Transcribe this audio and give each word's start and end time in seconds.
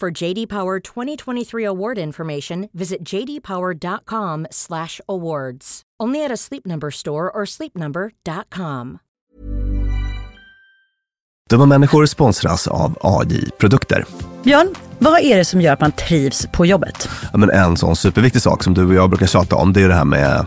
For 0.00 0.22
JD 0.22 0.48
Power 0.48 0.80
2023 0.80 1.66
award 1.66 1.98
information, 1.98 2.68
visit 2.72 2.98
jdpower.com/awards. 3.14 5.82
Only 6.02 6.24
at 6.24 6.32
a 6.32 6.36
Sleep 6.36 6.66
Number 6.66 6.90
store 6.90 7.30
or 7.30 7.44
sleepnumber.com. 7.46 8.98
Dumma 11.50 11.66
människor 11.66 12.06
sponsras 12.06 12.68
av 12.68 12.98
AJ 13.00 13.50
Produkter. 13.58 14.04
Björn, 14.42 14.74
vad 14.98 15.20
är 15.20 15.36
det 15.36 15.44
som 15.44 15.60
gör 15.60 15.72
att 15.72 15.80
man 15.80 15.92
trivs 15.92 16.46
på 16.46 16.66
jobbet? 16.66 17.08
Ja, 17.32 17.38
men 17.38 17.50
en 17.50 17.76
sån 17.76 17.96
superviktig 17.96 18.42
sak 18.42 18.64
som 18.64 18.74
du 18.74 18.86
och 18.86 18.94
jag 18.94 19.10
brukar 19.10 19.26
tjata 19.26 19.56
om, 19.56 19.72
det 19.72 19.82
är 19.82 19.88
det 19.88 19.94
här 19.94 20.04
med 20.04 20.46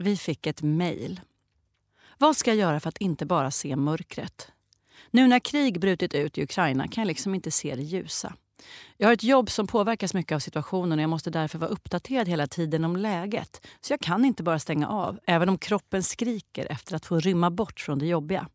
Vi 0.00 0.16
fick 0.16 0.46
ett 0.46 0.62
mejl. 0.62 1.20
Vad 2.18 2.36
ska 2.36 2.50
jag 2.50 2.58
göra 2.58 2.80
för 2.80 2.88
att 2.88 2.98
inte 2.98 3.26
bara 3.26 3.50
se 3.50 3.76
mörkret? 3.76 4.52
Nu 5.10 5.26
när 5.26 5.38
krig 5.38 5.80
brutit 5.80 6.14
ut 6.14 6.38
i 6.38 6.42
Ukraina 6.42 6.88
kan 6.88 7.02
jag 7.02 7.06
liksom 7.08 7.34
inte 7.34 7.50
se 7.50 7.74
det 7.74 7.82
ljusa. 7.82 8.34
Jag 8.96 9.08
har 9.08 9.12
ett 9.12 9.22
jobb 9.22 9.50
som 9.50 9.66
påverkas 9.66 10.14
mycket 10.14 10.34
av 10.34 10.38
situationen 10.38 10.98
och 10.98 11.02
jag 11.02 11.10
måste 11.10 11.30
därför 11.30 11.58
vara 11.58 11.70
uppdaterad 11.70 12.28
hela 12.28 12.46
tiden 12.46 12.84
om 12.84 12.96
läget. 12.96 13.66
Så 13.80 13.92
jag 13.92 14.00
kan 14.00 14.24
inte 14.24 14.42
bara 14.42 14.58
stänga 14.58 14.88
av, 14.88 15.18
även 15.26 15.48
om 15.48 15.58
kroppen 15.58 16.02
skriker 16.02 16.66
efter 16.72 16.96
att 16.96 17.06
få 17.06 17.20
rymma 17.20 17.50
bort 17.50 17.80
från 17.80 17.98
det 17.98 18.06
jobbiga. 18.06 18.48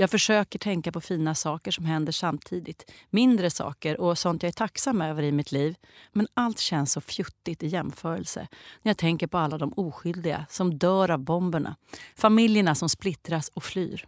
Jag 0.00 0.10
försöker 0.10 0.58
tänka 0.58 0.92
på 0.92 1.00
fina 1.00 1.34
saker 1.34 1.70
som 1.70 1.84
händer 1.84 2.12
samtidigt, 2.12 2.90
mindre 3.10 3.50
saker 3.50 4.00
och 4.00 4.18
sånt 4.18 4.42
jag 4.42 4.48
är 4.48 4.52
tacksam 4.52 5.02
över 5.02 5.22
i 5.22 5.32
mitt 5.32 5.52
liv. 5.52 5.76
Men 6.12 6.26
allt 6.34 6.58
känns 6.58 6.92
så 6.92 7.00
fjuttigt 7.00 7.62
i 7.62 7.66
jämförelse 7.66 8.48
när 8.82 8.90
jag 8.90 8.96
tänker 8.96 9.26
på 9.26 9.38
alla 9.38 9.58
de 9.58 9.72
oskyldiga 9.76 10.46
som 10.50 10.78
dör 10.78 11.10
av 11.10 11.18
bomberna, 11.18 11.76
familjerna 12.16 12.74
som 12.74 12.88
splittras 12.88 13.48
och 13.54 13.64
flyr. 13.64 14.06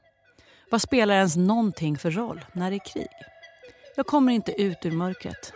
Vad 0.71 0.83
spelar 0.83 1.15
ens 1.15 1.37
någonting 1.37 1.99
för 1.99 2.11
roll 2.11 2.45
när 2.53 2.71
det 2.71 2.77
är 2.77 2.93
krig? 2.93 3.09
Jag 3.97 4.07
kommer 4.07 4.33
inte 4.33 4.63
ut 4.63 4.79
ur 4.83 4.93
mörkret. 4.93 5.53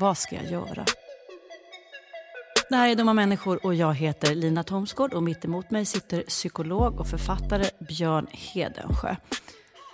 Vad 0.00 0.18
ska 0.18 0.36
jag 0.36 0.50
göra? 0.50 0.84
Det 2.70 2.76
här 2.76 2.88
är 2.88 2.94
Dumma 2.94 3.14
människor 3.14 3.66
och 3.66 3.74
jag 3.74 3.94
heter 3.94 4.34
Lina 4.34 4.64
Thomsgård 4.64 5.14
och 5.14 5.22
mitt 5.22 5.44
emot 5.44 5.70
mig 5.70 5.84
sitter 5.84 6.22
psykolog 6.22 7.00
och 7.00 7.06
författare 7.06 7.64
Björn 7.88 8.26
Hedensjö. 8.30 9.16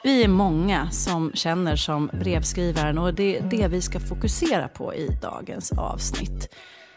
Vi 0.04 0.24
är 0.24 0.28
många 0.28 0.90
som 0.90 1.32
känner 1.34 1.76
som 1.76 2.10
brevskrivaren 2.12 2.98
och 2.98 3.14
det 3.14 3.38
är 3.38 3.42
det 3.42 3.68
vi 3.68 3.80
ska 3.80 4.00
fokusera 4.00 4.68
på 4.68 4.94
i 4.94 5.08
dagens 5.22 5.72
avsnitt. 5.72 6.54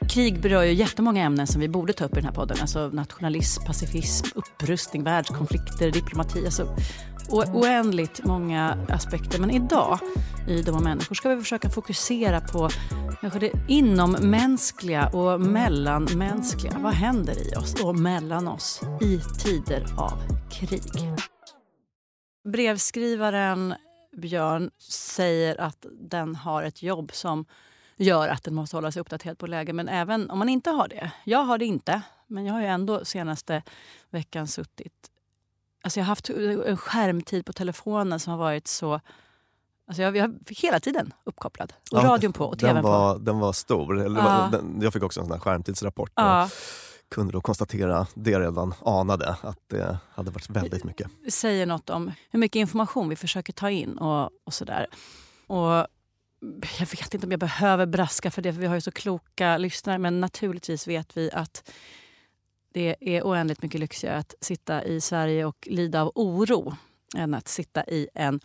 Krig 0.09 0.41
berör 0.41 0.63
ju 0.63 0.73
jättemånga 0.73 1.23
ämnen 1.23 1.47
som 1.47 1.61
vi 1.61 1.67
borde 1.67 1.93
ta 1.93 2.05
upp 2.05 2.11
i 2.11 2.15
den 2.15 2.25
här 2.25 2.31
podden. 2.31 2.57
Alltså 2.61 2.87
nationalism, 2.87 3.63
pacifism, 3.65 4.27
upprustning, 4.35 5.03
världskonflikter, 5.03 5.91
diplomati. 5.91 6.45
Alltså 6.45 6.75
oändligt 7.29 8.25
många 8.25 8.77
aspekter. 8.89 9.39
Men 9.39 9.51
idag 9.51 9.99
i 10.47 10.61
De 10.61 10.75
och 10.75 10.83
människor 10.83 11.15
ska 11.15 11.29
vi 11.29 11.41
försöka 11.41 11.69
fokusera 11.69 12.41
på 12.41 12.69
kanske 13.21 13.39
det 13.39 13.51
inommänskliga 13.67 15.07
och 15.07 15.41
mellanmänskliga. 15.41 16.73
Vad 16.79 16.93
händer 16.93 17.53
i 17.53 17.55
oss 17.55 17.83
och 17.83 17.99
mellan 17.99 18.47
oss 18.47 18.81
i 19.01 19.19
tider 19.39 19.85
av 19.97 20.13
krig? 20.51 21.11
Brevskrivaren 22.45 23.75
Björn 24.17 24.71
säger 24.89 25.61
att 25.61 25.85
den 25.91 26.35
har 26.35 26.63
ett 26.63 26.83
jobb 26.83 27.11
som 27.13 27.45
gör 27.97 28.27
att 28.27 28.43
den 28.43 28.55
måste 28.55 28.77
hålla 28.77 28.91
sig 28.91 28.99
uppdaterad 28.99 29.37
på 29.37 29.47
läge. 29.47 29.73
Men 29.73 29.87
även 29.89 30.29
om 30.29 30.39
man 30.39 30.49
inte 30.49 30.69
har 30.69 30.87
det. 30.87 31.11
Jag 31.23 31.43
har 31.43 31.57
det 31.57 31.65
inte, 31.65 32.01
men 32.27 32.45
jag 32.45 32.53
har 32.53 32.61
ju 32.61 32.67
ändå 32.67 33.05
senaste 33.05 33.63
veckan 34.09 34.47
suttit... 34.47 35.11
Alltså 35.83 35.99
jag 35.99 36.05
har 36.05 36.07
haft 36.09 36.29
en 36.29 36.77
skärmtid 36.77 37.45
på 37.45 37.53
telefonen 37.53 38.19
som 38.19 38.31
har 38.31 38.37
varit 38.37 38.67
så... 38.67 38.99
Alltså 39.87 40.01
jag, 40.01 40.17
jag 40.17 40.39
hela 40.49 40.79
tiden 40.79 41.13
uppkopplad. 41.23 41.73
Och 41.91 41.97
ja, 41.97 42.03
radion 42.03 42.33
på 42.33 42.45
och 42.45 42.59
tvn 42.59 42.75
den 42.75 42.83
var, 42.83 43.13
på. 43.13 43.19
Den 43.19 43.39
var 43.39 43.53
stor. 43.53 44.01
Eller 44.01 44.19
ja. 44.19 44.49
den, 44.51 44.79
jag 44.81 44.93
fick 44.93 45.03
också 45.03 45.21
en 45.21 45.27
sån 45.27 45.39
skärmtidsrapport. 45.39 46.11
Ja 46.15 46.49
kunde 47.09 47.33
då 47.33 47.41
konstatera 47.41 48.07
det 48.13 48.31
jag 48.31 48.41
redan 48.41 48.73
anade, 48.85 49.35
att 49.41 49.59
det 49.67 49.97
hade 50.11 50.31
varit 50.31 50.49
väldigt 50.49 50.83
mycket. 50.83 51.07
Det 51.25 51.31
säger 51.31 51.65
något 51.65 51.89
om 51.89 52.11
hur 52.29 52.39
mycket 52.39 52.59
information 52.59 53.09
vi 53.09 53.15
försöker 53.15 53.53
ta 53.53 53.69
in 53.69 53.97
och, 53.97 54.29
och 54.43 54.53
sådär. 54.53 54.87
Och 55.47 55.87
jag 56.79 56.87
vet 56.91 57.13
inte 57.13 57.27
om 57.27 57.31
jag 57.31 57.39
behöver 57.39 57.85
braska 57.85 58.31
för 58.31 58.41
det, 58.41 58.53
för 58.53 58.61
vi 58.61 58.67
har 58.67 58.75
ju 58.75 58.81
så 58.81 58.91
kloka 58.91 59.57
lyssnare. 59.57 59.97
Men 59.97 60.21
naturligtvis 60.21 60.87
vet 60.87 61.17
vi 61.17 61.31
att 61.31 61.71
det 62.73 62.95
är 62.99 63.23
oändligt 63.23 63.61
mycket 63.61 63.79
lyxigare 63.79 64.17
att 64.17 64.35
sitta 64.41 64.83
i 64.83 65.01
Sverige 65.01 65.45
och 65.45 65.67
lida 65.71 66.01
av 66.01 66.11
oro 66.15 66.75
än 67.15 67.33
att 67.33 67.47
sitta 67.47 67.85
i 67.85 68.07
en 68.13 68.39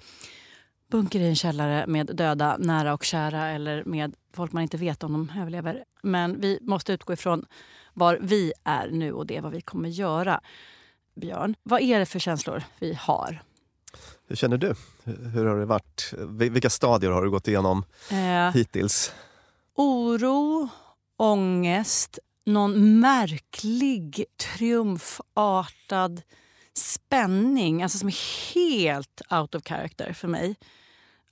bunker 0.91 1.21
i 1.21 1.29
en 1.29 1.37
källare 1.37 1.87
med 1.87 2.07
döda 2.07 2.57
nära 2.59 2.95
och 2.95 3.05
kära 3.05 3.49
eller 3.49 3.85
med 3.85 4.15
folk 4.33 4.53
man 4.53 4.63
inte 4.63 4.77
vet 4.77 5.05
om 5.05 5.13
de 5.13 5.41
överlever. 5.41 5.85
Men 6.03 6.41
vi 6.41 6.59
måste 6.63 6.93
utgå 6.93 7.13
ifrån 7.13 7.47
var 7.95 8.19
vi 8.21 8.53
är 8.65 8.89
nu 8.89 9.13
och 9.13 9.27
det 9.27 9.37
är 9.37 9.41
vad 9.41 9.53
vi 9.53 9.61
kommer 9.61 9.89
göra. 9.89 10.41
Björn, 11.15 11.55
vad 11.63 11.81
är 11.81 11.99
det 11.99 12.07
för 12.07 12.19
känslor 12.19 12.63
vi 12.79 12.95
har? 12.95 13.43
Hur 14.29 14.37
känner 14.37 14.57
du? 14.57 14.75
Hur 15.05 15.47
har 15.47 15.57
det 15.57 15.67
varit? 15.67 16.15
Vilka 16.29 16.71
stadier 16.71 17.11
har 17.11 17.23
du 17.23 17.31
gått 17.31 17.49
igenom 17.49 17.85
eh, 18.11 18.51
hittills? 18.55 19.13
Oro, 19.75 20.69
ångest, 21.17 22.19
någon 22.45 23.01
märklig 23.01 24.25
triumfartad 24.37 26.23
spänning 26.75 27.83
alltså 27.83 27.99
som 27.99 28.09
är 28.09 28.55
helt 28.55 29.23
out 29.31 29.55
of 29.55 29.63
character 29.65 30.13
för 30.13 30.29
mig. 30.29 30.57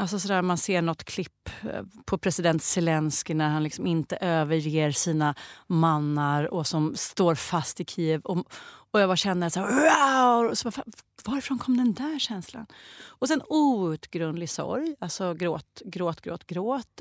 Alltså 0.00 0.18
sådär, 0.18 0.42
man 0.42 0.58
ser 0.58 0.82
något 0.82 1.04
klipp 1.04 1.50
eh, 1.62 1.82
på 2.04 2.18
president 2.18 2.62
Zelensky 2.62 3.34
när 3.34 3.48
han 3.48 3.62
liksom 3.62 3.86
inte 3.86 4.16
överger 4.16 4.90
sina 4.90 5.34
mannar 5.66 6.54
och 6.54 6.66
som 6.66 6.96
står 6.96 7.34
fast 7.34 7.80
i 7.80 7.84
Kiev. 7.84 8.20
Och, 8.20 8.38
och 8.90 9.00
jag 9.00 9.08
bara 9.08 9.16
känner 9.16 9.48
så 9.48 9.60
här, 9.60 9.68
wow! 9.68 10.54
Så 10.54 10.70
bara, 10.70 10.82
varifrån 11.24 11.58
kom 11.58 11.76
den 11.76 11.94
där 11.94 12.18
känslan? 12.18 12.66
Och 13.06 13.28
sen 13.28 13.42
outgrundlig 13.48 14.50
sorg, 14.50 14.96
alltså 14.98 15.34
gråt, 15.34 15.82
gråt, 15.84 16.20
gråt, 16.20 16.46
gråt. 16.46 17.00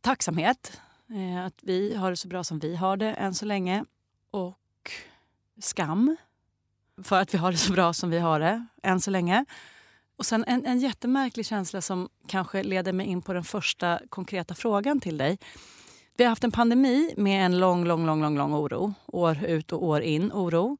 Tacksamhet, 0.00 0.80
eh, 1.10 1.44
att 1.44 1.58
vi 1.62 1.94
har 1.94 2.10
det 2.10 2.16
så 2.16 2.28
bra 2.28 2.44
som 2.44 2.58
vi 2.58 2.76
har 2.76 2.96
det 2.96 3.12
än 3.12 3.34
så 3.34 3.44
länge. 3.44 3.84
Och 4.30 4.90
skam 5.60 6.16
för 7.02 7.20
att 7.20 7.34
vi 7.34 7.38
har 7.38 7.52
det 7.52 7.58
så 7.58 7.72
bra 7.72 7.92
som 7.92 8.10
vi 8.10 8.18
har 8.18 8.40
det 8.40 8.66
än 8.82 9.00
så 9.00 9.10
länge. 9.10 9.44
Och 10.16 10.26
sen 10.26 10.44
en, 10.46 10.66
en 10.66 10.78
jättemärklig 10.78 11.46
känsla 11.46 11.80
som 11.80 12.08
kanske 12.26 12.62
leder 12.62 12.92
mig 12.92 13.06
in 13.06 13.22
på 13.22 13.32
den 13.32 13.44
första 13.44 14.00
konkreta 14.08 14.54
frågan 14.54 15.00
till 15.00 15.18
dig. 15.18 15.38
Vi 16.16 16.24
har 16.24 16.28
haft 16.28 16.44
en 16.44 16.52
pandemi 16.52 17.14
med 17.16 17.46
en 17.46 17.58
lång, 17.58 17.84
lång, 17.84 18.06
lång, 18.06 18.22
lång, 18.22 18.38
lång 18.38 18.54
oro. 18.54 18.94
År 19.06 19.44
ut 19.44 19.72
och 19.72 19.84
år 19.84 20.00
in 20.00 20.32
oro. 20.32 20.76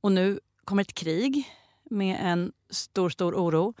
Och 0.00 0.12
nu 0.12 0.40
kommer 0.64 0.82
ett 0.82 0.94
krig 0.94 1.52
med 1.84 2.18
en 2.20 2.52
stor, 2.70 3.10
stor 3.10 3.34
oro. 3.34 3.74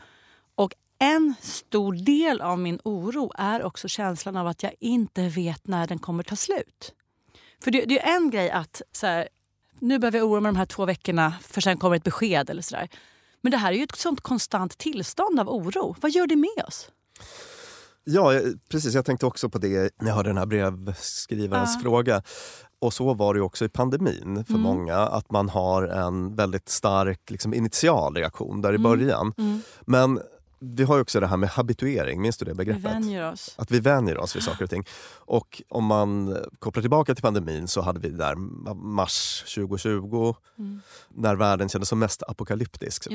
Och 0.54 0.72
en 0.98 1.34
stor 1.40 1.92
del 1.92 2.40
av 2.40 2.58
min 2.58 2.80
oro 2.84 3.32
är 3.38 3.62
också 3.62 3.88
känslan 3.88 4.36
av 4.36 4.46
att 4.46 4.62
jag 4.62 4.74
inte 4.80 5.28
vet 5.28 5.66
när 5.66 5.86
den 5.86 5.98
kommer 5.98 6.22
ta 6.22 6.36
slut. 6.36 6.94
För 7.62 7.70
det, 7.70 7.84
det 7.84 8.00
är 8.00 8.16
en 8.16 8.30
grej 8.30 8.50
att 8.50 8.82
så 8.92 9.06
här, 9.06 9.28
nu 9.78 9.98
behöver 9.98 10.18
jag 10.18 10.28
oroa 10.28 10.40
mig 10.40 10.52
de 10.52 10.58
här 10.58 10.66
två 10.66 10.84
veckorna 10.84 11.34
för 11.42 11.60
sen 11.60 11.78
kommer 11.78 11.96
ett 11.96 12.04
besked 12.04 12.50
eller 12.50 12.62
sådär. 12.62 12.88
Men 13.46 13.50
det 13.50 13.56
här 13.56 13.72
är 13.72 13.76
ju 13.76 13.82
ett 13.82 13.96
sånt 13.96 14.20
konstant 14.20 14.78
tillstånd 14.78 15.40
av 15.40 15.48
oro. 15.48 15.96
Vad 16.00 16.10
gör 16.10 16.26
det 16.26 16.36
med 16.36 16.64
oss? 16.68 16.88
Ja, 18.04 18.32
precis. 18.70 18.94
Jag 18.94 19.04
tänkte 19.04 19.26
också 19.26 19.48
på 19.48 19.58
det 19.58 19.92
när 20.00 20.08
jag 20.08 20.14
hörde 20.14 20.28
den 20.28 20.38
här 20.38 20.46
brevskrivarens 20.46 21.76
uh. 21.76 21.82
fråga. 21.82 22.22
Och 22.78 22.92
så 22.92 23.14
var 23.14 23.34
det 23.34 23.40
också 23.40 23.64
i 23.64 23.68
pandemin 23.68 24.44
för 24.44 24.54
mm. 24.54 24.62
många, 24.62 24.96
att 24.96 25.30
man 25.30 25.48
har 25.48 25.82
en 25.82 26.36
väldigt 26.36 26.68
stark 26.68 27.30
liksom, 27.30 27.54
initial 27.54 28.16
reaktion 28.16 28.62
där 28.62 28.72
i 28.72 28.76
mm. 28.76 28.82
början. 28.82 29.34
Mm. 29.38 29.60
Men 29.80 30.20
vi 30.74 30.84
har 30.84 31.00
också 31.00 31.20
det 31.20 31.26
här 31.26 31.36
med 31.36 31.48
habituering, 31.48 32.20
minns 32.20 32.36
du 32.36 32.44
det 32.44 32.54
begreppet? 32.54 32.84
Vi 32.84 32.88
vänjer 32.88 33.32
oss. 33.32 33.54
Att 33.58 33.70
vi 33.70 33.80
vänjer 33.80 34.18
oss 34.18 34.36
vid 34.36 34.42
saker 34.42 34.64
och 34.64 34.70
ting. 34.70 34.84
Och 35.14 35.62
om 35.68 35.84
man 35.84 36.36
kopplar 36.58 36.80
tillbaka 36.80 37.14
till 37.14 37.22
pandemin 37.22 37.68
så 37.68 37.80
hade 37.80 38.00
vi 38.00 38.08
där 38.08 38.34
mars 38.74 39.44
2020 39.54 40.34
mm. 40.58 40.80
när 41.08 41.36
världen 41.36 41.68
kändes 41.68 41.88
som 41.88 41.98
mest 41.98 42.22
apokalyptisk. 42.22 43.08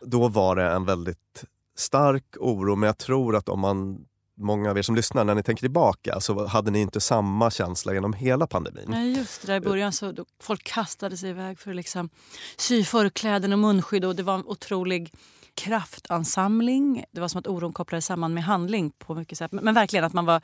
Då 0.00 0.28
var 0.28 0.56
det 0.56 0.70
en 0.70 0.84
väldigt 0.84 1.44
stark 1.76 2.24
oro, 2.36 2.76
men 2.76 2.86
jag 2.86 2.98
tror 2.98 3.36
att 3.36 3.48
om 3.48 3.60
man 3.60 4.04
många 4.38 4.70
av 4.70 4.78
er 4.78 4.82
som 4.82 4.94
lyssnar, 4.94 5.24
när 5.24 5.34
ni 5.34 5.42
tänker 5.42 5.60
tillbaka 5.60 6.20
så 6.20 6.46
hade 6.46 6.70
ni 6.70 6.80
inte 6.80 7.00
samma 7.00 7.50
känsla 7.50 7.94
genom 7.94 8.12
hela 8.12 8.46
pandemin. 8.46 8.84
Nej, 8.88 9.12
just 9.12 9.46
det. 9.46 9.56
I 9.56 9.60
början 9.60 9.92
så 9.92 10.14
folk 10.40 10.64
kastade 10.64 11.16
sig 11.16 11.30
iväg 11.30 11.58
för 11.58 11.70
att 11.70 11.76
liksom 11.76 12.10
sy 12.56 12.84
förkläden 12.84 13.52
och 13.52 13.58
munskydd 13.58 14.04
och 14.04 14.16
det 14.16 14.22
var 14.22 14.34
en 14.34 14.46
otrolig 14.46 15.12
kraftansamling. 15.58 17.04
Det 17.10 17.20
var 17.20 17.28
som 17.28 17.38
att 17.38 17.46
oron 17.46 17.72
kopplades 17.72 18.06
samman 18.06 18.34
med 18.34 18.44
handling 18.44 18.90
på 18.90 19.14
mycket 19.14 19.38
sätt. 19.38 19.52
Men, 19.52 19.64
men 19.64 19.74
verkligen 19.74 20.04
att 20.04 20.12
man 20.12 20.26
var 20.26 20.42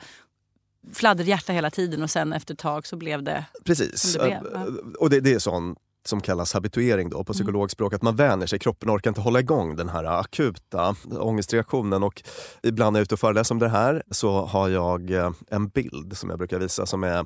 fladderhjärta 0.93 1.53
hela 1.53 1.71
tiden 1.71 2.03
och 2.03 2.09
sen 2.09 2.33
efter 2.33 2.53
ett 2.53 2.59
tag 2.59 2.87
så 2.87 2.95
blev 2.95 3.23
det 3.23 3.45
Precis. 3.63 4.01
som 4.01 4.11
det 4.11 4.27
blev. 4.27 4.53
Ja. 4.53 4.67
Och 4.99 5.09
det, 5.09 5.19
det 5.19 5.33
är 5.33 5.39
sån 5.39 5.75
som 6.07 6.21
kallas 6.21 6.53
habituering 6.53 7.09
då 7.09 7.23
på 7.23 7.33
mm. 7.33 7.33
psykologspråk, 7.33 7.93
att 7.93 8.01
man 8.01 8.15
vänjer 8.15 8.47
sig. 8.47 8.59
Kroppen 8.59 8.89
orkar 8.89 9.11
inte 9.11 9.21
hålla 9.21 9.39
igång 9.39 9.75
den 9.75 9.89
här 9.89 10.03
akuta 10.03 10.95
ångestreaktionen. 11.19 12.03
Och 12.03 12.23
ibland 12.63 12.93
när 12.93 12.99
jag 12.99 13.01
är 13.01 13.03
ute 13.03 13.15
och 13.15 13.19
föreläser 13.19 13.55
om 13.55 13.59
det 13.59 13.69
här 13.69 14.03
så 14.11 14.45
har 14.45 14.69
jag 14.69 15.11
eh, 15.11 15.31
en 15.47 15.67
bild 15.67 16.17
som 16.17 16.29
jag 16.29 16.39
brukar 16.39 16.59
visa 16.59 16.85
som 16.85 17.03
är 17.03 17.25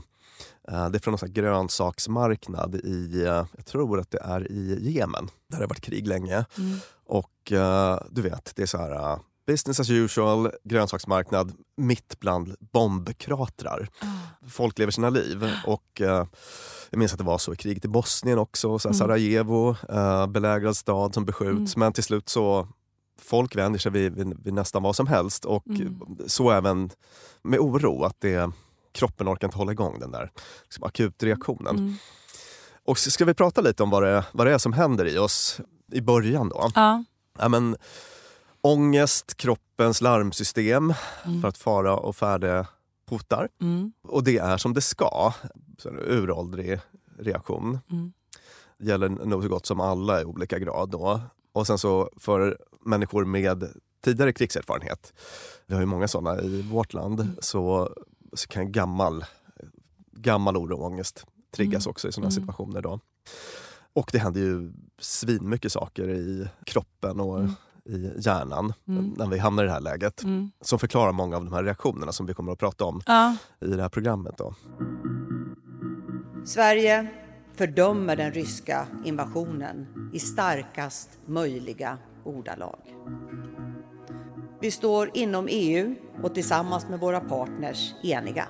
det 0.71 0.97
är 0.97 0.99
från 0.99 1.17
en 1.21 1.33
grönsaksmarknad 1.33 2.75
i, 2.75 3.21
eh, 3.23 3.45
jag 3.55 3.65
tror 3.65 3.99
att 3.99 4.11
det 4.11 4.21
är 4.21 4.51
i 4.51 4.91
Jemen, 4.91 5.29
där 5.47 5.57
det 5.57 5.63
har 5.63 5.69
varit 5.69 5.81
krig 5.81 6.07
länge. 6.07 6.45
Mm. 6.57 6.77
Och 7.05 7.51
du 8.09 8.21
vet, 8.21 8.51
det 8.55 8.61
är 8.61 8.65
så 8.65 8.77
här 8.77 9.19
business 9.47 9.79
as 9.79 9.89
usual, 9.89 10.51
grönsaksmarknad, 10.63 11.53
mitt 11.77 12.19
bland 12.19 12.55
bombkratrar. 12.59 13.89
Mm. 14.01 14.15
Folk 14.47 14.79
lever 14.79 14.91
sina 14.91 15.09
liv. 15.09 15.45
Och 15.65 16.01
jag 16.89 16.97
minns 16.97 17.11
att 17.11 17.17
det 17.17 17.23
var 17.23 17.37
så 17.37 17.53
i 17.53 17.55
kriget 17.55 17.85
i 17.85 17.87
Bosnien 17.87 18.39
också. 18.39 18.79
Så 18.79 18.87
mm. 18.87 18.97
Sarajevo, 18.97 19.75
belägrad 20.27 20.77
stad 20.77 21.13
som 21.13 21.25
beskjuts. 21.25 21.75
Mm. 21.75 21.85
Men 21.85 21.93
till 21.93 22.03
slut 22.03 22.29
så 22.29 22.67
folk 23.21 23.55
vänjer 23.55 23.79
sig 23.79 23.91
vid, 23.91 24.13
vid, 24.13 24.43
vid 24.43 24.53
nästan 24.53 24.83
vad 24.83 24.95
som 24.95 25.07
helst. 25.07 25.45
Och 25.45 25.67
mm. 25.67 26.17
så 26.27 26.51
även 26.51 26.89
med 27.41 27.59
oro. 27.59 28.03
att 28.03 28.15
det, 28.19 28.51
kroppen 28.99 29.27
orkar 29.27 29.47
inte 29.47 29.57
hålla 29.57 29.71
igång 29.71 29.99
den 29.99 30.11
där 30.11 30.31
liksom, 30.63 30.83
akutreaktionen. 30.83 31.77
Mm. 31.77 31.95
Och 32.85 32.97
ska 32.97 33.25
vi 33.25 33.33
prata 33.33 33.61
lite 33.61 33.83
om 33.83 33.89
vad 33.89 34.03
det, 34.03 34.25
vad 34.31 34.47
det 34.47 34.53
är 34.53 34.57
som 34.57 34.73
händer 34.73 35.05
i 35.05 35.17
oss 35.17 35.61
i 35.91 36.01
början 36.01 36.49
då? 36.49 36.71
Ja. 36.75 37.03
ja 37.39 37.49
men, 37.49 37.75
ångest, 38.61 39.37
kroppens 39.37 40.01
larmsystem 40.01 40.93
mm. 41.25 41.41
för 41.41 41.47
att 41.47 41.57
fara 41.57 41.97
och 41.97 42.15
färde 42.15 42.67
hotar. 43.09 43.49
Mm. 43.61 43.91
Och 44.03 44.23
det 44.23 44.37
är 44.37 44.57
som 44.57 44.73
det 44.73 44.81
ska. 44.81 45.33
Så 45.77 45.89
en 45.89 45.99
uråldrig 45.99 46.79
reaktion. 47.19 47.79
Mm. 47.91 48.13
gäller 48.79 49.09
nog 49.09 49.43
så 49.43 49.49
gott 49.49 49.65
som 49.65 49.79
alla 49.79 50.21
i 50.21 50.25
olika 50.25 50.59
grad. 50.59 50.89
Då. 50.89 51.21
Och 51.51 51.67
sen 51.67 51.77
så 51.77 52.09
för 52.17 52.57
människor 52.85 53.25
med 53.25 53.67
tidigare 54.03 54.33
krigserfarenhet, 54.33 55.13
vi 55.67 55.73
har 55.73 55.81
ju 55.81 55.85
många 55.85 56.07
sådana 56.07 56.41
i 56.41 56.61
vårt 56.61 56.93
land, 56.93 57.19
mm. 57.19 57.35
så, 57.39 57.89
så 58.33 58.47
kan 58.47 58.71
gammal 58.71 59.25
gammal 60.11 60.57
oro 60.57 60.75
och 60.77 60.85
ångest 60.85 61.25
triggas 61.55 61.85
Mm. 61.85 61.91
också 61.91 62.07
i 62.07 62.11
sådana 62.11 62.25
Mm. 62.27 62.31
situationer. 62.41 62.81
Då. 62.81 62.99
Och 63.93 64.09
det 64.13 64.19
händer 64.19 64.41
ju 64.41 64.71
svinmycket 64.99 65.71
saker 65.71 66.09
i 66.09 66.47
kroppen 66.65 67.19
och 67.19 67.39
Mm. 67.39 67.51
i 67.85 68.13
hjärnan 68.19 68.73
Mm. 68.87 69.13
när 69.17 69.27
vi 69.27 69.37
hamnar 69.39 69.63
i 69.63 69.67
det 69.67 69.73
här 69.73 69.79
läget. 69.81 70.23
Mm. 70.23 70.51
Som 70.61 70.79
förklarar 70.79 71.11
många 71.11 71.37
av 71.37 71.45
de 71.45 71.53
här 71.53 71.63
reaktionerna 71.63 72.11
som 72.11 72.25
vi 72.25 72.33
kommer 72.33 72.51
att 72.51 72.59
prata 72.59 72.85
om 72.85 73.01
Ja. 73.05 73.35
i 73.61 73.67
det 73.67 73.81
här 73.81 73.89
programmet. 73.89 74.37
Då. 74.37 74.53
Sverige 76.45 77.07
fördömer 77.55 78.15
den 78.15 78.31
ryska 78.31 78.87
invasionen 79.05 79.87
i 80.13 80.19
starkast 80.19 81.09
möjliga 81.25 81.97
ordalag. 82.23 82.79
Vi 84.61 84.71
står 84.71 85.11
inom 85.13 85.47
EU 85.49 85.95
och 86.23 86.35
tillsammans 86.35 86.89
med 86.89 86.99
våra 86.99 87.19
partners 87.19 87.93
eniga. 88.03 88.47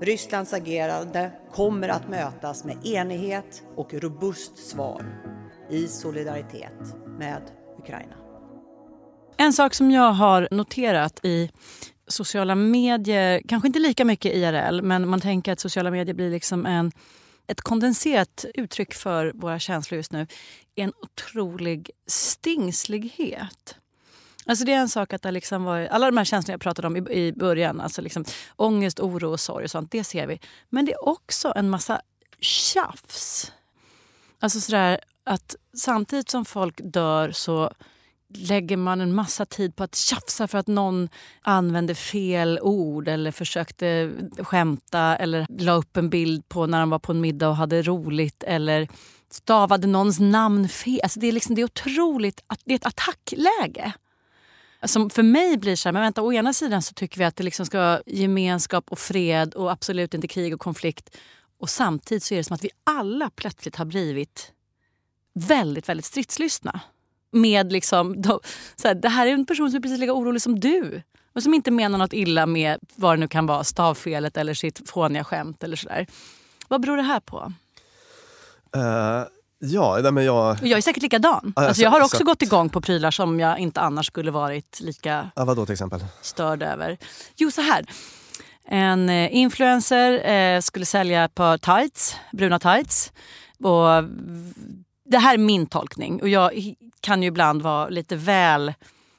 Rysslands 0.00 0.52
agerande 0.52 1.32
kommer 1.52 1.88
att 1.88 2.08
mötas 2.08 2.64
med 2.64 2.86
enighet 2.86 3.62
och 3.76 3.94
robust 3.94 4.58
svar 4.58 5.06
i 5.70 5.88
solidaritet 5.88 6.96
med 7.18 7.42
Ukraina. 7.78 8.14
En 9.36 9.52
sak 9.52 9.74
som 9.74 9.90
jag 9.90 10.12
har 10.12 10.48
noterat 10.50 11.20
i 11.22 11.50
sociala 12.06 12.54
medier, 12.54 13.42
kanske 13.48 13.66
inte 13.66 13.78
lika 13.78 14.04
mycket 14.04 14.34
IRL, 14.34 14.82
men 14.82 15.08
man 15.08 15.20
tänker 15.20 15.52
att 15.52 15.60
sociala 15.60 15.90
medier 15.90 16.14
blir 16.14 16.30
liksom 16.30 16.66
en, 16.66 16.92
ett 17.46 17.60
kondenserat 17.60 18.44
uttryck 18.54 18.94
för 18.94 19.32
våra 19.34 19.58
känslor 19.58 19.96
just 19.96 20.12
nu, 20.12 20.26
är 20.74 20.84
en 20.84 20.92
otrolig 21.02 21.90
stingslighet. 22.06 23.76
Alltså 24.48 24.64
det 24.64 24.72
är 24.72 24.78
en 24.78 24.88
sak 24.88 25.12
att 25.12 25.22
det 25.22 25.30
liksom 25.30 25.64
var, 25.64 25.80
alla 25.80 26.06
de 26.06 26.16
här 26.16 26.24
känslorna 26.24 26.54
jag 26.54 26.60
pratade 26.60 26.86
om 26.88 26.96
i, 26.96 27.00
i 27.00 27.32
början, 27.32 27.80
alltså 27.80 28.02
liksom 28.02 28.24
ångest, 28.56 29.00
oro 29.00 29.30
och 29.30 29.40
sorg 29.40 29.64
och 29.64 29.70
sånt, 29.70 29.90
det 29.90 30.04
ser 30.04 30.26
vi. 30.26 30.40
Men 30.68 30.84
det 30.84 30.92
är 30.92 31.08
också 31.08 31.52
en 31.56 31.70
massa 31.70 32.00
tjafs. 32.40 33.52
Alltså 34.40 34.60
sådär 34.60 35.00
att 35.24 35.56
samtidigt 35.76 36.30
som 36.30 36.44
folk 36.44 36.80
dör 36.84 37.30
så 37.30 37.70
lägger 38.34 38.76
man 38.76 39.00
en 39.00 39.14
massa 39.14 39.46
tid 39.46 39.76
på 39.76 39.84
att 39.84 39.94
tjafsa 39.94 40.48
för 40.48 40.58
att 40.58 40.66
någon 40.66 41.08
använde 41.42 41.94
fel 41.94 42.58
ord 42.62 43.08
eller 43.08 43.30
försökte 43.30 44.12
skämta 44.38 45.16
eller 45.16 45.46
la 45.48 45.72
upp 45.72 45.96
en 45.96 46.10
bild 46.10 46.48
på 46.48 46.66
när 46.66 46.80
de 46.80 46.90
var 46.90 46.98
på 46.98 47.12
en 47.12 47.20
middag 47.20 47.48
och 47.48 47.56
hade 47.56 47.82
roligt 47.82 48.42
eller 48.42 48.88
stavade 49.30 49.86
någons 49.86 50.20
namn 50.20 50.68
fel. 50.68 51.00
Alltså 51.02 51.20
det, 51.20 51.26
är 51.26 51.32
liksom, 51.32 51.54
det 51.54 51.60
är 51.60 51.64
otroligt 51.64 52.44
det 52.64 52.72
är 52.72 52.76
ett 52.76 52.86
attackläge. 52.86 53.92
Som 54.84 55.10
för 55.10 55.22
mig 55.22 55.56
blir 55.56 55.76
så 55.76 55.88
här, 55.88 55.92
men 55.92 56.02
vänta, 56.02 56.22
å 56.22 56.32
ena 56.32 56.52
sidan 56.52 56.82
så 56.82 56.94
tycker 56.94 57.18
vi 57.18 57.24
att 57.24 57.36
det 57.36 57.44
liksom 57.44 57.66
ska 57.66 57.78
vara 57.78 58.02
gemenskap 58.06 58.84
och 58.92 58.98
fred 58.98 59.54
och 59.54 59.72
absolut 59.72 60.14
inte 60.14 60.28
krig 60.28 60.54
och 60.54 60.60
konflikt. 60.60 61.16
Och 61.60 61.70
samtidigt 61.70 62.22
så 62.22 62.34
är 62.34 62.38
det 62.38 62.44
som 62.44 62.54
att 62.54 62.64
vi 62.64 62.70
alla 62.84 63.30
plötsligt 63.30 63.76
har 63.76 63.84
blivit 63.84 64.52
väldigt, 65.34 65.88
väldigt 65.88 66.06
stridslystna. 66.06 66.80
Med 67.30 67.72
liksom, 67.72 68.22
då, 68.22 68.40
så 68.76 68.88
här, 68.88 68.94
det 68.94 69.08
här 69.08 69.26
är 69.26 69.30
en 69.30 69.46
person 69.46 69.70
som 69.70 69.76
är 69.76 69.82
precis 69.82 69.98
lika 69.98 70.12
orolig 70.12 70.42
som 70.42 70.60
du. 70.60 71.02
Och 71.32 71.42
som 71.42 71.54
inte 71.54 71.70
menar 71.70 71.98
något 71.98 72.12
illa 72.12 72.46
med 72.46 72.78
vad 72.94 73.16
det 73.16 73.20
nu 73.20 73.28
kan 73.28 73.46
vara, 73.46 73.64
stavfelet 73.64 74.36
eller 74.36 74.54
sitt 74.54 74.90
fåniga 74.90 75.24
skämt 75.24 75.64
eller 75.64 75.76
sådär. 75.76 76.06
Vad 76.68 76.80
beror 76.80 76.96
det 76.96 77.02
här 77.02 77.20
på? 77.20 77.52
Uh 78.76 79.37
ja, 79.58 79.98
nej, 80.02 80.12
men 80.12 80.24
jag... 80.24 80.56
Jag 80.62 80.78
är 80.78 80.82
säkert 80.82 81.02
likadan. 81.02 81.52
Jag 81.56 81.64
Alltså 81.64 81.82
jag 81.82 81.90
har 81.90 82.00
också 82.00 82.16
så- 82.16 82.24
gått 82.24 82.42
igång 82.42 82.68
på 82.68 82.80
prylar 82.80 83.10
som 83.10 83.40
jag 83.40 83.58
inte 83.58 83.80
annars 83.80 84.06
skulle 84.06 84.30
varit 84.30 84.80
lika 84.80 85.30
Ja, 85.36 85.44
vadå 85.44 85.66
till 85.66 85.72
exempel? 85.72 86.04
störd 86.22 86.62
över. 86.62 86.98
Jo, 87.36 87.50
så 87.50 87.60
här. 87.60 87.86
En 88.70 89.08
eh, 89.08 89.34
influencer 89.36 90.30
eh, 90.30 90.60
skulle 90.60 90.86
sälja 90.86 91.24
ett 91.24 91.34
par 91.34 91.58
tights, 91.58 92.16
bruna 92.32 92.58
tights. 92.58 93.12
Och 93.62 94.04
det 95.10 95.18
här 95.18 95.34
är 95.34 95.38
min 95.38 95.66
tolkning. 95.66 96.22
Och 96.22 96.28
jag 96.28 96.52
kan 97.00 97.22
ju 97.22 97.28
ibland 97.28 97.62
vara 97.62 97.88
lite 97.88 98.16
väl 98.16 98.74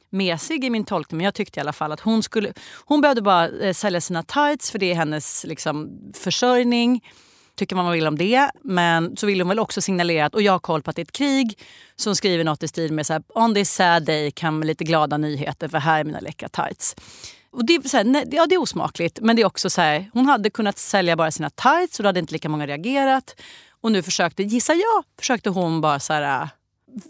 mesig 0.10 0.66
i 0.66 0.70
min 0.70 0.86
tolkning. 0.86 1.18
Men 1.18 1.26
jag 1.26 1.34
tyckte 1.34 1.60
i 1.60 1.62
alla 1.62 1.74
fall 1.74 1.92
att 1.92 2.00
hon 2.00 2.24
skulle... 2.24 2.54
Hon 2.86 3.02
behövde 3.02 3.22
bara 3.22 3.48
eh, 3.50 3.74
sälja 3.74 4.02
sina 4.02 4.24
tights 4.24 4.72
för 4.72 4.80
det 4.80 4.92
är 4.92 4.96
hennes 4.96 5.44
liksom, 5.48 5.90
försörjning 6.16 7.02
tycka 7.60 7.76
vad 7.76 7.86
man 7.86 7.94
vill 7.94 8.08
om 8.08 8.18
det. 8.18 8.52
Men 8.64 9.18
så 9.18 9.28
vill 9.28 9.42
hon 9.42 9.50
väl 9.50 9.60
också 9.60 9.82
signalera 9.82 10.26
att 10.26 10.36
och 10.36 10.42
jag 10.42 10.52
har 10.52 10.60
koll 10.60 10.82
på 10.82 10.90
att 10.90 10.96
det 10.96 11.00
är 11.00 11.04
ett 11.04 11.12
krig. 11.12 11.60
Så 11.96 12.10
hon 12.10 12.16
skriver 12.16 12.44
något 12.44 12.64
i 12.64 12.68
stil 12.68 12.94
med 12.94 13.06
så 13.06 13.14
här, 13.14 13.24
on 13.28 13.54
this 13.54 13.74
sad 13.74 14.04
day 14.04 14.32
kan 14.32 14.60
med 14.60 14.68
lite 14.68 14.84
glada 14.84 15.18
nyheter 15.18 15.68
för 15.68 15.78
här 15.78 16.00
är 16.00 16.04
mina 16.04 16.20
läckra 16.20 16.50
tights. 16.50 16.96
Och 17.52 17.66
det, 17.66 17.76
är 17.76 17.90
så 17.90 17.98
här, 17.98 18.04
nej, 18.04 18.26
ja, 18.32 18.46
det 18.46 18.56
är 18.56 18.62
osmakligt 18.62 19.20
men 19.22 19.36
det 19.36 19.42
är 19.42 19.46
också 19.46 19.70
så 19.70 19.82
här, 19.82 20.10
hon 20.14 20.26
hade 20.26 20.50
kunnat 20.50 20.78
sälja 20.78 21.16
bara 21.16 21.32
sina 21.32 21.50
tights 21.50 22.00
och 22.00 22.04
då 22.04 22.08
hade 22.08 22.20
inte 22.20 22.34
lika 22.34 22.50
många 22.50 22.68
reagerat. 22.68 23.36
Och 23.82 23.92
nu 23.92 24.04
försökte, 24.04 24.44
gissar 24.44 24.74
jag, 24.74 25.04
försökte 25.20 25.50
hon 25.50 25.82
bara 25.82 26.00
så 26.00 26.14
här, 26.14 26.42
äh, 26.42 26.48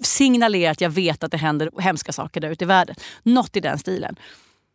signalera 0.01 0.71
att 0.71 0.81
jag 0.81 0.89
vet 0.89 1.23
att 1.23 1.31
det 1.31 1.37
händer 1.37 1.69
hemska 1.79 2.11
saker 2.11 2.41
där 2.41 2.49
ute 2.49 2.63
i 2.63 2.67
världen. 2.67 2.95
Något 3.23 3.55
i 3.55 3.59
den 3.59 3.79
stilen. 3.79 4.15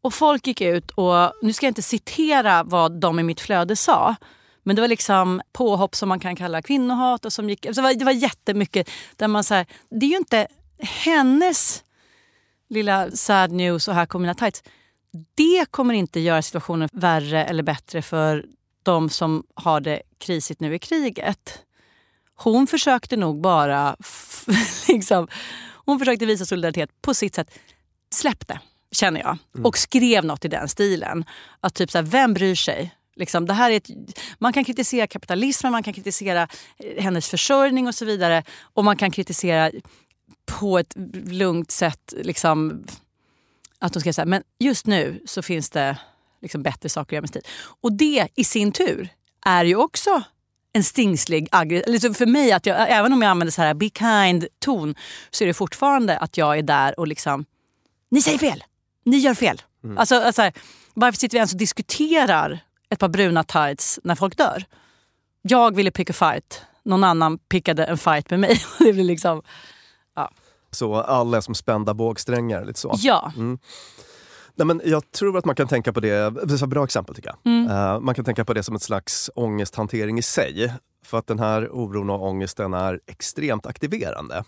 Och 0.02 0.14
folk 0.14 0.47
gick 0.47 0.61
ut 0.61 0.90
och, 0.90 1.33
nu 1.43 1.52
ska 1.52 1.66
jag 1.66 1.71
inte 1.71 1.83
citera 1.83 2.62
vad 2.62 3.00
de 3.00 3.19
i 3.19 3.23
mitt 3.23 3.40
flöde 3.40 3.76
sa. 3.76 4.16
Men 4.64 4.76
det 4.76 4.83
var 4.83 4.88
liksom 4.88 5.42
påhopp 5.52 5.94
som 5.94 6.09
man 6.09 6.21
kan 6.21 6.37
kalla 6.37 6.62
kvinnohat. 6.62 7.25
Och 7.25 7.33
som 7.33 7.50
gick, 7.50 7.62
det, 7.62 7.78
var, 7.78 7.94
det 7.94 8.04
var 8.04 8.12
jättemycket 8.12 8.90
där 9.16 9.28
man 9.28 9.44
så 9.44 9.54
här, 9.54 9.66
det 9.90 10.06
är 10.06 10.11
ju 10.11 10.16
inte 10.16 10.47
hennes 10.78 11.85
lilla 12.68 13.11
sad 13.11 13.52
news 13.52 13.88
och 13.88 13.94
här 13.94 14.06
kommer 14.06 14.23
mina 14.23 14.35
tights. 14.35 14.62
Det 15.35 15.66
kommer 15.71 15.94
inte 15.94 16.21
göra 16.21 16.42
situationen 16.42 16.88
värre 16.92 17.44
eller 17.44 17.62
bättre 17.62 18.02
för 18.02 18.44
de 18.83 19.11
som 19.11 19.44
har 19.54 19.80
det 19.80 20.02
krisigt 20.18 20.61
nu 20.61 20.75
i 20.75 20.78
kriget. 20.78 21.59
Hon 22.35 22.66
försökte 22.66 23.16
nog 23.16 23.40
bara 23.40 23.97
liksom, 24.88 25.28
hon 25.85 25.99
försökte 25.99 26.26
visa 26.26 26.44
solidaritet 26.44 26.90
på 27.02 27.14
sitt 27.14 27.35
sätt. 27.35 27.59
Släpp 28.14 28.49
det, 28.49 28.61
känner 28.92 29.21
jag. 29.21 29.38
Och 29.64 29.78
skrev 29.78 30.25
något 30.25 30.44
i 30.44 30.49
den 30.49 30.68
stilen. 30.68 31.25
Att 31.61 31.75
typ 31.75 31.90
så 31.90 31.99
här, 31.99 32.02
vem 32.02 32.35
bryr 32.35 32.54
sig? 32.54 32.94
Liksom, 33.16 33.47
det 33.47 33.52
här 33.52 33.71
är 33.71 33.76
ett, 33.76 33.90
man 34.38 34.52
kan 34.52 34.64
kritisera 34.64 35.06
kapitalismen, 35.06 35.73
man 35.73 35.83
kan 35.83 35.94
kritisera 35.94 36.49
eh, 36.78 37.02
hennes 37.02 37.28
försörjning 37.28 37.87
och 37.87 37.94
så 37.94 38.04
vidare. 38.04 38.44
Och 38.61 38.85
man 38.85 38.97
kan 38.97 39.11
kritisera 39.11 39.71
på 40.47 40.78
ett 40.78 40.94
lugnt 41.26 41.71
sätt 41.71 42.14
liksom, 42.16 42.85
att 43.78 43.92
de 43.92 44.00
ska 44.00 44.12
säga 44.12 44.26
men 44.26 44.42
just 44.59 44.87
nu 44.87 45.23
så 45.26 45.42
finns 45.42 45.71
det 45.71 45.99
liksom 46.42 46.62
bättre 46.62 46.88
saker 46.88 47.09
att 47.09 47.12
göra 47.12 47.21
med 47.21 47.33
tid. 47.33 47.47
Och 47.80 47.92
det 47.92 48.28
i 48.35 48.44
sin 48.44 48.73
tur 48.73 49.09
är 49.47 49.64
ju 49.64 49.76
också 49.76 50.23
en 50.73 50.85
stingslig 50.85 51.49
aggressiv... 51.50 52.14
För 52.14 52.26
mig, 52.26 52.52
att 52.52 52.66
jag, 52.66 52.90
även 52.90 53.12
om 53.12 53.23
jag 53.23 53.30
använder 53.30 53.52
så 53.52 53.62
här 53.62 53.75
be 53.75 53.90
kind-ton 53.90 54.94
så 55.30 55.44
är 55.44 55.49
det 55.49 55.54
fortfarande 55.54 56.18
att 56.18 56.37
jag 56.37 56.59
är 56.59 56.62
där 56.62 57.00
och 57.00 57.09
liksom 57.09 57.44
ni 58.11 58.23
säger 58.23 58.38
fel, 58.38 58.64
ni 59.04 59.16
gör 59.16 59.35
fel. 59.35 59.62
Alltså, 59.97 60.14
alltså, 60.14 60.42
här, 60.42 60.52
varför 60.94 61.18
sitter 61.18 61.35
vi 61.35 61.38
ens 61.38 61.52
och 61.52 61.59
diskuterar 61.59 62.63
ett 62.90 62.98
par 62.98 63.08
bruna 63.08 63.44
tights 63.44 64.00
när 64.04 64.14
folk 64.14 64.36
dör? 64.36 64.64
Jag 65.42 65.76
ville 65.76 65.90
pick 65.90 66.10
a 66.10 66.12
fight, 66.12 66.62
någon 66.82 67.04
annan 67.04 67.38
pickade 67.38 67.84
en 67.84 67.98
fight 67.98 68.30
med 68.30 68.40
mig. 68.40 68.60
det 68.78 68.92
blir 68.92 69.04
liksom, 69.04 69.42
Så 70.70 70.94
alla 70.94 71.36
är 71.36 71.40
som 71.40 71.54
spända 71.54 71.94
bågsträngar. 71.94 72.64
Lite 72.64 72.80
så. 72.80 72.94
ja. 72.98 73.32
Nej, 74.56 74.66
men 74.66 74.80
jag 74.84 75.10
tror 75.10 75.38
att 75.38 75.44
man 75.44 75.54
kan 75.54 75.68
tänka 75.68 75.92
på 75.92 76.00
det, 76.00 76.30
det 76.30 76.52
är 76.52 76.54
ett 76.64 76.68
bra 76.68 76.84
exempel 76.84 77.14
tycker 77.14 77.28
jag. 77.28 77.52
Mm. 77.52 77.70
Eh, 77.70 78.00
man 78.00 78.14
kan 78.14 78.24
tänka 78.24 78.44
på 78.44 78.54
det 78.54 78.62
som 78.62 78.74
ett 78.74 78.82
slags 78.82 79.30
ångesthantering 79.34 80.18
i 80.18 80.22
sig. 80.22 80.74
För 81.04 81.18
att 81.18 81.26
den 81.26 81.38
här 81.38 81.68
oron 81.72 82.10
och 82.10 82.22
ångesten 82.26 82.74
är 82.74 83.00
extremt 83.06 83.66
aktiverande. 83.66 84.44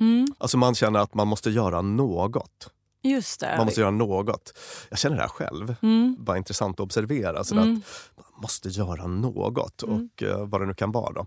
Mm, 0.00 0.26
Alltså 0.38 0.58
man 0.58 0.74
känner 0.74 1.00
att 1.00 1.14
man 1.14 1.28
måste 1.28 1.50
göra 1.50 1.82
något. 1.82 2.70
Just 3.10 3.40
det. 3.40 3.54
Man 3.56 3.66
måste 3.66 3.80
göra 3.80 3.90
något. 3.90 4.52
Jag 4.90 4.98
känner 4.98 5.16
det 5.16 5.22
här 5.22 5.28
själv. 5.28 5.74
Mm. 5.82 6.16
Bara 6.18 6.36
intressant 6.36 6.76
att 6.76 6.84
observera. 6.84 7.44
Så 7.44 7.54
Mm. 7.54 7.82
att 8.16 8.16
man 8.16 8.40
måste 8.42 8.68
göra 8.68 9.06
något 9.06 9.82
och 9.82 10.22
eh, 10.22 10.46
vad 10.46 10.60
det 10.60 10.66
nu 10.66 10.74
kan 10.74 10.92
vara. 10.92 11.12
Då. 11.12 11.26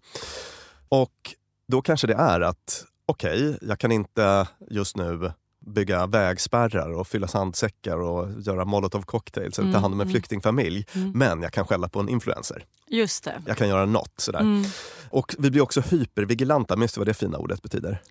Och 0.90 1.36
då 1.68 1.82
kanske 1.82 2.08
det 2.08 2.14
är 2.14 2.42
att 2.42 2.86
okej, 3.06 3.58
jag 3.62 3.80
kan 3.80 3.92
inte 3.92 4.48
just 4.70 4.98
nu 4.98 5.32
bygga 5.66 6.08
vägspärrar 6.08 6.90
och 6.94 7.08
fylla 7.08 7.28
sandsäckar 7.28 7.98
och 7.98 8.42
göra 8.42 8.66
molotov 8.66 9.02
cocktails 9.02 9.60
eller 9.60 9.74
ta 9.74 9.80
hand 9.80 9.94
om 9.94 10.00
en 10.00 10.08
Mm, 10.08 10.12
flyktingfamilj. 10.12 10.86
Men 11.14 11.42
jag 11.42 11.54
kan 11.54 11.66
skälla 11.68 11.90
på 11.90 12.00
en 12.00 12.10
influencer. 12.10 12.66
Just 12.88 13.24
det. 13.24 13.42
Jag 13.46 13.58
kan 13.58 13.70
göra 13.70 13.86
något 13.86 14.14
sådär. 14.18 14.40
Mm. 14.40 14.64
Och 15.10 15.36
vi 15.40 15.52
blir 15.52 15.62
också 15.62 15.82
hypervigilanta. 15.82 16.76
Minns 16.76 16.94
du 16.94 17.00
vad 17.00 17.08
det 17.08 17.14
fina 17.14 17.38
ordet 17.38 17.62
betyder? 17.62 18.02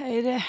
Är 0.00 0.22
det 0.22 0.44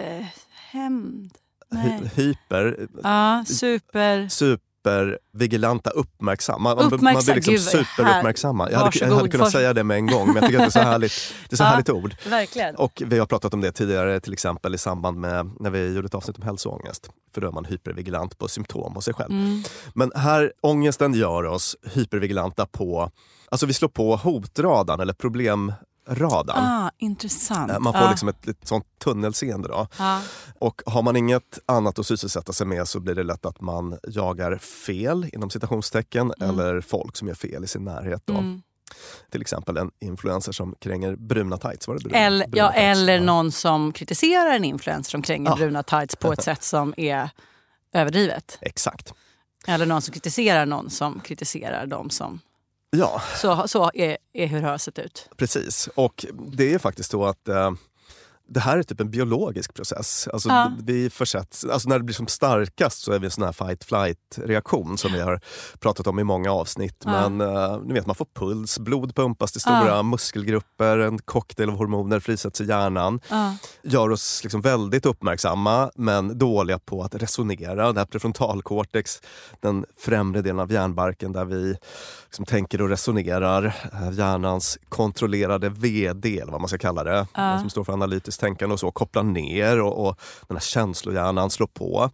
eh, 0.00 0.26
hämnd? 0.70 1.30
Hy- 1.72 2.10
hyper, 2.14 2.86
Ja, 3.02 3.44
super... 3.46 4.28
super 4.28 4.62
hypervigilanta, 4.84 5.90
uppmärksamma. 5.90 6.74
Man, 6.74 6.76
man 6.76 6.92
Uppmärksam- 7.00 7.24
blir 7.24 7.34
liksom 7.34 7.52
Gud, 7.54 7.60
superuppmärksamma. 7.62 8.70
Jag 8.70 8.78
hade, 8.78 8.98
jag 8.98 9.14
hade 9.16 9.28
kunnat 9.28 9.52
säga 9.52 9.72
det 9.74 9.84
med 9.84 9.94
en 9.96 10.06
gång 10.06 10.26
men 10.26 10.36
jag 10.36 10.44
tycker 10.46 10.58
att 10.58 10.72
det 10.74 10.78
är 10.78 10.82
så 10.84 10.88
härligt, 10.88 11.12
det 11.48 11.54
är 11.54 11.56
så 11.56 11.62
Ja. 11.62 11.66
härligt 11.66 11.90
ord. 11.90 12.14
Verkligen. 12.30 12.74
Och 12.76 13.02
vi 13.06 13.18
har 13.18 13.26
pratat 13.26 13.54
om 13.54 13.60
det 13.60 13.72
tidigare 13.72 14.20
till 14.20 14.32
exempel 14.32 14.74
i 14.74 14.78
samband 14.78 15.20
med 15.20 15.50
när 15.60 15.70
vi 15.70 15.94
gjorde 15.94 16.06
ett 16.06 16.14
avsnitt 16.14 16.36
om 16.38 16.42
hälsoångest. 16.42 17.10
För 17.34 17.40
då 17.40 17.48
är 17.48 17.52
man 17.52 17.64
hypervigilant 17.64 18.38
på 18.38 18.48
symptom 18.48 18.94
hos 18.94 19.04
sig 19.04 19.14
själv. 19.14 19.30
Mm. 19.32 19.62
Men 19.94 20.12
här, 20.14 20.52
ångesten 20.60 21.14
gör 21.14 21.44
oss 21.44 21.76
hypervigilanta 21.94 22.66
på, 22.66 23.10
alltså 23.50 23.66
vi 23.66 23.72
slår 23.72 23.88
på 23.88 24.16
hotradarn 24.16 25.00
eller 25.00 25.12
problemradarn. 26.06 26.64
Ah, 26.64 26.90
intressant. 26.98 27.70
Eh, 27.72 27.78
Man 27.80 27.92
får 27.92 28.00
Ah. 28.00 28.10
liksom 28.10 28.28
ett, 28.28 28.48
ett 28.48 28.68
sånt 28.68 28.84
tunnelseende. 29.04 29.68
Då. 29.68 29.86
Ja. 29.98 30.20
Och 30.58 30.82
har 30.86 31.02
man 31.02 31.16
inget 31.16 31.58
annat 31.66 31.98
att 31.98 32.06
sysselsätta 32.06 32.52
sig 32.52 32.66
med 32.66 32.88
så 32.88 33.00
blir 33.00 33.14
det 33.14 33.22
lätt 33.22 33.46
att 33.46 33.60
man 33.60 33.98
jagar 34.08 34.58
fel 34.58 35.30
inom 35.32 35.50
citationstecken 35.50 36.32
eller 36.40 36.80
folk 36.80 37.16
som 37.16 37.28
gör 37.28 37.34
fel 37.34 37.64
i 37.64 37.66
sin 37.66 37.84
närhet. 37.84 38.22
Då. 38.24 38.32
Mm. 38.34 38.62
Till 39.30 39.40
exempel 39.40 39.76
en 39.76 39.90
influencer 40.00 40.52
som 40.52 40.74
kränger 40.80 41.16
bruna 41.16 41.56
tights. 41.58 41.88
Var 41.88 41.94
det 41.94 42.00
bruna, 42.04 42.18
Eller, 42.18 42.46
bruna 42.48 42.66
ja, 42.66 42.72
tights? 42.72 42.86
eller 43.00 43.20
någon 43.20 43.52
som 43.52 43.92
kritiserar 43.92 44.50
en 44.56 44.64
influencer 44.64 45.10
som 45.10 45.22
kränger 45.22 45.50
Ja. 45.50 45.56
bruna 45.56 45.82
tights 45.82 46.16
på 46.16 46.32
ett 46.32 46.42
sätt 46.44 46.62
som 46.62 46.94
är 46.96 47.30
överdrivet. 47.92 48.58
Exakt. 48.60 49.12
Eller 49.66 49.86
någon 49.86 50.02
som 50.02 50.12
kritiserar 50.12 50.66
någon 50.66 50.90
som 50.90 51.20
kritiserar 51.20 51.86
dem 51.86 52.10
som... 52.10 52.40
Ja, 52.96 53.22
Så, 53.36 53.68
så 53.68 53.90
är, 53.94 54.16
är 54.32 54.46
hur 54.46 54.62
sett 54.78 54.98
ut. 54.98 55.28
precis. 55.36 55.88
Och 55.94 56.26
det 56.52 56.74
är 56.74 56.78
faktiskt 56.78 57.10
så 57.10 57.24
att 57.24 57.48
eh, 57.48 57.70
det 58.48 58.60
här 58.60 58.78
är 58.78 58.82
typ 58.82 59.00
en 59.00 59.10
biologisk 59.10 59.74
process. 59.74 60.28
Alltså, 60.32 60.48
Ja. 60.48 60.72
vi 60.82 61.10
försätts, 61.10 61.64
alltså 61.64 61.88
när 61.88 61.98
det 61.98 62.04
blir 62.04 62.14
som 62.14 62.26
starkast 62.26 63.02
så 63.02 63.12
är 63.12 63.18
vi 63.18 63.24
en 63.24 63.30
sån 63.30 63.44
här 63.44 63.52
fight-flight-reaktion 63.52 64.96
som 64.98 65.12
vi 65.12 65.20
har 65.20 65.40
pratat 65.80 66.06
om 66.06 66.18
i 66.18 66.24
många 66.24 66.52
avsnitt. 66.52 67.02
Ja. 67.04 67.28
Men 67.28 67.40
eh, 67.54 67.78
ni 67.84 67.94
vet, 67.94 68.06
man 68.06 68.14
får 68.16 68.26
puls, 68.34 68.78
blod 68.78 69.14
pumpas 69.14 69.52
till 69.52 69.60
stora 69.60 69.86
Ja. 69.86 70.02
muskelgrupper, 70.02 70.98
en 70.98 71.18
cocktail 71.18 71.68
av 71.70 71.76
hormoner 71.76 72.20
frisätts 72.20 72.60
i 72.60 72.64
hjärnan. 72.64 73.20
Gör 73.82 74.10
oss 74.10 74.40
liksom 74.42 74.60
väldigt 74.60 75.06
uppmärksamma 75.06 75.90
men 75.94 76.38
dåliga 76.38 76.78
på 76.78 77.02
att 77.02 77.14
resonera. 77.14 77.92
Det 77.92 78.00
här 78.00 78.06
prefrontalcortex, 78.06 79.20
den 79.60 79.84
främre 79.98 80.42
delen 80.42 80.60
av 80.60 80.72
hjärnbarken 80.72 81.32
där 81.32 81.44
vi 81.44 81.76
liksom 82.24 82.44
tänker 82.44 82.82
och 82.82 82.88
resonerar. 82.88 83.64
Eh, 83.92 84.10
Hjärnans 84.12 84.78
kontrollerade 84.88 85.68
VD, 85.68 86.38
eller 86.40 86.52
vad 86.52 86.60
man 86.60 86.68
ska 86.68 86.78
kalla 86.78 87.04
det, 87.04 87.26
som 87.60 87.70
står 87.70 87.84
för 87.84 87.92
kritiskt 88.32 88.40
tänkande 88.40 88.72
och 88.72 88.80
så, 88.80 88.90
kopplar 88.90 89.22
ner 89.22 89.80
och, 89.80 90.06
och 90.06 90.20
den 90.48 90.56
här 90.56 90.62
känslohjärnan 90.62 91.50
slår 91.50 91.66
på. 91.66 92.10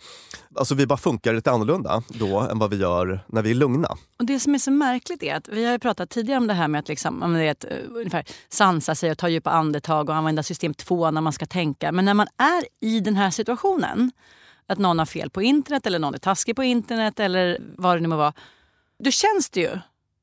Alltså 0.56 0.74
vi 0.74 0.86
bara 0.86 0.98
funkar 0.98 1.34
lite 1.34 1.50
annorlunda 1.50 2.02
då 2.08 2.40
än 2.40 2.58
vad 2.58 2.70
vi 2.70 2.76
gör 2.76 3.20
när 3.28 3.42
vi 3.42 3.50
är 3.50 3.54
lugna. 3.54 3.88
Och 4.18 4.26
Det 4.26 4.40
som 4.40 4.54
är 4.54 4.58
så 4.58 4.70
märkligt 4.70 5.22
är 5.22 5.34
att 5.34 5.48
vi 5.48 5.64
har 5.64 5.72
ju 5.72 5.78
pratat 5.78 6.10
tidigare 6.10 6.38
om 6.38 6.46
det 6.46 6.54
här 6.54 6.68
med 6.68 6.78
att 6.78 6.88
liksom, 6.88 7.22
om 7.22 7.34
det 7.34 7.44
är 7.44 7.50
ett, 7.50 7.64
eh, 7.64 7.76
ungefär 7.90 8.24
sansa 8.48 8.94
sig 8.94 9.10
och 9.10 9.18
ta 9.18 9.28
djupa 9.28 9.50
andetag 9.50 10.08
och 10.08 10.14
använda 10.14 10.42
system 10.42 10.74
2 10.74 11.10
när 11.10 11.20
man 11.20 11.32
ska 11.32 11.46
tänka. 11.46 11.92
Men 11.92 12.04
när 12.04 12.14
man 12.14 12.28
är 12.38 12.64
i 12.80 13.00
den 13.00 13.16
här 13.16 13.30
situationen, 13.30 14.12
att 14.68 14.78
någon 14.78 14.98
har 14.98 15.06
fel 15.06 15.30
på 15.30 15.42
internet 15.42 15.86
eller 15.86 15.98
någon 15.98 16.14
är 16.14 16.18
taskig 16.18 16.56
på 16.56 16.62
internet 16.62 17.20
eller 17.20 17.58
vad 17.76 17.96
det 17.96 18.00
nu 18.00 18.08
må 18.08 18.16
vara. 18.16 18.32
Då 19.04 19.10
känns 19.10 19.50
det 19.50 19.60
ju 19.60 19.78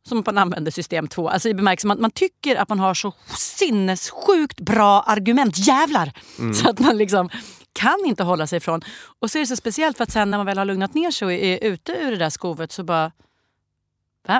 som 0.07 0.23
man 0.25 0.37
använder 0.37 0.71
system 0.71 1.07
2. 1.07 1.29
Alltså 1.29 1.49
i 1.49 1.53
bemärkelsen 1.53 1.91
att 1.91 1.99
man 1.99 2.11
tycker 2.11 2.55
att 2.55 2.69
man 2.69 2.79
har 2.79 2.93
så 2.93 3.13
sinnessjukt 3.37 4.59
bra 4.59 5.01
argument. 5.01 5.57
Jävlar! 5.57 6.11
Så 6.53 6.69
att 6.69 6.79
man 6.79 6.97
liksom 6.97 7.29
kan 7.73 8.05
inte 8.05 8.23
hålla 8.23 8.47
sig 8.47 8.57
ifrån. 8.57 8.81
Och 9.19 9.31
så 9.31 9.37
är 9.37 9.39
det 9.39 9.47
så 9.47 9.55
speciellt 9.55 9.97
för 9.97 10.03
att 10.03 10.11
sen 10.11 10.31
när 10.31 10.37
man 10.37 10.45
väl 10.45 10.57
har 10.57 10.65
lugnat 10.65 10.93
ner 10.93 11.11
sig 11.11 11.25
och 11.25 11.33
är 11.33 11.63
ute 11.63 11.91
ur 11.91 12.11
det 12.11 12.17
där 12.17 12.29
skovet 12.29 12.71
så 12.71 12.83
bara... 12.83 13.11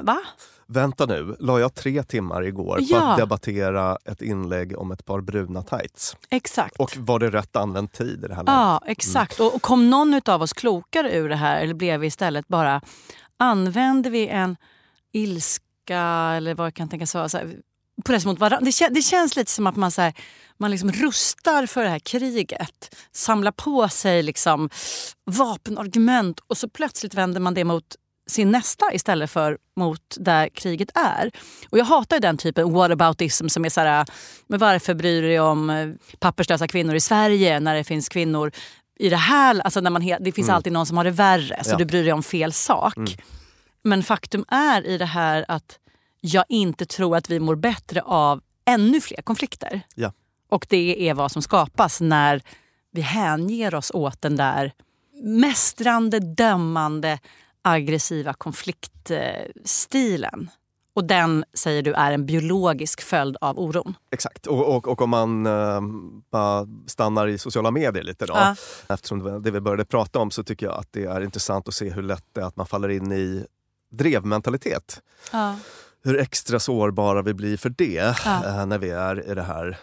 Va? 0.01 0.17
Vänta 0.67 1.05
nu, 1.05 1.35
la 1.39 1.59
jag 1.59 1.75
tre 1.75 2.03
timmar 2.03 2.43
igår 2.47 2.77
på 2.77 2.83
Ja. 2.89 3.11
att 3.11 3.17
debattera 3.17 3.97
ett 4.05 4.21
inlägg 4.21 4.77
om 4.79 4.91
ett 4.91 5.05
par 5.05 5.21
bruna 5.21 5.61
tights? 5.63 6.17
Exakt. 6.29 6.75
Och 6.79 6.97
var 6.97 7.19
det 7.19 7.29
rätt 7.29 7.55
använd 7.55 7.91
tid 7.91 8.23
i 8.23 8.27
det 8.27 8.35
här 8.35 8.43
läget? 8.43 8.53
Ja, 8.57 8.81
exakt. 8.85 9.39
Och, 9.39 9.55
och 9.55 9.61
kom 9.61 9.89
någon 9.89 10.21
av 10.25 10.41
oss 10.41 10.53
klokare 10.53 11.11
ur 11.15 11.29
det 11.29 11.35
här 11.35 11.61
eller 11.61 11.73
blev 11.73 11.99
vi 11.99 12.07
istället 12.07 12.47
bara... 12.47 12.81
Använde 13.37 14.09
vi 14.09 14.27
en 14.27 14.57
ilska 15.15 15.99
eller 16.37 16.55
vad 16.55 16.65
jag 16.65 16.73
kan 16.73 16.89
tänkas 16.89 17.15
vara? 17.15 17.29
Så 17.29 17.37
här, 17.37 17.55
press 18.05 18.25
mot 18.25 18.39
varandra. 18.39 18.65
Det, 18.65 18.71
kän, 18.71 18.93
det 18.93 19.01
känns 19.01 19.35
lite 19.35 19.51
som 19.51 19.67
att 19.67 19.75
man, 19.75 19.91
så 19.91 20.01
här, 20.01 20.13
man 20.57 20.71
liksom 20.71 20.91
rustar 20.91 21.65
för 21.65 21.83
det 21.83 21.89
här 21.89 21.99
kriget. 21.99 22.95
Samlar 23.11 23.51
på 23.51 23.89
sig 23.89 24.23
liksom 24.23 24.69
vapenargument 25.25 26.39
och 26.47 26.57
så 26.57 26.69
plötsligt 26.69 27.13
vänder 27.13 27.39
man 27.41 27.53
det 27.53 27.63
mot 27.63 27.95
sin 28.27 28.51
nästa 28.51 28.93
istället 28.93 29.31
för 29.31 29.57
mot 29.75 30.01
där 30.19 30.49
kriget 30.49 30.89
är. 30.97 31.31
Och 31.69 31.77
Jag 31.77 31.85
hatar 31.85 32.19
den 32.19 32.37
typen 32.37 32.73
whataboutism 32.73 33.47
som 33.47 33.65
är 33.65 33.69
så 33.69 33.81
här, 33.81 34.05
men 34.47 34.59
varför 34.59 34.93
bryr 34.93 35.21
du 35.21 35.27
dig 35.27 35.39
om 35.39 35.69
eh, 35.69 35.89
papperslösa 36.19 36.67
kvinnor 36.67 36.95
i 36.95 36.99
Sverige 36.99 37.59
när 37.59 37.75
det 37.75 37.83
finns 37.83 38.09
kvinnor 38.09 38.51
i 38.99 39.09
det 39.09 39.15
här, 39.15 39.59
alltså 39.59 39.81
när 39.81 39.91
man 39.91 40.15
det 40.19 40.31
finns 40.31 40.49
alltid 40.49 40.73
någon 40.73 40.85
som 40.85 40.97
har 40.97 41.03
det 41.03 41.11
värre 41.11 41.63
så 41.63 41.71
Ja. 41.71 41.77
du 41.77 41.85
bryr 41.85 42.03
dig 42.03 42.13
om 42.13 42.23
fel 42.23 42.53
sak. 42.53 42.93
Men 43.85 44.03
faktum 44.03 44.45
är 44.47 44.87
i 44.87 44.97
det 44.97 45.05
här 45.05 45.45
att 45.47 45.79
jag 46.21 46.45
inte 46.49 46.85
tror 46.85 47.17
att 47.17 47.29
vi 47.29 47.39
mår 47.39 47.55
bättre 47.55 48.01
av 48.01 48.41
ännu 48.65 49.01
fler 49.01 49.21
konflikter. 49.21 49.81
Ja. 49.95 50.13
Och 50.49 50.65
det 50.69 51.09
är 51.09 51.13
vad 51.13 51.31
som 51.31 51.41
skapas 51.41 52.01
när 52.01 52.41
vi 52.91 53.01
hänger 53.01 53.75
oss 53.75 53.91
åt 53.93 54.21
den 54.21 54.35
där 54.35 54.71
mästrande, 55.23 56.19
dömande, 56.19 57.19
aggressiva 57.61 58.33
konfliktstilen. 58.33 60.49
Och 60.95 61.05
den, 61.05 61.45
säger 61.53 61.81
du, 61.81 61.93
är 61.93 62.11
en 62.11 62.25
biologisk 62.25 63.01
följd 63.01 63.37
av 63.41 63.59
oron. 63.59 63.93
Exakt. 64.11 64.47
Och, 64.47 64.75
och, 64.75 64.87
och 64.87 65.01
om 65.01 65.09
man 65.09 65.45
eh, 65.45 65.81
bara 66.31 66.67
stannar 66.87 67.27
i 67.27 67.37
sociala 67.37 67.71
medier 67.71 68.03
lite 68.03 68.25
då. 68.25 68.33
Ja. 68.33 68.55
Eftersom 68.89 69.41
det 69.41 69.51
vi 69.51 69.61
började 69.61 69.85
prata 69.85 70.19
om 70.19 70.31
så 70.31 70.43
tycker 70.43 70.65
jag 70.65 70.75
att 70.75 70.93
det 70.93 71.05
är 71.05 71.21
intressant 71.21 71.67
att 71.67 71.73
se 71.73 71.89
hur 71.89 72.03
lätt 72.03 72.25
det 72.33 72.41
är 72.41 72.45
att 72.45 72.55
man 72.55 72.65
faller 72.65 72.89
in 72.89 73.11
i 73.11 73.45
drevmentalitet. 73.97 75.01
Ja. 75.31 75.55
Hur 76.03 76.19
extra 76.19 76.59
sårbara 76.59 77.21
vi 77.21 77.33
blir 77.33 77.57
för 77.57 77.69
det 77.69 78.15
Ja. 78.25 78.45
eh, 78.45 78.65
när 78.65 78.77
vi 78.77 78.89
är 78.89 79.31
i 79.31 79.35
det 79.35 79.43
här 79.43 79.77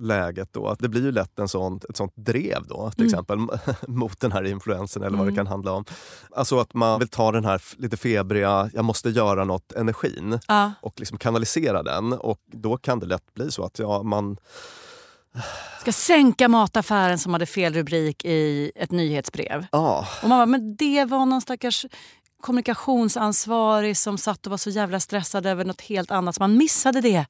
läget. 0.00 0.48
Då. 0.52 0.66
Att 0.68 0.78
det 0.78 0.88
blir 0.88 1.02
ju 1.02 1.12
lätt 1.12 1.38
en 1.38 1.48
sån, 1.48 1.80
ett 1.88 1.96
sånt 1.96 2.12
drev 2.16 2.66
då, 2.68 2.90
till 2.90 3.00
Mm. 3.04 3.08
exempel 3.08 3.38
mot 3.88 4.20
den 4.20 4.32
här 4.32 4.42
influensen 4.44 5.02
eller 5.02 5.16
vad 5.18 5.20
Mm. 5.26 5.34
det 5.34 5.38
kan 5.38 5.46
handla 5.46 5.72
om. 5.72 5.84
Alltså 6.30 6.58
att 6.58 6.74
man 6.74 6.98
vill 6.98 7.08
ta 7.08 7.32
den 7.32 7.44
här 7.44 7.62
lite 7.76 7.96
febriga, 7.96 8.70
jag 8.74 8.84
måste 8.84 9.10
göra 9.10 9.44
något 9.44 9.72
energin 9.72 10.38
Ja. 10.48 10.72
och 10.80 10.94
liksom 11.00 11.18
kanalisera 11.18 11.82
den. 11.82 12.12
Och 12.12 12.38
då 12.52 12.76
kan 12.76 12.98
det 13.00 13.06
lätt 13.06 13.34
bli 13.34 13.50
så 13.52 13.64
att 13.64 13.78
ja, 13.78 14.02
man 14.02 14.36
Ska 15.80 15.92
sänka 15.92 16.48
mataffären 16.48 17.18
som 17.18 17.32
hade 17.32 17.46
fel 17.46 17.74
rubrik 17.74 18.24
i 18.24 18.72
ett 18.74 18.90
nyhetsbrev. 18.90 19.66
Ja, 19.72 20.06
Och 20.22 20.28
man 20.28 20.38
bara, 20.38 20.46
men 20.46 20.76
det 20.76 21.04
var 21.04 21.26
någon 21.26 21.40
stackars 21.40 21.86
kommunikationsansvarig 22.42 23.96
som 23.96 24.18
satt 24.18 24.46
och 24.46 24.50
var 24.50 24.56
så 24.58 24.70
jävla 24.70 25.00
stressad 25.00 25.46
över 25.46 25.64
något 25.64 25.80
helt 25.80 26.10
annat 26.10 26.34
så 26.34 26.42
man 26.42 26.56
missade 26.56 27.00
det. 27.00 27.26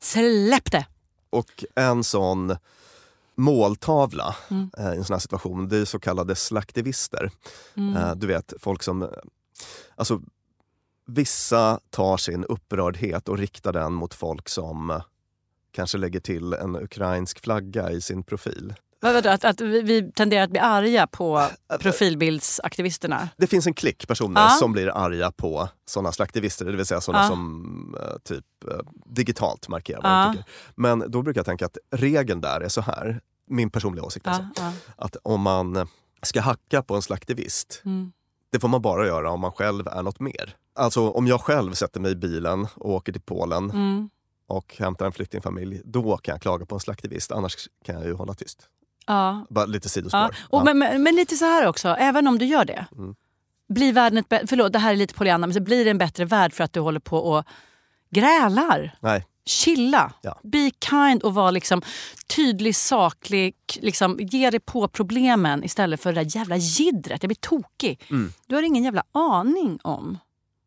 Släpp 0.00 0.70
det! 0.72 0.86
och 1.30 1.64
en 1.74 2.04
sån 2.04 2.56
måltavla 3.34 4.36
Mm. 4.50 4.70
eh, 4.78 4.92
i 4.92 4.96
en 4.96 5.04
sån 5.04 5.14
här 5.14 5.20
situation, 5.20 5.68
det 5.68 5.76
är 5.78 5.84
så 5.84 5.98
kallade 5.98 6.36
slaktivister. 6.36 7.30
Mm. 7.76 7.96
Eh, 7.96 8.14
du 8.14 8.26
vet, 8.26 8.52
folk 8.60 8.82
som... 8.82 9.02
eh, 9.02 9.08
Alltså, 9.96 10.20
vissa 11.06 11.80
tar 11.90 12.16
sin 12.16 12.44
upprördhet 12.44 13.28
och 13.28 13.38
riktar 13.38 13.72
den 13.72 13.92
mot 13.92 14.14
folk 14.14 14.48
som 14.48 15.00
kanske 15.72 15.98
lägger 15.98 16.20
till 16.20 16.52
en 16.52 16.76
ukrainsk 16.76 17.40
flagga 17.40 17.90
i 17.90 18.00
sin 18.00 18.22
profil. 18.22 18.74
Vad- 19.00 19.14
vadå, 19.14 19.28
Att, 19.30 19.44
att 19.44 19.60
vi, 19.60 20.12
tenderar 20.12 20.44
att 20.44 20.50
bli 20.50 20.60
arga 20.60 21.06
på 21.06 21.46
profilbildsaktivisterna? 21.80 23.28
Det 23.36 23.46
finns 23.46 23.66
en 23.66 23.74
klick 23.74 24.08
personer 24.08 24.40
Ja. 24.40 24.48
som 24.48 24.72
blir 24.72 24.88
arga 24.96 25.32
på 25.32 25.68
såna 25.86 26.12
slaktivister, 26.12 26.64
det 26.64 26.76
vill 26.76 26.86
säga 26.86 27.00
såna 27.00 27.18
Ja. 27.22 27.28
som 27.28 27.96
eh, 28.00 28.18
typ 28.24 28.44
digitalt 29.06 29.68
markerar 29.68 30.02
vad 30.02 30.10
Ja. 30.12 30.24
de 30.26 30.32
tycker. 30.36 30.50
Men 30.74 31.04
då 31.10 31.22
brukar 31.22 31.38
jag 31.38 31.46
tänka 31.46 31.66
att 31.66 31.78
regeln 31.90 32.40
där 32.40 32.60
är 32.60 32.68
så 32.68 32.80
här, 32.80 33.20
min 33.48 33.70
personliga 33.70 34.04
åsikt 34.04 34.26
alltså, 34.26 34.72
att 34.96 35.16
om 35.22 35.40
man 35.40 35.88
ska 36.22 36.40
hacka 36.40 36.82
på 36.82 36.94
en 36.96 37.02
slaktivist, 37.02 37.82
Mm. 37.84 38.12
det 38.52 38.60
får 38.60 38.68
man 38.68 38.82
bara 38.82 39.06
göra 39.06 39.30
om 39.30 39.40
man 39.40 39.52
själv 39.52 39.86
är 39.88 40.02
något 40.02 40.20
mer. 40.20 40.56
Alltså 40.74 41.10
om 41.10 41.26
jag 41.26 41.40
själv 41.40 41.72
sätter 41.72 42.00
mig 42.00 42.12
i 42.12 42.16
bilen 42.16 42.66
och 42.74 42.90
åker 42.90 43.12
till 43.12 43.22
Polen 43.22 43.70
Mm. 43.70 44.10
och 44.46 44.76
hämtar 44.78 45.06
en 45.06 45.12
flyktingfamilj, 45.12 45.80
då 45.84 46.16
kan 46.16 46.32
jag 46.32 46.42
klaga 46.42 46.66
på 46.66 46.74
en 46.74 46.80
slaktivist, 46.80 47.32
annars 47.32 47.68
kan 47.84 47.94
jag 47.94 48.04
ju 48.04 48.12
hålla 48.12 48.34
tyst. 48.34 48.68
Ja. 49.06 49.46
Bara 49.50 49.66
lite 49.66 49.88
sidospår. 49.88 50.20
Ja. 50.20 50.30
Och, 50.50 50.60
Ja. 50.60 50.64
men, 50.64 50.78
men, 50.78 51.02
men 51.02 51.14
lite 51.16 51.36
så 51.36 51.44
här 51.44 51.66
också, 51.66 51.88
även 51.88 52.26
om 52.26 52.38
du 52.38 52.44
gör 52.44 52.64
det. 52.64 52.86
Mm. 52.92 53.14
Blir 53.68 53.92
världen 53.92 54.18
ett 54.30 54.48
Förlåt, 54.48 54.72
det 54.72 54.78
här 54.78 54.92
är 54.92 54.96
lite 54.96 55.14
Pollyanna, 55.14 55.46
men 55.46 55.54
så 55.54 55.60
blir 55.60 55.84
det 55.84 55.90
en 55.90 55.98
bättre 55.98 56.24
värld 56.24 56.52
för 56.52 56.64
att 56.64 56.72
du 56.72 56.80
håller 56.80 57.00
på 57.00 57.18
och 57.18 57.44
grälar? 58.10 58.96
Nej, 59.00 59.24
Chilla, 59.46 60.12
Ja. 60.22 60.40
be 60.42 60.70
kind 60.90 61.22
och 61.22 61.34
vara 61.34 61.50
liksom 61.50 61.82
tydlig, 62.36 62.76
saklig. 62.76 63.54
Liksom, 63.80 64.18
ge 64.20 64.50
dig 64.50 64.60
på 64.60 64.88
problemen 64.88 65.64
istället 65.64 66.02
för 66.02 66.12
det 66.12 66.20
där 66.24 66.36
jävla 66.36 66.56
jiddret. 66.56 67.22
Jag 67.22 67.28
blir 67.28 67.36
tokig. 67.36 68.04
Mm. 68.10 68.32
Du 68.46 68.54
har 68.54 68.62
ingen 68.62 68.84
jävla 68.84 69.02
aning 69.12 69.78
om 69.82 70.18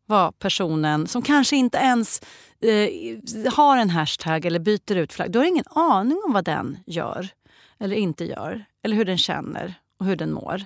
vad 0.06 0.38
personen 0.38 1.06
som 1.06 1.22
kanske 1.22 1.56
inte 1.56 1.78
ens 1.78 2.20
eh, 2.60 3.52
har 3.52 3.76
en 3.76 3.90
hashtag 3.90 4.44
eller 4.44 4.58
byter 4.58 4.96
ut 4.96 5.12
flagg. 5.12 5.32
Du 5.32 5.38
har 5.38 5.46
ingen 5.46 5.64
aning 5.70 6.20
om 6.26 6.32
vad 6.32 6.44
den 6.44 6.78
gör 6.86 7.28
eller 7.80 7.96
inte 7.96 8.24
gör. 8.24 8.64
Eller 8.82 8.96
hur 8.96 9.04
den 9.04 9.18
känner 9.18 9.74
och 9.98 10.06
hur 10.06 10.16
den 10.16 10.32
mår. 10.32 10.64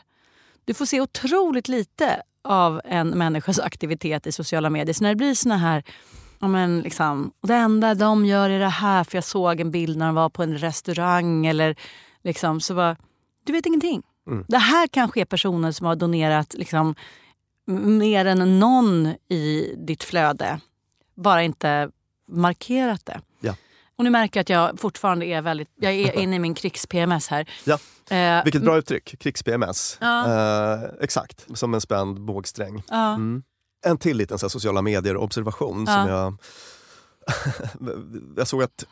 Du 0.64 0.74
får 0.74 0.86
se 0.86 1.00
otroligt 1.00 1.68
lite 1.68 2.22
av 2.42 2.80
en 2.84 3.08
människas 3.08 3.58
aktivitet 3.58 4.26
i 4.26 4.32
sociala 4.32 4.70
medier. 4.70 4.94
Så 4.94 5.04
när 5.04 5.10
det 5.10 5.16
blir 5.16 5.34
såna 5.34 5.56
här 5.56 5.84
Ja, 6.44 6.48
men 6.48 6.80
liksom, 6.80 7.32
och 7.40 7.48
det 7.48 7.54
enda 7.54 7.94
de 7.94 8.26
gör 8.26 8.50
är 8.50 8.58
det 8.58 8.68
här 8.68 9.04
för 9.04 9.16
jag 9.16 9.24
såg 9.24 9.60
en 9.60 9.70
bild 9.70 9.96
när 9.96 10.06
de 10.06 10.14
var 10.14 10.28
på 10.28 10.42
en 10.42 10.58
restaurang. 10.58 11.46
Eller 11.46 11.76
liksom, 12.22 12.60
så 12.60 12.74
bara, 12.74 12.96
du 13.44 13.52
vet 13.52 13.66
ingenting. 13.66 14.02
Mm. 14.26 14.44
Det 14.48 14.58
här 14.58 14.86
kanske 14.86 15.20
är 15.20 15.24
personer 15.24 15.72
som 15.72 15.86
har 15.86 15.96
donerat 15.96 16.54
liksom, 16.54 16.94
mer 17.98 18.24
än 18.24 18.58
någon 18.58 19.06
i 19.28 19.74
ditt 19.78 20.04
flöde. 20.04 20.60
Bara 21.14 21.42
inte 21.42 21.90
markerat 22.28 23.06
det. 23.06 23.20
Och 23.98 24.04
nu 24.04 24.10
märker 24.10 24.38
jag 24.38 24.42
att 24.42 24.48
jag 24.48 24.80
fortfarande 24.80 25.26
är 25.26 25.42
väldigt... 25.42 25.68
Jag 25.76 25.92
är 25.92 26.18
inne 26.18 26.36
i 26.36 26.38
min 26.38 26.54
krigs-PMS 26.54 27.28
här. 27.28 27.48
Ja. 27.64 27.78
Eh, 28.16 28.44
Vilket 28.44 28.62
bra 28.62 28.76
uttryck, 28.78 29.18
krigs-PMS. 29.20 29.98
Ja. 30.00 30.26
Eh, 30.74 30.80
exakt, 31.00 31.46
som 31.54 31.74
en 31.74 31.80
spänd 31.80 32.20
bågsträng. 32.20 32.82
Ja. 32.88 33.14
Mm. 33.14 33.42
En 33.86 33.98
till 33.98 34.16
liten 34.16 34.38
så 34.38 34.46
här, 34.46 34.50
sociala 34.50 34.82
medier-observation 34.82 35.86
som 35.86 36.08
jag... 36.08 36.36
jag 38.36 38.48
såg 38.48 38.62
att 38.62 38.84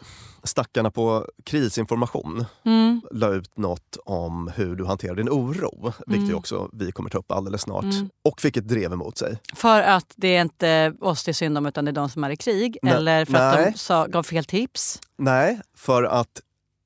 stackarna 0.45 0.91
på 0.91 1.27
krisinformation 1.45 2.45
Mm. 2.65 3.01
la 3.11 3.29
ut 3.29 3.59
något 3.59 3.97
om 4.05 4.51
hur 4.57 4.77
du 4.77 4.85
hanterar 4.85 5.15
din 5.15 5.29
oro, 5.29 5.93
vilket 6.07 6.29
ju 6.31 6.35
också 6.35 6.69
vi 6.73 6.93
kommer 6.93 7.11
ta 7.11 7.19
upp 7.19 7.33
alldeles 7.33 7.63
snart. 7.63 7.85
Mm. 7.85 8.09
Och 8.25 8.41
fick 8.41 8.57
ett 8.57 8.69
drev 8.69 8.93
emot 8.93 9.19
sig. 9.19 9.39
För 9.55 9.81
att 9.83 10.13
det 10.17 10.37
är 10.37 10.41
inte 10.41 10.95
oss 11.01 11.25
det 11.25 11.31
är 11.31 11.33
synd 11.33 11.59
om 11.59 11.67
utan 11.67 11.85
det 11.85 11.91
är 11.91 11.93
de 11.93 12.09
som 12.09 12.25
är 12.25 12.31
i 12.31 12.37
krig? 12.37 12.79
Nej. 12.83 12.95
Eller 12.95 13.25
för 13.25 13.35
att 13.35 13.55
Nej. 13.55 13.71
de 13.73 13.79
sa, 13.79 14.07
gav 14.07 14.23
fel 14.23 14.45
tips? 14.45 15.01
Nej, 15.17 15.61
för 15.77 16.03
att 16.03 16.41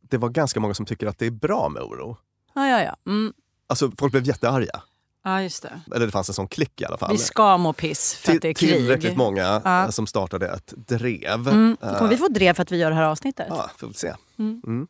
det 0.08 0.18
var 0.18 0.28
ganska 0.28 0.60
många 0.60 0.74
som 0.74 0.86
tycker 0.86 1.06
att 1.06 1.18
det 1.18 1.26
är 1.26 1.30
bra 1.30 1.68
med 1.68 1.82
oro. 1.82 2.16
Ja, 2.54 2.68
ja, 2.68 2.82
ja. 2.82 2.96
Mm. 3.12 3.32
Alltså 3.66 3.90
folk 3.98 4.12
blev 4.12 4.24
jättearga. 4.24 4.82
Ja, 5.28 5.42
just 5.42 5.62
det. 5.62 5.80
Eller 5.94 6.06
det 6.06 6.12
fanns 6.12 6.28
en 6.28 6.34
sån 6.34 6.48
klick 6.48 6.80
i 6.80 6.84
alla 6.84 6.96
fall. 6.98 7.12
Vi 7.12 7.18
ska 7.18 7.56
må 7.58 7.72
piss 7.72 8.14
för 8.14 8.32
att 8.32 8.42
det 8.42 8.48
är 8.48 8.54
krig. 8.54 8.72
Tillräckligt 8.74 9.16
många 9.16 9.60
Ja. 9.64 9.84
eh, 9.84 9.90
som 9.90 10.06
startade 10.06 10.48
ett 10.48 10.72
drev. 10.76 11.48
Mm. 11.48 11.76
Eh, 11.82 11.98
Kommer 11.98 12.10
vi 12.10 12.16
få 12.16 12.28
drev 12.28 12.54
för 12.54 12.62
att 12.62 12.72
vi 12.72 12.76
gör 12.76 12.90
det 12.90 12.96
här 12.96 13.02
avsnittet? 13.02 13.46
Ja, 13.50 13.70
får 13.76 13.86
vi 13.86 13.94
se. 13.94 14.14
Mm. 14.38 14.62
Mm. 14.66 14.86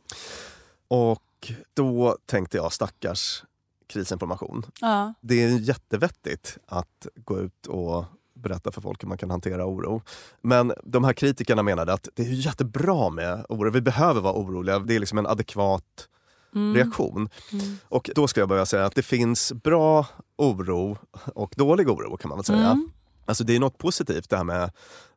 Och 0.89 1.53
då 1.75 2.17
tänkte 2.27 2.57
jag, 2.57 2.73
stackars 2.73 3.43
krisinformation. 3.87 4.67
Ja. 4.81 5.15
Det 5.21 5.43
är 5.45 5.49
jättevettigt 5.49 6.59
att 6.67 7.07
gå 7.15 7.41
ut 7.41 7.67
och 7.67 8.05
berätta 8.35 8.73
för 8.73 8.81
folk 8.81 9.03
hur 9.03 9.09
man 9.09 9.19
kan 9.19 9.31
hantera 9.31 9.67
oro. 9.67 10.03
Men 10.43 10.73
de 10.85 11.05
här 11.05 11.13
kritikerna 11.13 11.63
menade 11.63 11.93
att 11.93 12.09
det 12.15 12.23
är 12.23 12.27
jättebra 12.33 13.11
med 13.11 13.47
oro. 13.49 13.71
Vi 13.71 13.81
behöver 13.81 14.21
vara 14.21 14.35
oroliga. 14.35 14.79
Det 14.79 14.95
är 14.97 15.01
liksom 15.01 15.19
en 15.19 15.27
adekvat 15.27 16.09
Mm. 16.57 16.75
reaktion. 16.75 17.29
Mm. 17.53 17.77
Och 17.89 18.11
då 18.15 18.29
ska 18.29 18.41
jag 18.41 18.49
börja 18.49 18.67
säga 18.67 18.85
att 18.85 18.95
det 18.95 19.03
finns 19.03 19.53
bra 19.53 20.07
oro 20.37 20.99
och 21.35 21.55
dålig 21.57 21.89
oro 21.89 22.17
kan 22.17 22.29
man 22.29 22.39
väl 22.39 22.45
säga. 22.45 22.59
Mm. 22.59 22.91
Alltså 23.27 23.45
det 23.45 23.57
är 23.57 23.61
något 23.61 23.79
positivt 23.79 24.31
det 24.31 24.37
här 24.37 24.45
med 24.45 24.71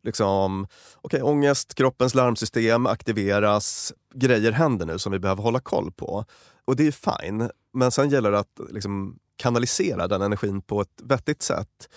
liksom, 0.04 0.68
okay, 1.02 1.22
ångest, 1.22 1.76
kroppens 1.76 2.16
larmsystem 2.16 2.86
aktiveras, 2.86 3.94
grejer 4.14 4.52
händer 4.52 4.86
nu 4.86 5.00
som 5.00 5.12
vi 5.12 5.20
behöver 5.20 5.44
hålla 5.44 5.60
koll 5.60 5.92
på. 5.92 6.26
Och 6.66 6.76
det 6.76 6.88
är 6.88 7.22
fine, 7.22 7.50
men 7.74 7.92
sen 7.92 8.10
gäller 8.10 8.32
det 8.32 8.40
att 8.40 8.60
liksom, 8.70 9.18
kanalisera 9.36 10.08
den 10.08 10.22
energin 10.22 10.62
på 10.62 10.82
ett 10.82 11.02
vettigt 11.04 11.42
sätt. 11.42 11.90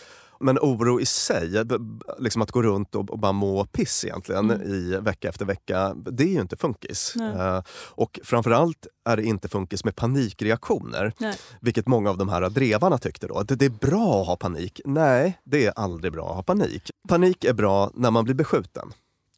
Men 0.43 0.59
oro 0.59 1.01
i 1.01 1.07
sig, 1.07 1.65
b- 1.65 1.75
liksom 2.19 2.43
att 2.43 2.51
gå 2.51 2.63
runt 2.63 2.95
och, 2.95 3.11
och 3.11 3.19
bara 3.19 3.33
må 3.33 3.65
piss 3.65 4.05
egentligen 4.05 4.51
i 4.51 4.99
vecka 5.01 5.29
efter 5.29 5.45
vecka, 5.45 5.95
det 5.95 6.23
är 6.25 6.29
ju 6.29 6.41
inte 6.41 6.57
funkis. 6.57 7.17
Eh, 7.17 7.63
och 7.91 8.21
framförallt 8.25 8.87
är 9.05 9.17
det 9.17 9.23
inte 9.23 9.49
funkis 9.49 9.85
med 9.85 9.97
panikreaktioner. 9.97 11.13
Nej. 11.19 11.37
Vilket 11.61 11.87
många 11.89 12.11
av 12.11 12.19
de 12.19 12.29
här 12.29 12.51
drevarna 12.51 12.99
tyckte 12.99 13.27
då. 13.27 13.43
Det, 13.43 13.55
det 13.57 13.65
är 13.65 13.71
bra 13.71 14.21
att 14.21 14.27
ha 14.27 14.37
panik. 14.37 14.81
Nej, 14.85 15.41
det 15.45 15.67
är 15.67 15.73
aldrig 15.77 16.13
bra 16.13 16.29
att 16.31 16.35
ha 16.37 16.43
panik. 16.43 16.91
Panik 17.09 17.45
är 17.45 17.53
bra 17.55 17.91
när 17.95 18.11
man 18.11 18.25
blir 18.25 18.35
beskjuten. 18.35 18.93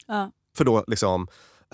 Ja. 0.06 0.30
För 0.56 0.64
då 0.64 0.84
liksom, 0.86 1.26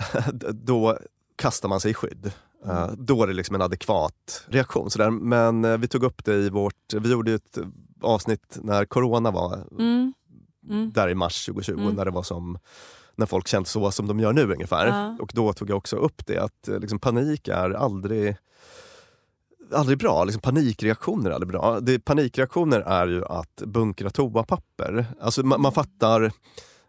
då 0.53 0.97
kastar 1.35 1.69
man 1.69 1.79
sig 1.79 1.91
i 1.91 1.93
skydd. 1.93 2.31
Eh, 2.65 2.87
då 2.97 3.23
är 3.23 3.27
det 3.27 3.33
liksom 3.33 3.55
en 3.55 3.61
adekvat 3.61 4.45
reaktion. 4.47 4.89
Sådär. 4.91 5.09
Men 5.09 5.65
eh, 5.65 5.77
vi 5.77 5.87
tog 5.87 6.03
upp 6.03 6.25
det 6.25 6.33
i 6.35 6.49
vårt, 6.49 6.93
vi 6.93 7.11
gjorde 7.11 7.33
ett 7.33 7.57
avsnitt 8.03 8.57
när 8.63 8.85
corona 8.85 9.31
var 9.31 9.67
Mm. 9.79 10.13
Mm. 10.69 10.91
där 10.91 11.09
i 11.09 11.15
mars 11.15 11.45
2020 11.45 11.79
Mm. 11.81 11.93
när 11.95 12.05
det 12.05 12.11
var 12.11 12.23
som 12.23 12.57
när 13.15 13.25
folk 13.25 13.47
kände 13.47 13.69
så 13.69 13.91
som 13.91 14.07
de 14.07 14.19
gör 14.19 14.33
nu 14.33 14.53
ungefär. 14.53 14.87
Ja. 14.87 15.17
Och 15.19 15.31
då 15.35 15.53
tog 15.53 15.69
jag 15.69 15.77
också 15.77 15.95
upp 15.95 16.25
det 16.25 16.37
att 16.37 16.67
eh, 16.67 16.79
liksom, 16.79 16.99
panik 16.99 17.47
är 17.47 17.69
aldrig 17.69 18.35
aldrig 19.73 19.97
bra. 19.97 20.23
Liksom, 20.23 20.41
panikreaktioner 20.41 21.29
är 21.29 21.33
aldrig 21.33 21.47
bra. 21.51 21.79
Det, 21.79 21.99
panikreaktioner 21.99 22.79
är 22.79 23.07
ju 23.07 23.25
att 23.25 23.55
bunkra 23.65 24.09
toapapper. 24.09 25.05
Alltså, 25.21 25.45
man, 25.45 25.61
man 25.61 25.71
fattar 25.71 26.31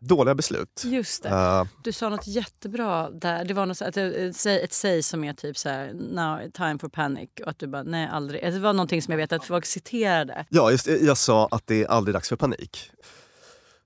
dåliga 0.09 0.35
beslut. 0.35 0.83
Just 0.85 1.23
det. 1.23 1.29
Eh, 1.29 1.65
Du 1.85 1.93
sa 1.93 2.09
något 2.09 2.27
jättebra 2.27 3.11
där. 3.11 3.45
Det 3.45 3.55
var 3.55 3.67
något, 3.67 3.83
att, 3.83 3.97
ett, 3.97 4.37
säg- 4.37 4.61
ett 4.65 4.73
säg 4.73 5.03
som 5.03 5.25
är 5.25 5.33
typ 5.33 5.59
så 5.59 5.69
här, 5.69 5.93
now 5.95 6.51
time 6.51 6.79
for 6.79 6.89
panic. 6.89 7.31
Och 7.43 7.49
att 7.49 7.59
du 7.59 7.67
bara, 7.67 7.83
nej 7.83 8.09
aldrig. 8.13 8.43
Det 8.53 8.59
var 8.59 8.73
någonting 8.73 9.03
som 9.03 9.13
jag 9.13 9.19
vet 9.19 9.33
att 9.33 9.45
folk 9.45 9.67
citerade. 9.67 10.47
Ja, 10.49 10.71
just, 10.71 10.87
jag 10.87 11.17
sa 11.19 11.49
att 11.51 11.67
det 11.67 11.83
är 11.83 11.87
aldrig 11.87 12.15
dags 12.15 12.29
för 12.29 12.37
panik. 12.37 12.91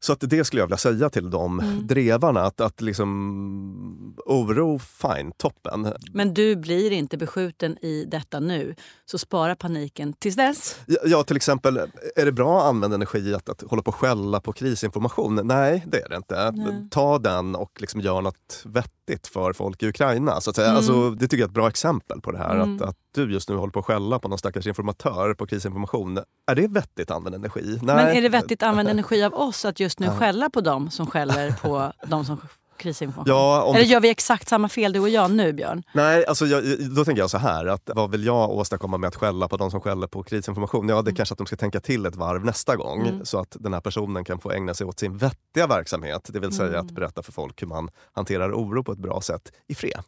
Så 0.00 0.12
att 0.12 0.20
det 0.20 0.44
skulle 0.44 0.62
jag 0.62 0.66
vilja 0.66 0.76
säga 0.76 1.10
till 1.10 1.30
de 1.30 1.60
Mm. 1.60 1.86
drevarna. 1.86 2.40
Att, 2.42 2.60
att 2.60 2.80
liksom, 2.80 4.16
oro, 4.26 4.78
fine, 4.78 5.32
toppen. 5.36 5.92
Men 6.12 6.34
du 6.34 6.56
blir 6.56 6.90
inte 6.92 7.16
beskjuten 7.16 7.78
i 7.84 8.04
detta 8.04 8.40
nu. 8.40 8.74
Så 9.04 9.18
spara 9.18 9.56
paniken 9.56 10.12
tills 10.12 10.36
dess. 10.36 10.76
Ja, 10.86 10.96
Ja, 11.04 11.22
till 11.22 11.36
exempel, 11.36 11.76
är 12.16 12.24
det 12.24 12.32
bra 12.32 12.58
att 12.60 12.64
använda 12.66 12.94
energi 12.94 13.34
att, 13.34 13.48
att 13.48 13.62
hålla 13.62 13.82
på 13.82 13.88
och 13.88 13.94
skälla 13.94 14.40
på 14.40 14.52
krisinformation? 14.52 15.40
Nej, 15.44 15.84
det 15.86 16.00
är 16.02 16.08
det 16.08 16.16
inte. 16.16 16.50
Nej. 16.50 16.88
Ta 16.90 17.18
den 17.18 17.54
och 17.56 17.70
liksom 17.80 18.00
gör 18.00 18.20
något 18.22 18.62
vettigt 18.64 18.92
för 19.26 19.52
folk 19.52 19.82
i 19.82 19.88
Ukraina. 19.88 20.40
Så 20.40 20.50
att 20.50 20.56
säga. 20.56 20.68
Mm. 20.68 20.76
Alltså, 20.76 21.10
det 21.10 21.28
tycker 21.28 21.36
jag 21.36 21.46
är 21.46 21.48
ett 21.48 21.54
bra 21.54 21.68
exempel 21.68 22.20
på 22.20 22.32
det 22.32 22.38
här. 22.38 22.54
Mm. 22.54 22.76
Att, 22.76 22.82
att 22.82 22.96
du 23.14 23.32
just 23.32 23.48
nu 23.48 23.56
håller 23.56 23.72
på 23.72 23.78
att 23.78 23.84
skälla 23.84 24.18
på 24.18 24.28
någon 24.28 24.38
stackars 24.38 24.66
informatör 24.66 25.34
på 25.34 25.46
krisinformation. 25.46 26.18
Är 26.46 26.54
det 26.54 26.68
vettigt 26.68 27.10
använd 27.10 27.34
energi? 27.34 27.78
Nej. 27.82 27.96
Men 27.96 28.16
är 28.16 28.22
det 28.22 28.28
vettigt 28.28 28.62
att 28.62 28.68
använda 28.68 28.90
energi 28.90 29.22
av 29.24 29.34
oss 29.34 29.64
att 29.64 29.80
just 29.80 29.98
nu 29.98 30.10
skälla 30.10 30.50
på 30.50 30.60
dem 30.60 30.90
som 30.90 31.06
skäller 31.06 31.52
på 31.62 31.92
de 32.06 32.24
som 32.24 32.38
krisinformation? 32.78 33.34
Ja, 33.36 33.62
om 33.62 33.76
Eller 33.76 33.84
gör 33.86 34.00
vi 34.00 34.08
exakt 34.08 34.48
samma 34.48 34.68
fel 34.68 34.92
du 34.92 35.00
och 35.00 35.08
jag 35.08 35.30
nu 35.30 35.52
Björn? 35.52 35.82
Nej, 35.94 36.26
alltså 36.26 36.46
jag, 36.46 36.64
då 36.96 37.04
tänker 37.04 37.22
jag 37.22 37.30
så 37.30 37.38
här. 37.38 37.66
Att 37.66 37.90
vad 37.94 38.10
vill 38.10 38.24
jag 38.24 38.50
åstadkomma 38.50 38.98
med 38.98 39.08
att 39.08 39.16
skälla 39.16 39.48
på 39.48 39.56
de 39.56 39.70
som 39.70 39.80
skäller 39.80 40.06
på 40.06 40.22
krisinformation? 40.22 40.88
Ja, 40.88 41.02
det 41.02 41.10
är 41.10 41.14
kanske 41.14 41.32
att 41.32 41.38
de 41.38 41.46
ska 41.46 41.56
tänka 41.56 41.80
till 41.80 42.06
ett 42.06 42.16
varv 42.16 42.44
nästa 42.44 42.76
gång 42.76 43.06
Mm. 43.06 43.24
så 43.24 43.38
att 43.38 43.56
den 43.60 43.72
här 43.74 43.80
personen 43.80 44.24
kan 44.24 44.38
få 44.40 44.50
ägna 44.50 44.74
sig 44.74 44.86
åt 44.86 44.98
sin 44.98 45.16
vettiga 45.16 45.66
verksamhet. 45.66 46.28
Det 46.32 46.40
vill 46.40 46.52
säga 46.52 46.68
Mm. 46.68 46.80
att 46.86 46.90
berätta 46.92 47.22
för 47.22 47.32
folk 47.32 47.62
hur 47.62 47.66
man 47.66 47.90
hanterar 48.12 48.52
oro 48.52 48.82
på 48.84 48.92
ett 48.92 48.98
bra 48.98 49.20
sätt 49.20 49.52
i 49.68 49.74
fred. 49.74 50.00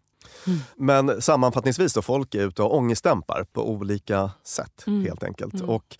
Mm. 0.46 0.59
Men 0.76 1.22
sammanfattningsvis 1.22 1.92
då, 1.94 2.02
folk 2.02 2.35
är 2.35 2.46
ute 2.46 2.62
och 2.62 2.76
ångestdämpar 2.76 3.44
på 3.52 3.70
olika 3.70 4.31
sätt 4.44 4.85
Mm. 4.87 5.04
helt 5.04 5.22
enkelt. 5.24 5.54
Mm. 5.54 5.68
Och 5.70 5.96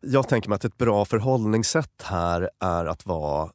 jag 0.00 0.28
tänker 0.28 0.48
mig 0.48 0.56
att 0.56 0.64
ett 0.64 0.76
bra 0.78 1.04
förhållningssätt 1.04 2.02
här 2.02 2.50
är 2.60 2.84
att 2.84 3.06
vara 3.06 3.50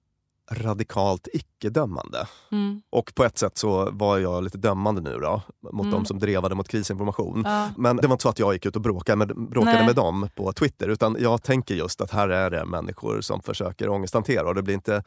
radikalt 0.52 1.28
icke-dömande. 1.34 2.28
Mm. 2.52 2.82
Och 2.90 3.12
på 3.16 3.24
ett 3.24 3.38
sätt 3.38 3.58
så 3.58 3.90
var 3.92 4.18
jag 4.18 4.44
lite 4.44 4.58
dömande 4.58 5.02
nu 5.02 5.18
då, 5.20 5.42
mot 5.72 5.86
Mm. 5.86 5.92
de 5.92 6.06
som 6.06 6.20
drevade 6.20 6.56
mot 6.56 6.68
krisinformation. 6.68 7.42
Ja. 7.46 7.70
Men 7.78 7.98
det 7.98 8.08
var 8.08 8.14
inte 8.14 8.24
så 8.24 8.30
att 8.30 8.40
jag 8.40 8.54
gick 8.54 8.66
ut 8.66 8.76
och 8.76 8.82
bråkade 8.82 9.16
med, 9.16 9.28
bråkade 9.28 9.78
Nej. 9.78 9.86
med 9.86 9.96
dem 9.96 10.30
på 10.36 10.54
Twitter. 10.54 10.88
Utan 10.88 11.18
jag 11.20 11.44
tänker 11.44 11.76
just 11.76 12.02
att 12.02 12.12
här 12.12 12.30
är 12.30 12.50
det 12.50 12.66
människor 12.66 13.22
som 13.22 13.42
försöker 13.42 13.90
ångesthantera. 13.90 14.48
Och 14.48 14.56
det 14.56 14.62
blir 14.62 14.76
inte 14.76 15.04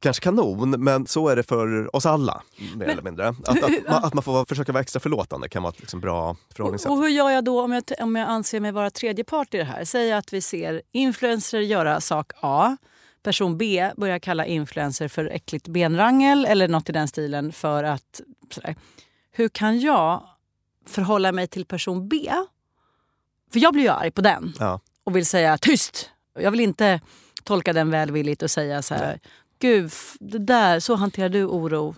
kanske 0.00 0.22
kanon, 0.22 0.70
men 0.70 1.06
så 1.06 1.28
är 1.28 1.36
det 1.36 1.42
för 1.42 1.96
oss 1.96 2.06
alla. 2.06 2.42
Mer 2.76 2.86
eller 2.86 3.02
mindre. 3.02 3.28
Att, 3.28 3.48
att, 3.48 3.70
man, 3.88 4.04
att 4.04 4.14
man 4.14 4.22
får 4.22 4.44
försöka 4.44 4.72
vara 4.72 4.80
extra 4.80 5.00
förlåtande 5.00 5.48
kan 5.48 5.62
vara 5.62 5.72
ett 5.72 5.80
liksom 5.80 6.00
bra 6.00 6.36
förhållningssätt. 6.56 6.90
Och 6.90 6.96
hur 6.98 7.08
gör 7.08 7.30
jag 7.30 7.44
då 7.44 7.62
om 7.62 7.72
jag, 7.72 7.82
om 8.00 8.16
jag 8.16 8.28
anser 8.28 8.60
mig 8.60 8.72
vara 8.72 8.90
tredje 8.90 9.24
part 9.24 9.54
i 9.54 9.56
det 9.56 9.64
här? 9.64 9.84
Säg 9.84 10.12
att 10.12 10.32
vi 10.32 10.40
ser 10.40 10.82
influencer 10.92 11.60
göra 11.60 12.00
sak 12.00 12.32
A. 12.40 12.76
Person 13.26 13.58
B 13.58 13.90
börjar 13.96 14.18
kalla 14.18 14.46
influencer 14.46 15.08
för 15.08 15.24
äckligt 15.24 15.68
benrangel 15.68 16.44
eller 16.44 16.68
något 16.68 16.88
i 16.88 16.92
den 16.92 17.08
stilen 17.08 17.52
för 17.52 17.84
att... 17.84 18.20
Sådär. 18.50 18.76
Hur 19.32 19.48
kan 19.48 19.80
jag 19.80 20.28
förhålla 20.86 21.32
mig 21.32 21.46
till 21.46 21.64
person 21.66 22.08
B? 22.08 22.30
För 23.52 23.60
jag 23.60 23.72
blir 23.72 23.82
ju 23.82 23.88
arg 23.88 24.10
på 24.10 24.20
den 24.20 24.52
Ja. 24.58 24.80
och 25.04 25.16
vill 25.16 25.26
säga 25.26 25.58
tyst. 25.58 26.10
Jag 26.38 26.50
vill 26.50 26.60
inte 26.60 27.00
tolka 27.44 27.72
den 27.72 27.90
välvilligt 27.90 28.42
och 28.42 28.50
säga 28.50 28.82
så 28.82 28.94
här... 28.94 29.20
Gud, 29.58 29.90
det 30.20 30.38
där, 30.38 30.80
så 30.80 30.94
hanterar 30.94 31.28
du 31.28 31.44
oro. 31.44 31.94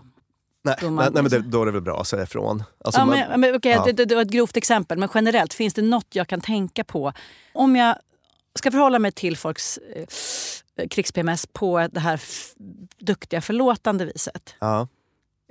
Nej, 0.63 0.77
Då 0.81 0.87
nej, 0.87 0.91
man- 0.95 1.13
nej 1.13 1.23
men 1.23 1.31
det, 1.31 1.39
då 1.39 1.63
är 1.63 1.67
det 1.67 1.73
väl 1.73 1.81
bra 1.83 2.01
att 2.01 2.07
säga 2.07 2.23
ifrån. 2.23 2.63
Alltså, 2.85 3.01
ja, 3.01 3.05
man- 3.05 3.19
men, 3.19 3.41
men, 3.41 3.55
okej, 3.57 3.73
ja. 3.73 3.93
det, 3.93 4.05
det, 4.05 4.15
var 4.15 4.23
ett 4.23 4.31
grovt 4.31 4.57
exempel, 4.57 4.99
men 4.99 5.09
generellt, 5.15 5.55
finns 5.55 5.75
det 5.75 5.83
något 5.83 6.07
jag 6.15 6.29
kan 6.29 6.41
tänka 6.41 6.85
på? 6.85 7.13
Om 7.53 7.77
jag 7.77 7.97
ska 8.59 8.71
förhålla 8.71 8.99
mig 8.99 9.13
till 9.13 9.37
folks 9.37 9.79
eh, 9.79 10.89
krigs-PMS 10.89 11.47
på 11.53 11.89
det 11.93 12.01
här 12.01 12.21
duktiga 12.99 13.41
förlåtande 13.41 14.05
viset. 14.05 14.55
ja. 14.61 14.89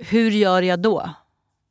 Hur 0.00 0.30
gör 0.30 0.62
jag 0.62 0.80
då? 0.82 1.10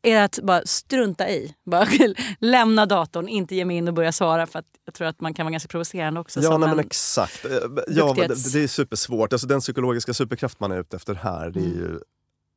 Är 0.01 0.15
det 0.15 0.23
att 0.23 0.39
bara 0.43 0.61
strunta 0.65 1.29
i? 1.29 1.55
Bara 1.65 1.87
lämna 2.39 2.85
datorn, 2.85 3.27
inte 3.27 3.55
ge 3.55 3.65
mig 3.65 3.77
in 3.77 3.87
och 3.87 3.93
börja 3.93 4.11
svara 4.11 4.47
för 4.47 4.59
att 4.59 4.65
jag 4.85 4.93
tror 4.93 5.07
att 5.07 5.21
man 5.21 5.33
kan 5.33 5.45
vara 5.45 5.51
ganska 5.51 5.67
provocerande 5.67 6.19
också. 6.19 6.39
Ja, 6.41 6.49
nej, 6.49 6.59
men 6.59 6.69
en- 6.79 6.85
exakt. 6.85 7.45
Eh, 7.45 7.51
Ja, 7.87 8.13
duktighets- 8.13 8.53
det, 8.53 8.63
är 8.63 8.67
supersvårt. 8.67 9.33
Alltså, 9.33 9.47
den 9.47 9.59
psykologiska 9.59 10.13
superkraft 10.13 10.59
man 10.59 10.71
är 10.71 10.79
ute 10.79 10.95
efter 10.95 11.13
här 11.15 11.49
det 11.49 11.59
är 11.59 11.63
Mm. 11.63 11.77
ju 11.77 11.99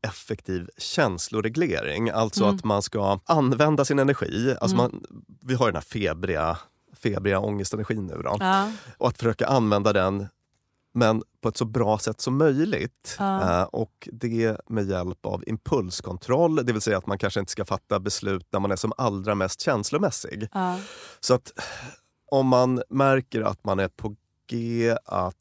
effektiv 0.08 0.68
känsloreglering. 0.78 2.10
Alltså 2.10 2.44
Mm. 2.44 2.56
att 2.56 2.64
man 2.64 2.82
ska 2.82 3.20
använda 3.24 3.84
sin 3.84 3.98
energi. 3.98 4.54
Alltså 4.60 4.76
Mm. 4.76 4.90
man, 4.92 5.04
vi 5.42 5.54
har 5.54 5.66
den 5.66 5.74
här 5.74 5.82
febriga, 5.82 6.58
febriga 6.92 7.40
ångestenergin 7.40 8.06
nu. 8.06 8.20
Då. 8.24 8.36
Ja. 8.40 8.72
Och 8.98 9.08
att 9.08 9.18
försöka 9.18 9.46
använda 9.46 9.92
den 9.92 10.26
men 10.92 11.22
på 11.40 11.48
ett 11.48 11.56
så 11.56 11.64
bra 11.64 11.98
sätt 11.98 12.20
som 12.20 12.36
möjligt. 12.38 13.16
Ja. 13.18 13.60
Eh, 13.60 13.62
och 13.64 14.08
det 14.12 14.56
med 14.68 14.88
hjälp 14.88 15.26
av 15.26 15.44
impulskontroll, 15.46 16.66
det 16.66 16.72
vill 16.72 16.82
säga 16.82 16.98
att 16.98 17.06
man 17.06 17.18
kanske 17.18 17.40
inte 17.40 17.52
ska 17.52 17.64
fatta 17.64 18.00
beslut 18.00 18.46
när 18.52 18.60
man 18.60 18.70
är 18.70 18.76
som 18.76 18.92
allra 18.96 19.34
mest 19.34 19.60
känslomässig. 19.60 20.48
Ja. 20.52 20.78
Så 21.20 21.34
att 21.34 21.52
om 22.30 22.46
man 22.46 22.82
märker 22.88 23.40
att 23.42 23.64
man 23.64 23.78
är 23.78 23.88
på 23.88 24.16
G 24.46 24.96
att 25.04 25.36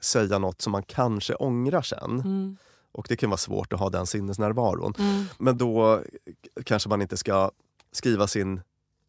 säga 0.00 0.38
något 0.38 0.62
som 0.62 0.72
man 0.72 0.82
kanske 0.82 1.34
ångrar 1.34 1.82
sen, 1.82 2.10
Mm. 2.20 2.56
och 2.92 3.06
det 3.08 3.16
kan 3.16 3.30
vara 3.30 3.38
svårt 3.38 3.72
att 3.72 3.80
ha 3.80 3.90
den 3.90 4.06
sinnesnärvaron, 4.06 4.94
Mm. 4.98 5.24
men 5.38 5.58
då 5.58 6.02
kanske 6.64 6.88
man 6.88 7.02
inte 7.02 7.16
ska 7.16 7.50
skriva 7.92 8.26
sin, 8.26 8.60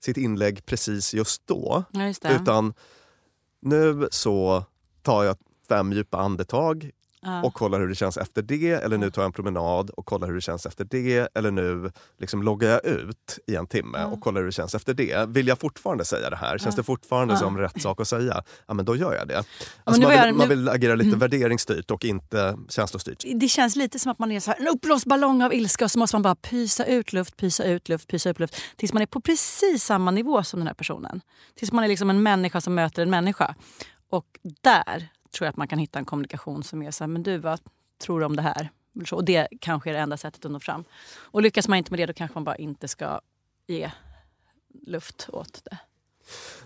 sitt 0.04 0.18
inlägg 0.18 0.66
precis 0.66 1.14
just 1.14 1.48
då. 1.48 1.84
Ja, 1.92 2.08
just. 2.08 2.26
Utan 2.26 2.74
nu 3.60 4.08
så 4.12 4.64
tar 5.02 5.24
jag 5.24 5.38
fem 5.68 5.94
djupa 5.94 6.18
andetag 6.18 6.92
Ja. 7.24 7.44
och 7.44 7.54
kollar 7.54 7.80
hur 7.80 7.88
det 7.88 7.96
känns 7.96 8.18
efter 8.18 8.42
det. 8.42 8.72
Eller 8.72 8.98
nu 8.98 9.12
tar 9.12 9.22
jag 9.22 9.28
en 9.28 9.34
promenad 9.34 9.90
och 9.90 10.06
kollar 10.06 10.28
hur 10.28 10.36
det 10.36 10.42
känns 10.42 10.66
efter 10.66 10.86
det. 10.86 11.28
Eller 11.36 11.52
nu 11.52 11.92
liksom 12.20 12.44
loggar 12.44 12.70
jag 12.70 12.86
ut 12.86 13.40
i 13.48 13.56
en 13.56 13.68
timme 13.68 14.04
och 14.04 14.22
kollar 14.22 14.40
hur 14.42 14.46
det 14.46 14.52
känns 14.52 14.76
efter 14.76 14.94
det. 14.94 15.30
Vill 15.30 15.48
jag 15.48 15.60
fortfarande 15.60 16.06
säga 16.06 16.30
det 16.30 16.36
här? 16.36 16.58
Känns 16.58 16.76
det 16.76 16.84
fortfarande 16.84 17.34
Ja. 17.34 17.38
som 17.40 17.58
rätt 17.58 17.82
sak 17.82 18.02
att 18.02 18.08
säga? 18.08 18.44
Ja, 18.68 18.74
men 18.74 18.86
då 18.86 18.96
gör 18.96 19.14
jag 19.16 19.28
det. 19.28 19.38
Alltså 19.84 20.02
man, 20.02 20.10
vill, 20.12 20.20
jag- 20.20 20.36
man 20.36 20.48
nu- 20.48 20.56
vill 20.56 20.70
agera 20.70 20.96
lite 20.96 21.08
Mm. 21.08 21.20
värderingsstyrt 21.20 21.92
och 21.92 22.06
inte 22.06 22.58
känslostyrt. 22.70 23.24
Det 23.36 23.48
känns 23.48 23.76
lite 23.76 24.00
som 24.00 24.12
att 24.12 24.20
man 24.20 24.32
är 24.32 24.40
så 24.40 24.52
här, 24.52 24.60
en 24.60 24.68
uppblåst 24.68 25.06
ballong 25.06 25.42
av 25.44 25.54
ilska 25.54 25.86
och 25.86 25.92
så 25.92 26.00
måste 26.00 26.16
man 26.16 26.22
bara 26.22 26.36
pysa 26.36 26.86
ut 26.86 27.14
luft, 27.14 27.38
pysa 27.38 27.64
ut 27.64 27.90
luft, 27.90 28.08
pysa 28.08 28.30
ut 28.30 28.40
luft. 28.40 28.56
Tills 28.76 28.94
man 28.94 29.02
är 29.02 29.06
på 29.08 29.22
precis 29.22 29.84
samma 29.84 30.12
nivå 30.12 30.44
som 30.44 30.60
den 30.60 30.68
här 30.68 30.74
personen. 30.74 31.22
Tills 31.56 31.72
man 31.72 31.84
är 31.84 31.88
liksom 31.88 32.10
en 32.10 32.24
människa 32.24 32.62
som 32.62 32.76
möter 32.76 33.02
en 33.02 33.10
människa. 33.10 33.56
Och 34.10 34.26
där 34.62 35.08
tror 35.34 35.46
jag 35.46 35.50
att 35.50 35.58
man 35.58 35.68
kan 35.68 35.80
hitta 35.80 36.00
en 36.00 36.06
kommunikation 36.06 36.64
som 36.64 36.82
är 36.82 36.92
så 36.92 37.04
här, 37.04 37.10
men 37.10 37.24
du 37.24 37.38
vad 37.38 37.60
tror 37.98 38.20
du 38.20 38.26
om 38.26 38.36
det 38.36 38.42
här? 38.42 38.70
Och 39.12 39.26
det 39.26 39.48
kanske 39.62 39.90
är 39.90 39.94
det 39.94 40.00
enda 40.00 40.18
sättet 40.18 40.46
att 40.46 40.52
nå 40.52 40.60
fram. 40.60 40.84
Och 41.16 41.42
lyckas 41.42 41.68
man 41.68 41.78
inte 41.78 41.92
med 41.92 42.00
det 42.00 42.06
då 42.06 42.14
kanske 42.14 42.36
man 42.36 42.44
bara 42.44 42.56
inte 42.56 42.88
ska 42.88 43.22
ge 43.68 43.92
luft 44.88 45.30
åt 45.34 45.62
det. 45.66 45.78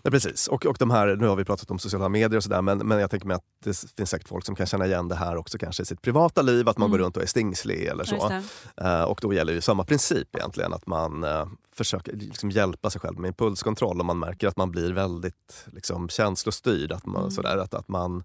Ja, 0.01 0.11
precis. 0.11 0.47
Och, 0.47 0.65
och 0.65 0.75
de 0.79 0.91
här, 0.91 1.15
nu 1.15 1.27
har 1.27 1.35
vi 1.35 1.45
pratat 1.45 1.71
om 1.71 1.79
sociala 1.79 2.09
medier 2.09 2.37
och 2.37 2.43
sådär 2.43 2.61
men, 2.61 2.77
men 2.77 2.99
jag 2.99 3.09
tänker 3.11 3.27
mig 3.27 3.35
att 3.35 3.43
det 3.63 3.77
finns 3.97 4.09
säkert 4.09 4.27
folk 4.27 4.45
som 4.45 4.55
kan 4.55 4.65
känna 4.65 4.85
igen 4.85 5.07
det 5.07 5.15
här 5.15 5.35
också 5.37 5.57
kanske 5.57 5.83
i 5.83 5.85
sitt 5.85 6.01
privata 6.01 6.41
liv, 6.41 6.69
att 6.69 6.77
man 6.77 6.87
Mm. 6.87 6.97
går 6.97 7.05
runt 7.05 7.17
och 7.17 7.23
är 7.23 7.27
stingslig 7.27 7.85
eller 7.85 8.03
så. 8.03 8.41
Eh, 8.77 9.01
och 9.01 9.19
då 9.21 9.33
gäller 9.33 9.53
ju 9.53 9.61
samma 9.61 9.83
princip 9.83 10.35
egentligen, 10.35 10.73
att 10.73 10.87
man 10.87 11.23
eh, 11.23 11.45
försöker 11.75 12.13
liksom 12.13 12.51
hjälpa 12.51 12.89
sig 12.89 13.01
själv 13.01 13.19
med 13.19 13.27
impulskontroll 13.27 14.01
om 14.01 14.07
man 14.07 14.19
märker 14.19 14.47
att 14.47 14.57
man 14.57 14.71
blir 14.71 14.93
väldigt 14.93 15.65
liksom, 15.73 16.09
känslostyrd. 16.09 16.91
Att 16.91 17.05
man, 17.05 17.21
Mm. 17.21 17.31
sådär, 17.31 17.57
att, 17.57 17.73
att 17.73 17.87
man 17.87 18.23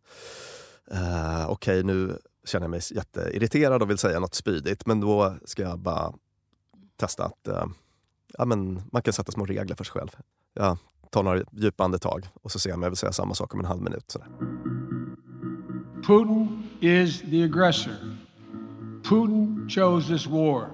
eh, 0.90 1.50
okej 1.50 1.82
nu 1.82 2.18
känner 2.44 2.64
jag 2.64 2.70
mig 2.70 2.80
jätteirriterad 2.90 3.82
och 3.82 3.90
vill 3.90 3.98
säga 3.98 4.20
något 4.20 4.34
spydigt 4.34 4.86
men 4.86 5.00
då 5.00 5.36
ska 5.44 5.62
jag 5.62 5.78
bara 5.78 6.12
testa 6.96 7.24
att 7.24 7.48
ja, 8.38 8.44
men 8.44 8.82
man 8.92 9.02
kan 9.02 9.12
sätta 9.12 9.32
små 9.32 9.44
regler 9.46 9.74
för 9.76 9.84
sig 9.84 9.92
själv. 9.92 10.08
Jag 10.54 10.76
tar 11.12 11.22
några 11.22 11.42
djupa 11.52 11.84
andetag 11.84 12.28
och 12.42 12.52
så 12.52 12.58
ser 12.58 12.70
jag 12.70 12.76
om 12.76 12.82
jag 12.82 12.90
vill 12.90 12.96
säga 12.96 13.12
samma 13.12 13.34
sak 13.34 13.54
om 13.54 13.60
en 13.60 13.66
halv 13.66 13.82
minut. 13.82 14.10
Sådär. 14.10 14.28
Putin 16.06 16.68
is 16.80 17.20
the 17.20 17.44
aggressor. 17.44 17.94
Putin 19.02 19.68
chose 19.68 20.08
this 20.08 20.26
war. 20.26 20.66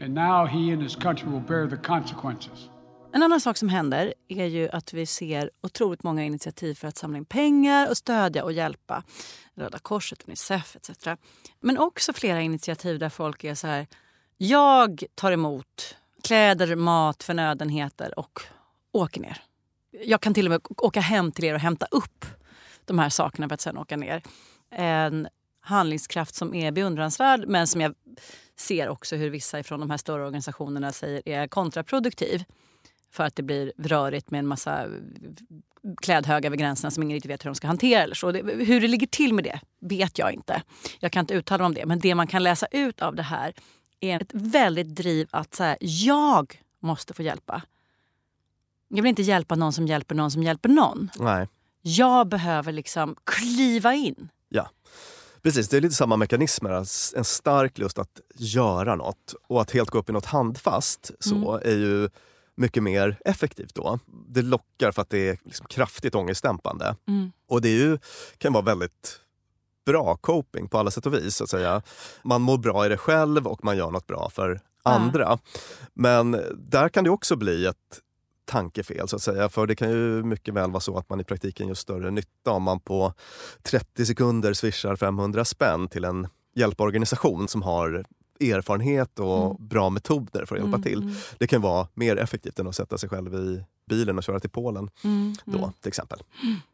And 0.00 0.14
now 0.14 0.46
he 0.46 0.72
and 0.72 0.82
his 0.82 0.96
country 0.96 1.30
will 1.30 1.40
bear 1.48 1.70
the 1.70 1.76
consequences. 1.76 2.68
En 3.12 3.22
annan 3.22 3.40
sak 3.40 3.56
som 3.56 3.68
händer 3.68 4.14
är 4.28 4.46
ju 4.46 4.68
att 4.68 4.92
vi 4.92 5.06
ser 5.06 5.50
otroligt 5.62 6.02
många 6.02 6.24
initiativ 6.24 6.74
för 6.74 6.88
att 6.88 6.96
samla 6.96 7.18
in 7.18 7.24
pengar 7.24 7.90
och 7.90 7.96
stödja 7.96 8.44
och 8.44 8.52
hjälpa. 8.52 9.02
Röda 9.54 9.78
Korset, 9.78 10.24
Unicef 10.26 10.76
etc. 10.76 11.08
Men 11.60 11.78
också 11.78 12.12
flera 12.12 12.40
initiativ 12.40 12.98
där 12.98 13.08
folk 13.08 13.44
är 13.44 13.54
så 13.54 13.66
här. 13.66 13.86
Jag 14.38 15.04
tar 15.14 15.32
emot 15.32 15.96
kläder, 16.22 16.76
mat, 16.76 17.22
förnödenheter 17.22 18.18
och 18.18 18.40
åker 18.92 19.20
ner. 19.20 19.42
Jag 20.04 20.20
kan 20.20 20.34
till 20.34 20.46
och 20.46 20.50
med 20.50 20.60
åka 20.68 21.00
hem 21.00 21.32
till 21.32 21.44
er 21.44 21.54
och 21.54 21.60
hämta 21.60 21.86
upp 21.90 22.24
de 22.84 22.98
här 22.98 23.08
sakerna 23.08 23.48
för 23.48 23.54
att 23.54 23.60
sen 23.60 23.78
åka 23.78 23.96
ner. 23.96 24.22
En 24.70 25.28
handlingskraft 25.60 26.34
som 26.34 26.54
är 26.54 26.72
beundransvärd 26.72 27.44
men 27.48 27.66
som 27.66 27.80
jag 27.80 27.94
ser 28.56 28.88
också 28.88 29.16
hur 29.16 29.30
vissa 29.30 29.62
från 29.62 29.80
de 29.80 29.90
här 29.90 29.96
större 29.96 30.24
organisationerna 30.24 30.92
säger 30.92 31.22
är 31.28 31.48
kontraproduktiv. 31.48 32.44
För 33.10 33.24
att 33.24 33.36
det 33.36 33.42
blir 33.42 33.72
rörigt 33.78 34.30
med 34.30 34.38
en 34.38 34.46
massa 34.46 34.86
klädhögar 36.02 36.48
över 36.48 36.56
gränserna 36.56 36.90
som 36.90 37.02
ingen 37.02 37.14
riktigt 37.14 37.30
vet 37.30 37.44
hur 37.44 37.50
de 37.50 37.54
ska 37.54 37.66
hantera. 37.66 38.02
Eller 38.02 38.14
så. 38.14 38.30
Hur 38.30 38.80
det 38.80 38.88
ligger 38.88 39.06
till 39.06 39.34
med 39.34 39.44
det 39.44 39.60
vet 39.80 40.18
jag 40.18 40.32
inte. 40.32 40.62
Jag 41.00 41.12
kan 41.12 41.20
inte 41.20 41.34
uttala 41.34 41.58
mig 41.58 41.66
om 41.66 41.74
det. 41.74 41.86
Men 41.86 41.98
det 41.98 42.14
man 42.14 42.26
kan 42.26 42.42
läsa 42.42 42.66
ut 42.66 43.02
av 43.02 43.14
det 43.14 43.22
här 43.22 43.54
är 44.00 44.22
ett 44.22 44.30
väldigt 44.32 44.94
driv 44.94 45.28
att 45.30 45.54
så 45.54 45.64
här, 45.64 45.76
jag 45.80 46.62
måste 46.80 47.14
få 47.14 47.22
hjälpa. 47.22 47.62
Jag 48.94 49.02
vill 49.02 49.10
inte 49.10 49.22
hjälpa 49.22 49.54
någon 49.54 49.72
som 49.72 49.86
hjälper 49.86 50.14
någon 50.14 50.30
som 50.30 50.42
hjälper 50.42 50.68
någon. 50.68 51.10
Nej. 51.18 51.48
Jag 51.82 52.28
behöver 52.28 52.72
liksom 52.72 53.16
kliva 53.24 53.94
in. 53.94 54.28
Ja. 54.48 54.70
Precis, 55.42 55.68
det 55.68 55.76
är 55.76 55.80
lite 55.80 55.94
samma 55.94 56.16
mekanismer. 56.16 56.70
En 57.16 57.24
stark 57.24 57.78
lust 57.78 57.98
att 57.98 58.20
göra 58.34 58.94
något 58.94 59.34
och 59.48 59.60
att 59.60 59.70
helt 59.70 59.90
gå 59.90 59.98
upp 59.98 60.10
i 60.10 60.12
något 60.12 60.26
handfast 60.26 61.10
så 61.20 61.60
är 61.64 61.76
ju 61.76 62.08
mycket 62.54 62.82
mer 62.82 63.18
effektivt 63.24 63.74
då. 63.74 63.98
Det 64.28 64.42
lockar 64.42 64.92
för 64.92 65.02
att 65.02 65.10
det 65.10 65.28
är 65.28 65.38
liksom 65.44 65.66
kraftigt 65.66 66.14
ångestdämpande. 66.14 66.96
Mm. 67.08 67.32
Och 67.48 67.60
det 67.60 67.68
är 67.68 67.76
ju, 67.76 67.98
kan 68.38 68.52
vara 68.52 68.64
väldigt 68.64 69.20
bra 69.86 70.16
coping 70.16 70.68
på 70.68 70.78
alla 70.78 70.90
sätt 70.90 71.06
och 71.06 71.14
vis. 71.14 71.36
Så 71.36 71.44
att 71.44 71.50
säga. 71.50 71.82
Man 72.22 72.42
mår 72.42 72.58
bra 72.58 72.86
i 72.86 72.88
det 72.88 72.96
själv 72.96 73.46
och 73.46 73.64
man 73.64 73.76
gör 73.76 73.90
något 73.90 74.06
bra 74.06 74.30
för 74.30 74.60
andra. 74.82 75.38
Men 75.94 76.30
där 76.56 76.88
kan 76.88 77.04
det 77.04 77.10
också 77.10 77.36
bli 77.36 77.66
ett 77.66 78.00
tankefel 78.44 79.08
så 79.08 79.16
att 79.16 79.22
säga. 79.22 79.48
För 79.48 79.66
det 79.66 79.74
kan 79.74 79.90
ju 79.90 80.22
mycket 80.22 80.54
väl 80.54 80.70
vara 80.70 80.80
så 80.80 80.98
att 80.98 81.08
man 81.10 81.20
i 81.20 81.24
praktiken 81.24 81.68
gör 81.68 81.74
större 81.74 82.10
nytta 82.10 82.50
om 82.50 82.62
man 82.62 82.80
på 82.80 83.14
30 83.62 84.06
sekunder 84.06 84.52
swishar 84.52 84.96
500 84.96 85.44
spänn 85.44 85.88
till 85.88 86.04
en 86.04 86.28
hjälporganisation 86.54 87.48
som 87.48 87.62
har 87.62 88.04
erfarenhet 88.50 89.18
och 89.18 89.56
bra 89.56 89.90
metoder 89.90 90.44
för 90.46 90.54
att 90.56 90.60
hjälpa 90.62 90.76
Mm, 90.76 90.82
till. 90.82 91.02
mm. 91.02 91.14
Det 91.38 91.46
kan 91.46 91.60
vara 91.62 91.88
mer 91.94 92.16
effektivt 92.16 92.58
än 92.58 92.66
att 92.68 92.76
sätta 92.76 92.98
sig 92.98 93.08
själv 93.08 93.34
i 93.34 93.64
bilen 93.88 94.18
och 94.18 94.24
köra 94.24 94.40
till 94.40 94.50
Polen. 94.50 94.90
Mm, 95.04 95.34
Då, 95.44 95.58
mm. 95.58 95.70
till 95.80 95.88
exempel. 95.88 96.22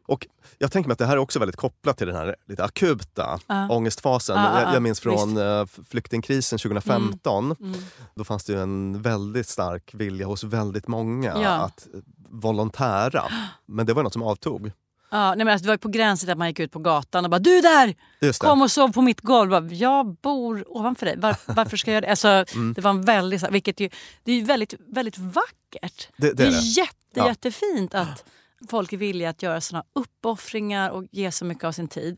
Och 0.07 0.27
jag 0.57 0.71
tänker 0.71 0.87
mig 0.87 0.93
att 0.93 0.99
det 0.99 1.05
här 1.05 1.13
är 1.13 1.17
också 1.17 1.39
väldigt 1.39 1.55
kopplat 1.55 1.97
till 1.97 2.07
den 2.07 2.15
här 2.15 2.35
lite 2.47 2.63
akuta 2.63 3.39
Ja. 3.47 3.69
ångestfasen. 3.69 4.35
Ja, 4.35 4.43
ja, 4.53 4.59
jag, 4.61 4.69
ja, 4.69 4.73
jag 4.73 4.83
minns 4.83 4.99
från 4.99 5.29
visst. 5.29 5.79
eh, 5.79 5.83
flyktingkrisen 5.89 6.59
2015. 6.59 7.55
Mm. 7.59 7.79
Då 8.15 8.23
fanns 8.23 8.43
det 8.45 8.59
en 8.61 9.01
väldigt 9.01 9.47
stark 9.47 9.93
vilja 9.93 10.25
hos 10.25 10.43
väldigt 10.43 10.87
många 10.87 11.33
Ja. 11.41 11.49
att 11.49 11.87
volontära. 12.29 13.23
Men 13.65 13.85
det 13.85 13.93
var 13.93 14.03
något 14.03 14.13
som 14.13 14.23
avtog. 14.23 14.71
Ja, 15.11 15.35
nej 15.35 15.45
men 15.45 15.47
alltså, 15.47 15.63
det 15.65 15.69
var 15.71 15.77
på 15.77 15.89
gränsen 15.89 16.27
till 16.27 16.31
att 16.31 16.37
man 16.37 16.47
gick 16.47 16.59
ut 16.59 16.71
på 16.71 16.79
gatan 16.79 17.25
och 17.25 17.31
bara 17.31 17.39
“du 17.39 17.61
där! 17.61 17.95
Det. 18.19 18.39
Kom 18.39 18.61
och 18.61 18.71
sov 18.71 18.93
på 18.93 19.01
mitt 19.01 19.21
golv”. 19.21 19.49
Bara, 19.51 19.65
jag 19.67 20.15
bor 20.15 20.63
ovanför 20.77 21.05
dig. 21.05 21.17
Var, 21.17 21.35
varför 21.45 21.77
ska 21.77 21.91
jag 21.91 21.93
göra 21.95 22.01
det? 22.05 22.09
Alltså, 22.09 22.55
Mm. 22.55 22.73
Det 22.73 22.81
var 22.81 22.91
en 22.91 23.01
väldigt, 23.05 23.51
vilket 23.51 23.79
ju, 23.79 23.89
det 24.23 24.31
är 24.31 24.43
väldigt, 24.45 24.73
väldigt 24.87 25.17
vackert. 25.17 26.07
Det- 26.17 26.33
det 26.33 26.43
är 26.43 26.47
är 26.47 26.51
det. 26.51 26.57
jätte, 26.59 26.95
Ja. 27.13 27.27
jättefint 27.27 27.93
att 27.93 28.23
folk 28.69 28.93
är 28.93 28.97
villiga 28.97 29.29
att 29.29 29.43
göra 29.43 29.61
såna 29.61 29.83
uppoffringar 29.95 30.89
och 30.89 31.03
ge 31.11 31.31
så 31.31 31.45
mycket 31.45 31.63
av 31.63 31.71
sin 31.71 31.87
tid. 31.87 32.17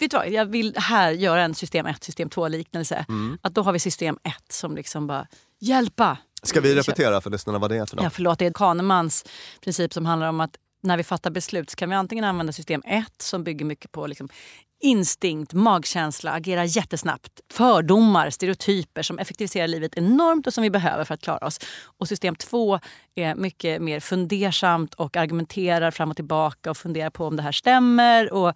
Vet 0.00 0.10
du 0.10 0.16
vad, 0.16 0.28
jag 0.30 0.46
vill 0.46 0.74
här 0.76 1.10
göra 1.10 1.42
en 1.42 1.54
system 1.54 1.86
1, 1.86 2.04
system 2.04 2.28
2 2.30 2.48
liknelse. 2.48 3.04
Mm. 3.08 3.38
Att 3.42 3.54
då 3.54 3.62
har 3.62 3.72
vi 3.72 3.78
system 3.78 4.18
1 4.22 4.34
som 4.52 4.74
liksom 4.76 5.06
bara 5.06 5.26
hjälpa. 5.60 6.16
Ska 6.42 6.60
vi 6.60 6.74
repetera 6.74 7.20
för 7.20 7.30
lyssnarna 7.30 7.58
vad 7.58 7.70
det 7.70 7.76
är 7.76 7.86
för 7.86 7.96
något? 7.96 8.02
Ja, 8.04 8.10
förlåt, 8.10 8.38
det 8.38 8.46
är 8.46 8.52
Kahnemans 8.52 9.24
princip 9.60 9.92
som 9.92 10.06
handlar 10.06 10.28
om 10.28 10.40
att 10.40 10.56
när 10.80 10.96
vi 10.96 11.04
fattar 11.04 11.30
beslut 11.30 11.70
så 11.70 11.76
kan 11.76 11.90
vi 11.90 11.94
antingen 11.94 12.24
använda 12.24 12.52
system 12.52 12.82
1 12.86 13.04
som 13.18 13.44
bygger 13.44 13.64
mycket 13.64 13.92
på 13.92 14.06
liksom 14.06 14.28
instinkt, 14.80 15.52
magkänsla, 15.52 16.32
agera 16.32 16.64
jättesnabbt. 16.64 17.40
Fördomar, 17.52 18.30
stereotyper 18.30 19.02
som 19.02 19.18
effektiviserar 19.18 19.68
livet 19.68 19.96
enormt 19.96 20.46
och 20.46 20.54
som 20.54 20.62
vi 20.62 20.70
behöver 20.70 21.04
för 21.04 21.14
att 21.14 21.22
klara 21.22 21.46
oss. 21.46 21.58
Och 21.98 22.08
system 22.08 22.36
två 22.36 22.80
är 23.14 23.34
mycket 23.34 23.82
mer 23.82 24.00
fundersamt 24.00 24.94
och 24.94 25.16
argumenterar 25.16 25.90
fram 25.90 26.10
och 26.10 26.16
tillbaka 26.16 26.70
och 26.70 26.76
funderar 26.76 27.10
på 27.10 27.26
om 27.26 27.36
det 27.36 27.42
här 27.42 27.52
stämmer 27.52 28.32
och 28.32 28.52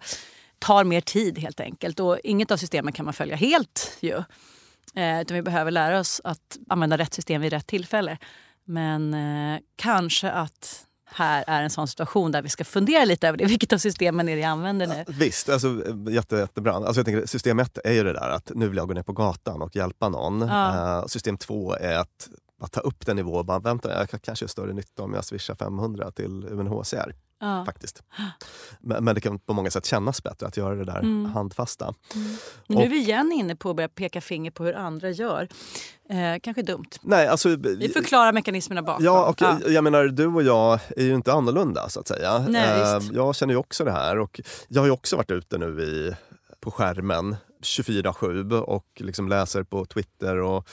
tar 0.59 0.83
mer 0.83 1.01
tid 1.01 1.39
helt 1.39 1.59
enkelt. 1.59 1.99
Och 1.99 2.19
inget 2.23 2.51
av 2.51 2.57
systemen 2.57 2.93
kan 2.93 3.05
man 3.05 3.13
följa 3.13 3.35
helt 3.35 3.97
ju. 3.99 4.23
Eh, 4.95 5.21
utan 5.21 5.35
vi 5.35 5.41
behöver 5.41 5.71
lära 5.71 5.99
oss 5.99 6.21
att 6.23 6.57
använda 6.69 6.97
rätt 6.97 7.13
system 7.13 7.41
vid 7.41 7.53
rätt 7.53 7.67
tillfälle. 7.67 8.17
Men 8.63 9.13
eh, 9.13 9.59
kanske 9.75 10.31
att 10.31 10.85
här 11.05 11.43
är 11.47 11.61
en 11.61 11.69
sån 11.69 11.87
situation 11.87 12.31
där 12.31 12.41
vi 12.41 12.49
ska 12.49 12.63
fundera 12.63 13.05
lite 13.05 13.27
över 13.27 13.37
det. 13.37 13.45
Vilket 13.55 13.73
av 13.73 13.77
systemen 13.77 14.29
är 14.29 14.35
det 14.35 14.41
jag 14.41 14.49
använder 14.49 14.87
nu? 14.87 15.03
Visst, 15.07 15.49
alltså, 15.49 15.83
jätte, 16.09 16.35
jättebra. 16.35 16.73
Alltså, 16.73 16.99
jag 16.99 17.05
tänker, 17.05 17.25
system 17.25 17.59
ett 17.59 17.77
är 17.83 17.93
ju 17.93 18.03
det 18.03 18.13
där 18.13 18.29
att 18.29 18.51
nu 18.55 18.67
vill 18.67 18.77
jag 18.77 18.87
gå 18.87 18.93
ner 18.93 19.03
på 19.03 19.13
gatan 19.13 19.61
och 19.61 19.75
hjälpa 19.75 20.09
någon. 20.09 20.41
Ja. 20.41 20.99
Eh, 20.99 21.05
system 21.05 21.37
två 21.37 21.73
är 21.73 21.97
att, 21.97 22.29
att 22.61 22.71
ta 22.71 22.81
upp 22.81 23.05
den 23.05 23.15
nivå 23.15 23.33
och 23.33 23.45
bara 23.45 23.59
vänta, 23.59 23.99
jag 23.99 24.09
kan 24.09 24.19
kanske 24.19 24.43
göra 24.43 24.49
större 24.49 24.73
nytta 24.73 25.03
om 25.03 25.13
jag 25.13 25.25
swishar 25.25 25.55
500 25.55 26.11
till 26.11 26.45
UNHCR. 26.49 27.15
Ja. 27.39 27.65
Faktiskt. 27.65 28.03
Men, 28.79 29.03
men 29.03 29.15
det 29.15 29.21
kan 29.21 29.39
på 29.39 29.53
många 29.53 29.71
sätt 29.71 29.85
kännas 29.85 30.23
bättre 30.23 30.47
att 30.47 30.57
göra 30.57 30.75
det 30.75 30.85
där 30.85 30.99
Mm. 30.99 31.25
handfasta. 31.25 31.93
Men 32.67 32.77
nu 32.77 32.83
är 32.83 32.89
vi 32.89 32.97
igen 32.97 33.31
inne 33.31 33.55
på 33.55 33.69
att 33.69 33.75
börja 33.75 33.89
peka 33.89 34.21
finger 34.21 34.51
på 34.51 34.63
hur 34.63 34.73
andra 34.75 35.09
gör. 35.09 35.47
Eh, 36.09 36.39
kanske 36.43 36.61
dumt. 36.61 36.85
Nej, 37.01 37.27
alltså, 37.27 37.55
Vi 37.55 37.89
förklarar 37.93 38.33
mekanismerna 38.33 38.81
bakom. 38.81 39.05
Ja, 39.05 39.25
och 39.29 39.41
jag 39.71 39.83
menar 39.83 40.03
du 40.05 40.25
och 40.27 40.43
jag 40.43 40.79
är 40.97 41.03
ju 41.03 41.15
inte 41.15 41.33
annorlunda 41.33 41.89
så 41.89 41.99
att 41.99 42.07
säga. 42.07 42.45
Nej, 42.49 42.81
Eh, 42.81 42.99
jag 43.13 43.35
känner 43.35 43.53
ju 43.53 43.57
också 43.57 43.83
det 43.85 43.91
här 43.91 44.19
och 44.19 44.41
jag 44.67 44.81
har 44.81 44.85
ju 44.85 44.91
också 44.91 45.15
varit 45.15 45.31
ute 45.31 45.57
nu 45.57 45.81
i, 45.83 46.13
på 46.59 46.71
skärmen 46.71 47.35
24-7 47.63 48.59
och 48.61 48.85
liksom 48.99 49.29
läser 49.29 49.63
på 49.63 49.85
Twitter 49.85 50.37
och, 50.37 50.67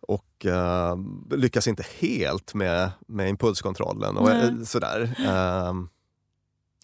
och 0.00 0.46
eh, 0.46 0.96
lyckas 1.30 1.68
inte 1.68 1.84
helt 1.98 2.54
med, 2.54 2.90
med 3.08 3.28
impulskontrollen 3.28 4.16
och 4.16 4.28
Nej. 4.28 4.48
eh, 4.48 4.62
sådär. 4.64 5.14
Eh, 5.18 5.74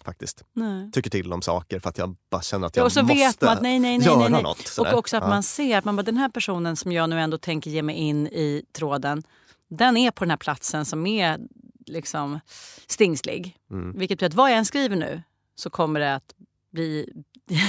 faktiskt. 0.07 0.43
Nej. 0.53 0.91
Tycker 0.91 1.09
till 1.09 1.33
om 1.33 1.41
saker 1.41 1.79
för 1.79 1.89
att 1.89 1.97
jag 1.97 2.15
bara 2.29 2.41
känner 2.41 2.67
att 2.67 2.75
jag 2.75 2.83
måste 2.83 3.01
vet 3.01 3.41
man 3.41 3.49
att, 3.53 3.61
nej, 3.61 3.79
nej, 3.79 3.97
nej, 3.97 4.07
göra 4.07 4.17
nej, 4.17 4.29
nej. 4.29 4.43
något. 4.43 4.67
Sådär. 4.67 4.93
Och 4.93 4.99
också 4.99 5.17
att 5.17 5.23
ja. 5.23 5.29
man 5.29 5.43
ser 5.43 5.77
att 5.77 5.85
man 5.85 5.95
bara, 5.95 6.03
den 6.03 6.17
här 6.17 6.29
personen 6.29 6.75
som 6.75 6.91
jag 6.91 7.09
nu 7.09 7.19
ändå 7.19 7.37
tänker 7.37 7.71
ge 7.71 7.81
mig 7.81 7.95
in 7.95 8.27
i 8.27 8.63
tråden, 8.71 9.23
den 9.69 9.97
är 9.97 10.11
på 10.11 10.23
den 10.23 10.29
här 10.29 10.37
platsen 10.37 10.85
som 10.85 11.07
är 11.07 11.39
liksom 11.85 12.39
stingslig. 12.87 13.57
Mm. 13.71 13.99
Vilket 13.99 14.19
betyder 14.19 14.27
att 14.27 14.37
vad 14.37 14.51
jag 14.51 14.57
än 14.57 14.65
skriver 14.65 14.95
nu 14.95 15.21
så 15.55 15.69
kommer 15.69 15.99
det 15.99 16.15
att 16.15 16.35
bli 16.71 17.09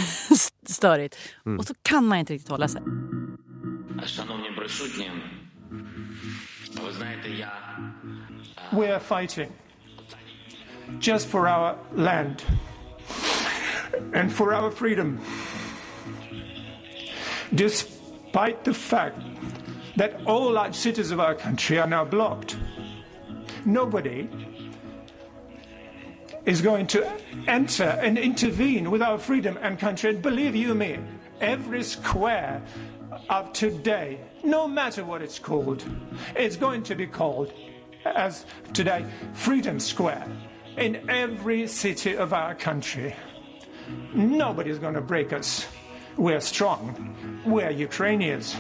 störigt. 0.67 1.19
Mm. 1.47 1.59
Och 1.59 1.65
så 1.65 1.75
kan 1.83 2.05
man 2.05 2.19
inte 2.19 2.33
riktigt 2.33 2.51
hålla 2.51 2.69
sig. 2.69 2.83
We're 8.71 9.01
fighting. 9.01 9.53
Just 10.99 11.29
for 11.29 11.49
our 11.49 11.79
land 11.93 12.43
and 14.13 14.33
for 14.33 14.55
our 14.55 14.71
freedom. 14.71 15.21
Despite 17.55 18.65
the 18.65 18.75
fact 18.75 19.21
that 19.97 20.21
all 20.27 20.53
large 20.53 20.75
cities 20.75 21.11
of 21.11 21.21
our 21.21 21.35
country 21.35 21.79
are 21.79 21.87
now 21.87 22.05
blocked, 22.05 22.57
nobody 23.65 24.29
is 26.45 26.63
going 26.63 26.87
to 26.87 27.07
enter 27.47 27.85
and 28.03 28.17
intervene 28.17 28.91
with 28.91 29.03
our 29.03 29.19
freedom 29.19 29.59
and 29.61 29.79
country. 29.79 30.11
And 30.11 30.23
believe 30.23 30.55
you 30.57 30.75
me, 30.75 30.99
every 31.41 31.83
square 31.83 32.63
of 33.29 33.53
today, 33.53 34.21
no 34.45 34.67
matter 34.69 35.05
what 35.05 35.21
it's 35.21 35.39
called, 35.39 35.85
it's 36.37 36.57
going 36.57 36.83
to 36.85 36.95
be 36.95 37.07
called, 37.07 37.53
as 38.05 38.47
today, 38.73 39.05
Freedom 39.35 39.79
Square 39.79 40.27
in 40.79 41.11
every 41.11 41.67
city 41.67 42.17
of 42.17 42.33
our 42.33 42.55
country. 42.55 43.15
Nobody's 44.15 44.79
going 44.79 44.95
to 44.95 45.01
break 45.01 45.33
us. 45.33 45.67
We're 46.17 46.41
strong. 46.41 47.43
We're 47.45 47.71
Ukrainians. 47.71 48.57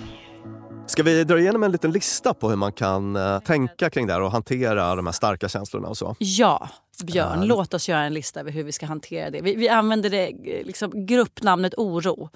Ska 0.88 1.02
vi 1.02 1.24
dra 1.24 1.38
igenom 1.38 1.62
en 1.62 1.72
liten 1.72 1.92
lista 1.92 2.34
på 2.34 2.48
hur 2.48 2.56
man 2.56 2.72
kan 2.72 3.16
eh, 3.16 3.38
tänka 3.40 3.90
kring 3.90 4.06
det 4.06 4.12
här 4.12 4.20
och 4.20 4.32
hantera 4.32 4.94
de 4.94 5.06
här 5.06 5.12
starka 5.12 5.48
känslorna 5.48 5.88
och 5.88 5.96
så? 5.96 6.16
Ja, 6.18 6.68
Björn, 7.04 7.46
låt 7.46 7.74
oss 7.74 7.88
göra 7.88 8.00
en 8.02 8.14
lista 8.14 8.40
över 8.40 8.50
hur 8.50 8.64
vi 8.64 8.72
ska 8.72 8.86
hantera 8.86 9.30
det. 9.30 9.40
Vi, 9.40 9.54
vi 9.54 9.68
använder 9.68 10.10
det 10.10 10.26
eh, 10.28 10.66
liksom, 10.66 11.06
gruppnamnet 11.06 11.74
oro. 11.76 12.28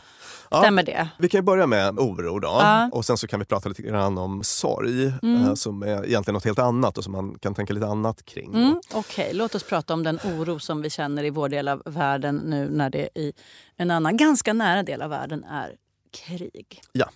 Stämmer 0.47 0.83
det? 0.83 1.09
Vi 1.19 1.29
kan 1.29 1.45
börja 1.45 1.67
med 1.67 1.99
oro 1.99 2.38
då 2.38 2.49
Ja. 2.49 2.88
och 2.93 3.05
sen 3.05 3.17
så 3.19 3.27
kan 3.27 3.41
vi 3.41 3.47
prata 3.47 3.69
lite 3.69 3.83
grann 3.83 4.19
om 4.19 4.43
sorg 4.45 5.12
Mm. 5.23 5.57
som 5.57 5.83
är 5.83 6.07
egentligen 6.07 6.35
något 6.35 6.45
helt 6.45 6.59
annat 6.59 6.99
och 6.99 7.05
som 7.05 7.12
man 7.12 7.38
kan 7.38 7.55
tänka 7.55 7.75
lite 7.75 7.87
annat 7.87 8.25
kring. 8.25 8.55
Mm, 8.55 8.81
Okej, 8.95 9.31
låt 9.35 9.55
oss 9.55 9.62
prata 9.62 9.95
om 9.95 10.03
den 10.03 10.19
oro 10.25 10.59
som 10.59 10.83
vi 10.83 10.91
känner 10.91 11.25
i 11.25 11.31
vår 11.31 11.49
del 11.49 11.69
av 11.69 11.83
världen 11.85 12.37
nu 12.37 12.69
när 12.71 12.91
det 12.91 13.09
i 13.15 13.33
en 13.77 13.91
annan, 13.91 14.17
ganska 14.17 14.53
nära 14.53 14.83
del 14.83 15.03
av 15.03 15.11
världen 15.11 15.45
är 15.45 15.73
krig. 16.12 16.81
Ja, 16.92 17.09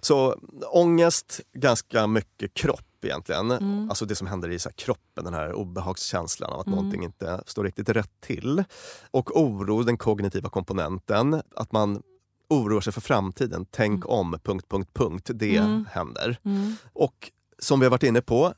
så 0.00 0.32
ångest, 0.72 1.40
ganska 1.52 2.06
mycket 2.06 2.54
kropp 2.54 3.04
egentligen. 3.04 3.50
Mm. 3.50 3.90
Alltså 3.90 4.04
det 4.06 4.14
som 4.16 4.26
händer 4.26 4.48
i 4.48 4.58
så 4.58 4.70
kroppen, 4.72 5.24
den 5.24 5.34
här 5.34 5.52
obehagskänslan 5.52 6.52
av 6.52 6.60
att 6.60 6.66
Mm. 6.66 6.76
någonting 6.76 7.04
inte 7.04 7.42
står 7.46 7.64
riktigt 7.64 7.88
rätt 7.88 8.10
till. 8.20 8.64
Och 9.10 9.40
oro, 9.40 9.82
den 9.82 9.96
kognitiva 9.96 10.48
komponenten, 10.48 11.42
att 11.56 11.72
man 11.72 12.02
oroar 12.48 12.80
sig 12.80 12.92
för 12.92 13.00
framtiden. 13.00 13.66
Tänk 13.70 14.08
om, 14.08 14.38
punkt, 14.42 14.66
punkt, 14.68 14.90
punkt. 14.92 15.30
Det 15.34 15.56
Mm. 15.56 15.86
händer. 15.90 16.38
Mm. 16.44 16.76
Och 16.92 17.30
som 17.58 17.80
vi 17.80 17.86
har 17.86 17.90
varit 17.90 18.02
inne 18.02 18.20
på, 18.20 18.54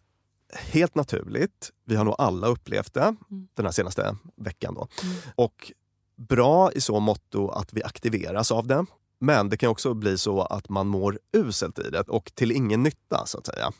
helt 0.53 0.95
naturligt, 0.95 1.71
vi 1.85 1.97
har 1.97 2.05
nog 2.05 2.15
alla 2.19 2.47
upplevt 2.47 2.95
det 2.95 3.15
den 3.55 3.65
här 3.67 3.73
senaste 3.73 4.17
veckan. 4.37 4.75
Då. 4.75 4.89
Och 5.35 5.73
bra 6.17 6.73
i 6.73 6.81
så 6.81 7.01
motto 7.01 7.49
att 7.49 7.73
vi 7.73 7.83
aktiveras 7.83 8.51
av 8.53 8.67
det. 8.67 8.87
Men 9.19 9.49
det 9.49 9.57
kan 9.57 9.71
också 9.71 9.95
bli 9.95 10.19
så 10.19 10.43
att 10.43 10.69
man 10.69 10.87
mår 10.87 11.19
uselt 11.33 11.79
i 11.79 11.91
det 11.91 12.01
och 12.01 12.33
till 12.35 12.53
ingen 12.53 12.83
nytta 12.83 13.27
så 13.27 13.39
att 13.39 13.47
säga. 13.47 13.73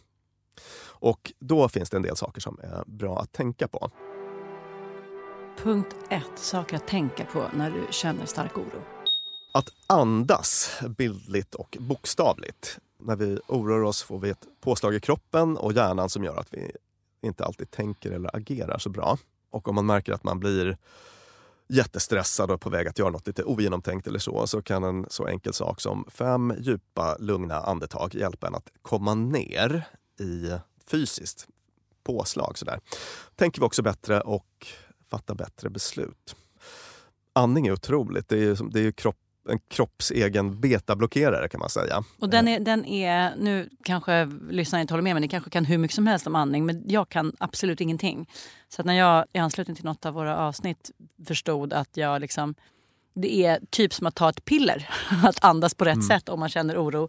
Och 0.99 1.33
då 1.39 1.69
finns 1.69 1.91
det 1.91 1.97
en 1.97 2.03
del 2.03 2.17
saker 2.17 2.41
som 2.41 2.59
är 2.63 2.85
bra 2.87 3.19
att 3.19 3.33
tänka 3.33 3.69
på. 3.69 3.91
Punkt 5.63 5.97
ett, 6.11 6.39
saker 6.39 6.77
att 6.77 6.89
tänka 6.89 7.25
på 7.25 7.45
när 7.55 7.71
du 7.71 7.87
känner 7.91 8.27
stark 8.27 8.59
oro. 8.59 8.83
Att 9.53 9.69
andas 9.87 10.81
bildligt 10.89 11.55
och 11.55 11.77
bokstavligt. 11.81 12.79
När 12.99 13.17
vi 13.17 13.39
oroar 13.47 13.83
oss 13.83 14.03
får 14.03 14.19
vi 14.19 14.31
ett 14.31 14.47
påslag 14.61 14.95
i 14.95 15.01
kroppen 15.01 15.57
och 15.57 15.73
hjärnan 15.73 16.09
som 16.09 16.25
gör 16.25 16.37
att 16.37 16.55
vi 16.55 16.73
inte 17.23 17.45
alltid 17.45 17.71
tänker 17.71 18.11
eller 18.11 18.37
agerar 18.37 18.79
så 18.79 18.91
bra. 18.91 19.19
Och 19.51 19.69
om 19.69 19.75
man 19.75 19.87
märker 19.87 20.13
att 20.13 20.25
man 20.25 20.41
blir 20.41 20.77
jättestressad 21.69 22.51
och 22.51 22.61
på 22.61 22.71
väg 22.71 22.89
att 22.89 22.99
göra 22.99 23.11
något 23.11 23.27
lite 23.27 23.45
ogenomtänkt 23.45 24.07
eller 24.07 24.19
så, 24.19 24.47
så 24.47 24.63
kan 24.63 24.85
en 24.85 25.07
så 25.11 25.27
enkel 25.27 25.53
sak 25.53 25.81
som 25.81 26.05
fem 26.09 26.55
djupa, 26.59 27.17
lugna 27.21 27.61
andetag 27.61 28.15
hjälpa 28.15 28.47
en 28.47 28.55
att 28.55 28.71
komma 28.83 29.15
ner 29.15 29.89
i 30.21 30.53
fysiskt 30.87 31.47
påslag. 32.05 32.59
Sådär. 32.59 32.81
Tänker 33.37 33.61
vi 33.61 33.67
också 33.67 33.83
bättre 33.83 34.21
och 34.21 34.67
fattar 35.11 35.35
bättre 35.35 35.71
beslut. 35.71 36.37
Andning 37.33 37.67
är 37.67 37.73
otroligt. 37.73 38.29
Det 38.29 38.37
är 38.37 38.41
ju, 38.41 38.55
det 38.55 38.81
är 38.81 38.85
ju 38.85 38.93
kropp, 38.93 39.17
en 39.49 39.59
kropps 39.59 40.11
egen 40.11 40.61
betablockerare 40.61 41.49
kan 41.49 41.61
man 41.61 41.71
säga. 41.71 42.05
Och 42.21 42.29
den 42.29 42.49
är, 42.49 42.61
den 42.61 42.85
är, 42.85 43.37
nu 43.37 43.69
kanske 43.85 44.27
lyssnarna 44.51 44.81
inte 44.81 44.95
håller 44.95 45.03
med 45.03 45.15
men 45.15 45.21
ni 45.23 45.29
kanske 45.29 45.51
kan 45.51 45.65
hur 45.65 45.79
mycket 45.79 45.95
som 45.95 46.07
helst 46.07 46.27
om 46.27 46.35
andning 46.35 46.67
men 46.67 46.83
jag 46.87 47.09
kan 47.09 47.33
absolut 47.39 47.81
ingenting. 47.81 48.31
Så 48.69 48.83
när 48.83 48.95
jag 48.95 49.25
i 49.33 49.39
anslutning 49.39 49.77
till 49.77 49.85
något 49.85 50.07
av 50.07 50.15
våra 50.15 50.37
avsnitt 50.37 50.91
förstod 51.27 51.73
att 51.73 51.97
jag 51.97 52.21
liksom 52.21 52.55
det 53.15 53.45
är 53.45 53.61
typ 53.71 53.95
som 53.95 54.07
att 54.07 54.15
ta 54.15 54.29
ett 54.31 54.45
piller, 54.45 54.89
att 55.25 55.45
andas 55.45 55.75
på 55.75 55.85
rätt 55.85 55.95
Mm. 55.95 56.07
sätt 56.07 56.29
om 56.29 56.41
man 56.41 56.49
känner 56.49 56.77
oro. 56.85 57.09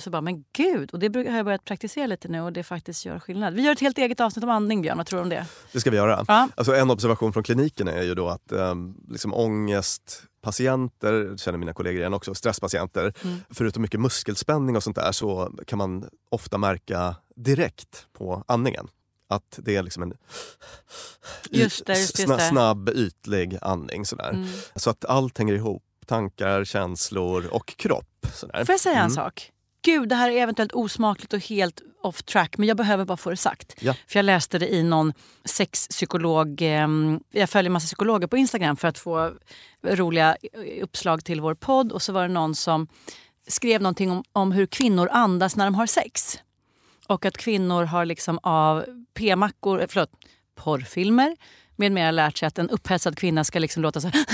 Så 0.00 0.10
bara, 0.10 0.20
men 0.22 0.44
gud, 0.52 0.90
och 0.90 0.98
det 0.98 1.16
har 1.16 1.36
jag 1.36 1.44
börjat 1.44 1.64
praktisera 1.64 2.06
lite 2.06 2.28
nu 2.28 2.40
och 2.40 2.52
det 2.52 2.62
faktiskt 2.62 3.04
gör 3.06 3.18
skillnad. 3.18 3.54
Vi 3.54 3.62
gör 3.62 3.72
ett 3.72 3.80
helt 3.80 3.98
eget 3.98 4.20
avsnitt 4.20 4.44
om 4.44 4.50
andning 4.50 4.82
Björn, 4.82 4.96
vad 4.96 5.06
tror 5.06 5.18
du 5.18 5.22
om 5.22 5.28
det? 5.28 5.46
Det 5.72 5.80
ska 5.80 5.90
vi 5.90 5.96
göra. 5.96 6.24
Ja. 6.28 6.48
Alltså 6.54 6.74
en 6.74 6.90
observation 6.90 7.32
från 7.32 7.42
kliniken 7.42 7.88
är 7.88 8.02
ju 8.02 8.14
då 8.14 8.28
att 8.28 8.52
um, 8.52 8.96
liksom 9.08 9.34
ångestpatienter, 9.34 10.33
det 11.00 11.40
känner 11.40 11.58
mina 11.58 11.72
kollegor 11.72 12.00
igen 12.00 12.14
också, 12.14 12.34
stresspatienter, 12.34 13.14
Mm. 13.24 13.38
förutom 13.50 13.82
mycket 13.82 14.00
muskelspänning 14.00 14.76
och 14.76 14.82
sånt 14.82 14.96
där 14.96 15.12
så 15.12 15.52
kan 15.66 15.78
man 15.78 16.08
ofta 16.30 16.58
märka 16.58 17.16
direkt 17.36 18.06
på 18.12 18.44
andningen 18.48 18.88
att 19.28 19.58
det 19.62 19.76
är 19.76 19.82
liksom 19.82 20.02
en 20.02 20.14
Just 21.50 21.86
det, 21.86 21.98
just 22.00 22.16
det. 22.16 22.38
snabb, 22.40 22.88
ytlig 22.88 23.58
andning. 23.62 24.04
Sådär. 24.06 24.30
Mm. 24.30 24.48
Så 24.76 24.90
att 24.90 25.04
allt 25.04 25.38
hänger 25.38 25.54
ihop. 25.54 25.82
Tankar, 26.06 26.64
känslor 26.64 27.46
och 27.46 27.76
kropp. 27.76 28.26
Sådär. 28.34 28.64
Får 28.64 28.72
jag 28.72 28.80
säga 28.80 28.94
en 28.94 29.00
Mm. 29.00 29.10
sak? 29.10 29.50
Gud 29.84 30.08
det 30.08 30.14
här 30.14 30.30
är 30.30 30.42
eventuellt 30.42 30.72
osmakligt 30.72 31.32
och 31.32 31.40
helt 31.40 31.82
off 32.02 32.22
track 32.22 32.58
men 32.58 32.68
jag 32.68 32.76
behöver 32.76 33.04
bara 33.04 33.16
få 33.16 33.30
det 33.30 33.36
sagt. 33.36 33.74
Ja. 33.80 33.94
För 34.06 34.18
jag 34.18 34.24
läste 34.24 34.58
det 34.58 34.74
i 34.74 34.82
någon 34.82 35.12
sexpsykolog, 35.44 36.62
eh, 36.62 36.88
jag 37.30 37.50
följer 37.50 37.70
massa 37.70 37.86
psykologer 37.86 38.26
på 38.26 38.36
Instagram 38.36 38.76
för 38.76 38.88
att 38.88 38.98
få 38.98 39.32
roliga 39.82 40.36
uppslag 40.82 41.24
till 41.24 41.40
vår 41.40 41.54
podd 41.54 41.92
och 41.92 42.02
så 42.02 42.12
var 42.12 42.22
det 42.22 42.34
någon 42.34 42.54
som 42.54 42.88
skrev 43.48 43.82
någonting 43.82 44.10
om, 44.10 44.24
om 44.32 44.52
hur 44.52 44.66
kvinnor 44.66 45.08
andas 45.12 45.56
när 45.56 45.64
de 45.64 45.74
har 45.74 45.86
sex. 45.86 46.38
Och 47.06 47.24
att 47.24 47.36
kvinnor 47.36 47.84
har 47.84 48.04
liksom 48.04 48.38
av 48.42 48.84
p-mackor, 49.14 49.80
eh, 49.80 49.86
förlåt, 49.88 50.10
porrfilmer 50.54 51.36
med 51.76 51.92
mera 51.92 52.10
lärt 52.10 52.38
sig 52.38 52.46
att 52.46 52.58
en 52.58 52.70
upphetsad 52.70 53.16
kvinna 53.16 53.44
ska 53.44 53.58
liksom 53.58 53.82
låta 53.82 54.00
så 54.00 54.08
här, 54.08 54.24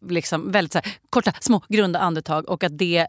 liksom 0.08 0.52
väldigt 0.52 0.72
så 0.72 0.78
här, 0.78 0.92
korta, 1.10 1.32
små, 1.40 1.62
grunda 1.68 1.98
andetag 1.98 2.48
och 2.48 2.64
att 2.64 2.78
det 2.78 3.06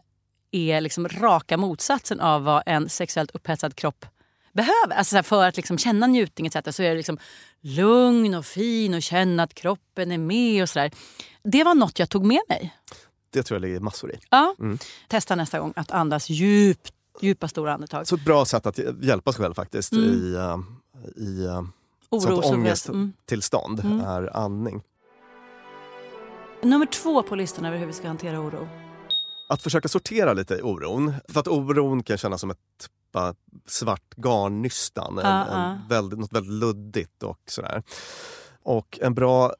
är 0.50 0.80
liksom 0.80 1.08
raka 1.08 1.56
motsatsen 1.56 2.20
av 2.20 2.44
vad 2.44 2.62
en 2.66 2.88
sexuellt 2.88 3.30
upphetsad 3.30 3.74
kropp 3.74 4.06
behöver. 4.52 4.94
Alltså 4.96 5.22
för 5.22 5.44
att 5.46 5.56
liksom 5.56 5.78
känna 5.78 6.06
njutning 6.06 6.46
etc. 6.46 6.76
så 6.76 6.82
är 6.82 6.90
det 6.90 6.94
liksom 6.96 7.18
lugn 7.60 8.34
och 8.34 8.46
fin 8.46 8.94
och 8.94 9.02
känna 9.02 9.42
att 9.42 9.54
kroppen 9.54 10.12
är 10.12 10.18
med 10.18 10.62
och 10.62 10.68
sådär. 10.68 10.90
Det 11.42 11.64
var 11.64 11.74
något 11.74 11.98
jag 11.98 12.10
tog 12.10 12.24
med 12.26 12.40
mig. 12.48 12.74
Det 13.30 13.42
tror 13.42 13.56
jag 13.56 13.62
ligger 13.68 13.80
massor 13.80 14.12
i. 14.12 14.18
Ja. 14.30 14.54
Mm. 14.58 14.78
Testa 15.08 15.34
nästa 15.34 15.58
gång 15.60 15.72
att 15.76 15.90
andas 15.90 16.28
djupt, 16.30 16.92
djupa 17.20 17.48
stora 17.48 17.74
andetag. 17.74 18.06
Så 18.06 18.14
ett 18.14 18.24
bra 18.24 18.44
sätt 18.44 18.66
att 18.66 18.78
hjälpa 19.02 19.32
sig 19.32 19.42
själv 19.44 19.54
faktiskt 19.54 19.92
Mm. 19.92 20.04
i, 20.04 20.34
uh, 20.36 20.58
i 21.16 21.46
uh, 21.46 21.62
Oro, 22.10 22.20
sånt 22.20 22.44
så- 22.44 22.52
ångesttillstånd 22.54 23.80
Mm. 23.80 24.00
är 24.00 24.36
andning. 24.36 24.82
Nummer 26.62 26.86
två 26.86 27.22
på 27.22 27.34
listan 27.36 27.64
över 27.64 27.78
hur 27.78 27.86
vi 27.86 27.92
ska 27.92 28.08
hantera 28.08 28.40
oro. 28.40 28.68
Att 29.48 29.62
försöka 29.62 29.88
sortera 29.88 30.32
lite 30.32 30.62
oron. 30.62 31.14
För 31.28 31.40
att 31.40 31.48
oron 31.48 32.02
kan 32.02 32.18
kännas 32.18 32.40
som 32.40 32.50
ett 32.50 32.58
bara 33.12 33.34
svart 33.66 34.14
garnnystan. 34.16 35.18
En, 35.18 35.26
Ja, 35.26 35.44
en 35.46 35.88
väldigt, 35.88 36.18
något 36.18 36.32
väldigt 36.32 36.52
luddigt 36.52 37.22
och 37.22 37.40
sådär. 37.46 37.82
Och 38.62 38.98
en 39.02 39.14
bra 39.14 39.52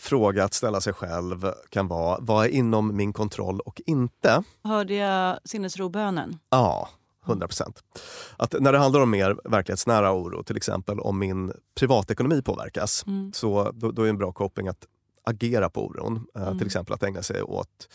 fråga 0.00 0.44
att 0.44 0.54
ställa 0.54 0.80
sig 0.80 0.92
själv 0.92 1.52
kan 1.70 1.88
vara, 1.88 2.18
vad 2.20 2.44
är 2.44 2.48
inom 2.48 2.96
min 2.96 3.12
kontroll 3.12 3.60
och 3.60 3.80
inte? 3.86 4.42
Hörde 4.64 4.94
jag 4.94 5.38
sinnesrobönen? 5.44 6.38
Ja, 6.50 6.88
100 7.26 7.46
procent. 7.48 7.82
Att 8.36 8.54
när 8.60 8.72
det 8.72 8.78
handlar 8.78 9.00
om 9.00 9.10
mer 9.10 9.36
verklighetsnära 9.44 10.12
oro, 10.12 10.42
till 10.42 10.56
exempel 10.56 11.00
om 11.00 11.18
min 11.18 11.52
privatekonomi 11.74 12.42
påverkas, 12.42 13.04
Mm. 13.06 13.32
så 13.34 13.70
då, 13.74 13.90
då 13.90 14.02
är 14.02 14.08
en 14.08 14.18
bra 14.18 14.32
koppling 14.32 14.68
att 14.68 14.86
agera 15.24 15.70
på 15.70 15.86
oron. 15.86 16.26
Eh, 16.36 16.42
Mm. 16.42 16.58
Till 16.58 16.66
exempel 16.66 16.94
att 16.94 17.02
ägna 17.02 17.22
sig 17.22 17.42
åt 17.42 17.88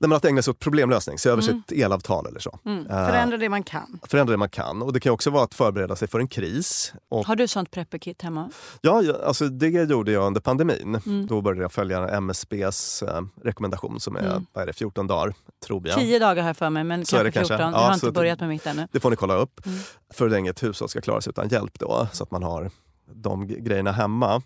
Nej, 0.00 0.08
men 0.08 0.16
att 0.16 0.24
ägna 0.24 0.42
sig 0.42 0.50
åt 0.50 0.58
problemlösning, 0.58 1.18
se 1.18 1.28
över 1.28 1.42
Mm. 1.42 1.62
sitt 1.68 1.78
elavtal 1.78 2.26
eller 2.26 2.40
så. 2.40 2.58
Mm. 2.64 2.86
Eh, 2.86 3.06
Förändra 3.06 3.36
det 3.36 3.48
man 3.48 3.62
kan. 3.62 4.00
förändra 4.02 4.30
det 4.32 4.36
man 4.36 4.48
kan. 4.48 4.82
Och 4.82 4.92
det 4.92 5.00
kan 5.00 5.12
också 5.12 5.30
vara 5.30 5.44
att 5.44 5.54
förbereda 5.54 5.96
sig 5.96 6.08
för 6.08 6.20
en 6.20 6.28
kris. 6.28 6.92
Och, 7.08 7.26
Har 7.26 7.36
du 7.36 7.48
sånt 7.48 7.70
prepperkit 7.70 8.22
hemma? 8.22 8.50
ja, 8.80 9.02
ja, 9.02 9.14
alltså 9.24 9.48
det 9.48 9.68
gjorde 9.68 10.12
jag 10.12 10.26
under 10.26 10.40
pandemin. 10.40 11.00
Mm. 11.06 11.26
Då 11.26 11.40
började 11.40 11.62
jag 11.62 11.72
följa 11.72 12.08
MSBs 12.08 13.02
eh, 13.02 13.20
rekommendation 13.44 14.00
som 14.00 14.16
är, 14.16 14.20
Mm. 14.30 14.46
vad 14.52 14.62
är 14.62 14.66
det, 14.66 14.72
14 14.72 15.06
dagar, 15.06 15.34
tror 15.66 15.88
jag. 15.88 15.98
Tio 15.98 16.18
dagar 16.18 16.42
har 16.42 16.48
jag 16.48 16.56
för 16.56 16.70
mig, 16.70 16.84
men 16.84 17.04
Så 17.04 17.16
kanske 17.16 17.28
det 17.28 17.32
14. 17.32 17.48
kanske. 17.48 17.64
jag 17.64 17.72
Ja, 17.72 17.86
har 17.86 17.94
inte 17.94 18.10
börjat 18.12 18.40
med 18.40 18.48
mitt 18.48 18.66
ännu. 18.66 18.88
Det 18.92 19.00
får 19.00 19.10
ni 19.10 19.16
kolla 19.16 19.34
upp. 19.36 19.66
Mm. 19.66 19.78
För 20.14 20.28
länge 20.28 20.50
ett 20.50 20.62
hushåll 20.62 20.88
ska 20.88 21.00
klara 21.00 21.20
sig 21.20 21.30
utan 21.30 21.48
hjälp 21.48 21.78
då, 21.78 22.08
så 22.12 22.22
att 22.24 22.30
man 22.30 22.42
har 22.42 22.70
de 23.14 23.46
grejerna 23.46 23.92
hemma. 23.92 24.42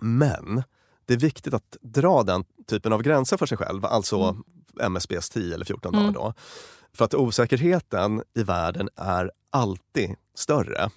Men 0.00 0.62
det 1.06 1.14
är 1.14 1.18
viktigt 1.18 1.54
att 1.54 1.76
dra 1.80 2.22
den 2.22 2.44
typen 2.66 2.92
av 2.92 3.02
gränser 3.02 3.36
för 3.36 3.46
sig 3.46 3.58
själv, 3.58 3.84
alltså 3.84 4.16
Mm. 4.22 4.42
MSBs 4.80 5.30
10 5.30 5.54
eller 5.54 5.64
14 5.64 5.94
Mm. 5.94 6.12
dagar. 6.12 6.14
Då. 6.26 6.34
För 6.96 7.04
att 7.04 7.14
osäkerheten 7.14 8.22
i 8.34 8.42
världen 8.42 8.88
är 8.96 9.30
alltid 9.50 10.14
större 10.34 10.90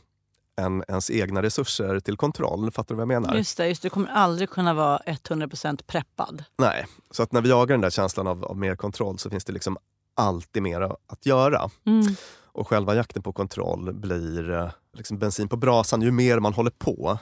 än 0.61 0.83
ens 0.87 1.11
egna 1.11 1.41
resurser 1.41 1.99
till 1.99 2.17
kontroll. 2.17 2.71
Fattar 2.71 2.95
du 2.95 2.97
vad 2.97 3.01
jag 3.01 3.21
menar? 3.21 3.35
Just 3.35 3.57
det, 3.57 3.67
just 3.67 3.81
det, 3.81 3.85
du 3.85 3.89
kommer 3.89 4.07
aldrig 4.09 4.49
kunna 4.49 4.73
vara 4.73 4.97
100% 5.05 5.83
preppad. 5.87 6.43
Nej, 6.57 6.87
så 7.11 7.23
att 7.23 7.31
när 7.31 7.41
vi 7.41 7.49
jagar 7.49 7.73
den 7.73 7.81
där 7.81 7.89
känslan 7.89 8.27
av, 8.27 8.45
av 8.45 8.57
mer 8.57 8.75
kontroll 8.75 9.19
så 9.19 9.29
finns 9.29 9.45
det 9.45 9.53
liksom 9.53 9.77
alltid 10.15 10.63
mer 10.63 10.81
att 11.07 11.25
göra. 11.25 11.69
Mm. 11.85 12.15
Och 12.59 12.67
själva 12.67 12.95
jakten 12.95 13.23
på 13.23 13.33
kontroll 13.33 13.93
blir 13.93 14.51
eh, 14.51 14.69
liksom 14.93 15.17
bensin 15.17 15.47
på 15.47 15.57
brasan. 15.57 16.01
Ju 16.01 16.11
mer 16.11 16.39
man 16.39 16.53
håller 16.53 16.71
på 16.71 17.17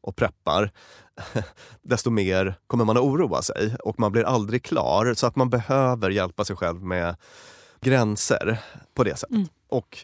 och 0.00 0.16
preppar, 0.16 0.70
desto 1.82 2.10
mer 2.10 2.54
kommer 2.66 2.84
man 2.84 2.96
att 2.96 3.02
oroa 3.02 3.42
sig. 3.42 3.76
Och 3.84 4.00
man 4.00 4.12
blir 4.12 4.24
aldrig 4.24 4.64
klar, 4.64 5.14
så 5.14 5.26
att 5.26 5.36
man 5.36 5.50
behöver 5.50 6.10
hjälpa 6.10 6.44
sig 6.44 6.56
själv 6.56 6.82
med 6.82 7.16
gränser 7.80 8.58
på 8.94 9.04
det 9.04 9.16
sättet. 9.16 9.36
Mm. 9.36 9.48
Och 9.68 9.98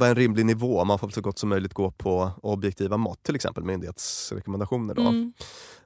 vad 0.00 0.08
är 0.08 0.10
en 0.10 0.16
rimlig 0.16 0.46
nivå? 0.46 0.84
Man 0.84 0.98
får 0.98 1.08
så 1.08 1.20
gott 1.20 1.38
som 1.38 1.48
möjligt 1.48 1.74
gå 1.74 1.90
på 1.90 2.30
objektiva 2.42 2.96
mått, 2.96 3.22
till 3.22 3.34
exempel 3.34 3.64
myndighetsrekommendationer. 3.64 4.94
Då. 4.94 5.02
Mm. 5.02 5.32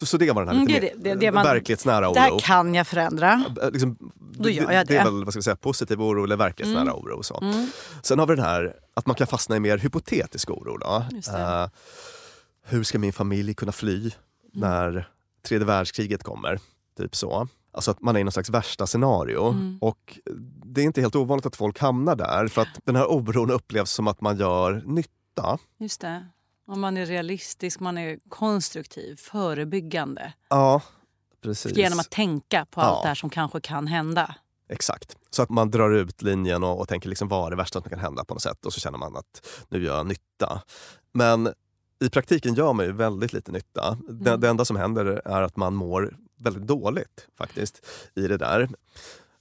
Så 0.02 0.16
det 0.16 0.30
var 0.32 0.42
den 0.44 0.48
här 0.48 0.54
Mm, 0.54 0.66
lite 0.66 0.78
är 0.78 0.82
mer 0.82 0.92
det- 1.04 1.10
det- 1.14 1.20
det 1.20 1.32
man- 1.32 1.44
verklighetsnära 1.44 2.08
oro. 2.08 2.14
Det 2.14 2.20
här 2.20 2.38
kan 2.38 2.74
jag 2.74 2.86
förändra. 2.86 3.44
Liksom, 3.72 3.96
Då 4.32 4.48
gör 4.50 4.72
jag 4.72 4.86
det 4.86 4.96
är 4.96 5.04
det. 5.04 5.10
väl 5.10 5.24
vad 5.24 5.32
ska 5.32 5.38
vi 5.38 5.42
säga, 5.42 5.56
positiv 5.56 6.02
oro 6.02 6.24
eller 6.24 6.36
verklighetsnära 6.36 6.82
Mm. 6.82 6.94
oro. 6.94 7.22
Så. 7.22 7.38
Mm. 7.42 7.66
Sen 8.02 8.18
har 8.18 8.26
vi 8.26 8.34
den 8.34 8.44
här 8.44 8.74
att 8.94 9.06
man 9.06 9.16
kan 9.16 9.26
fastna 9.26 9.56
i 9.56 9.60
mer 9.60 9.78
hypotetisk 9.78 10.50
oro. 10.50 10.76
Då. 10.76 11.04
Eh, 11.38 11.66
hur 12.66 12.82
ska 12.84 12.98
min 12.98 13.12
familj 13.12 13.54
kunna 13.54 13.72
fly 13.72 13.98
Mm. 13.98 14.10
när 14.52 15.08
tredje 15.48 15.66
världskriget 15.66 16.22
kommer? 16.22 16.58
Typ 16.98 17.16
så. 17.16 17.48
Alltså 17.72 17.90
att 17.90 18.00
man 18.02 18.16
är 18.16 18.20
i 18.20 18.24
någon 18.24 18.32
slags 18.32 18.50
värsta 18.50 18.86
scenario. 18.86 19.48
Mm. 19.48 19.78
Och 19.80 20.18
det 20.64 20.80
är 20.80 20.84
inte 20.84 21.00
helt 21.00 21.16
ovanligt 21.16 21.46
att 21.46 21.56
folk 21.56 21.78
hamnar 21.78 22.16
där 22.16 22.48
för 22.48 22.62
att 22.62 22.68
den 22.84 22.96
här 22.96 23.06
oron 23.10 23.50
upplevs 23.50 23.90
som 23.90 24.08
att 24.08 24.20
man 24.20 24.36
gör 24.36 24.82
nytta. 24.86 25.58
Just 25.78 26.00
det. 26.00 26.26
Om 26.66 26.80
man 26.80 26.96
är 26.96 27.06
realistisk, 27.06 27.80
man 27.80 27.98
är 27.98 28.18
konstruktiv, 28.28 29.16
förebyggande. 29.16 30.32
Ja, 30.48 30.82
precis. 31.42 31.76
Genom 31.76 32.00
att 32.00 32.10
tänka 32.10 32.66
på 32.70 32.80
allt 32.80 32.96
Ja. 32.98 33.02
det 33.02 33.08
här 33.08 33.14
som 33.14 33.30
kanske 33.30 33.60
kan 33.60 33.86
hända. 33.86 34.34
Exakt. 34.68 35.16
Så 35.30 35.42
att 35.42 35.50
man 35.50 35.70
drar 35.70 35.90
ut 35.90 36.22
linjen 36.22 36.62
och, 36.64 36.80
och 36.80 36.88
tänker 36.88 37.08
liksom 37.08 37.28
vad 37.28 37.46
är 37.46 37.50
det 37.50 37.56
värsta 37.56 37.80
som 37.80 37.90
kan 37.90 37.98
hända 37.98 38.24
på 38.24 38.34
något 38.34 38.42
sätt 38.42 38.66
och 38.66 38.72
så 38.72 38.80
känner 38.80 38.98
man 38.98 39.16
att 39.16 39.46
nu 39.68 39.84
gör 39.84 39.96
jag 39.96 40.06
nytta. 40.06 40.62
Men 41.12 41.52
i 42.04 42.10
praktiken 42.10 42.54
gör 42.54 42.72
man 42.72 42.86
ju 42.86 42.92
väldigt 42.92 43.32
lite 43.32 43.52
nytta. 43.52 43.96
Det, 44.08 44.28
Mm. 44.30 44.40
det 44.40 44.48
enda 44.48 44.64
som 44.64 44.76
händer 44.76 45.04
är 45.24 45.42
att 45.42 45.56
man 45.56 45.74
mår 45.74 46.16
väldigt 46.42 46.66
dåligt 46.66 47.26
faktiskt 47.38 47.86
i 48.14 48.28
det 48.28 48.36
där. 48.36 48.68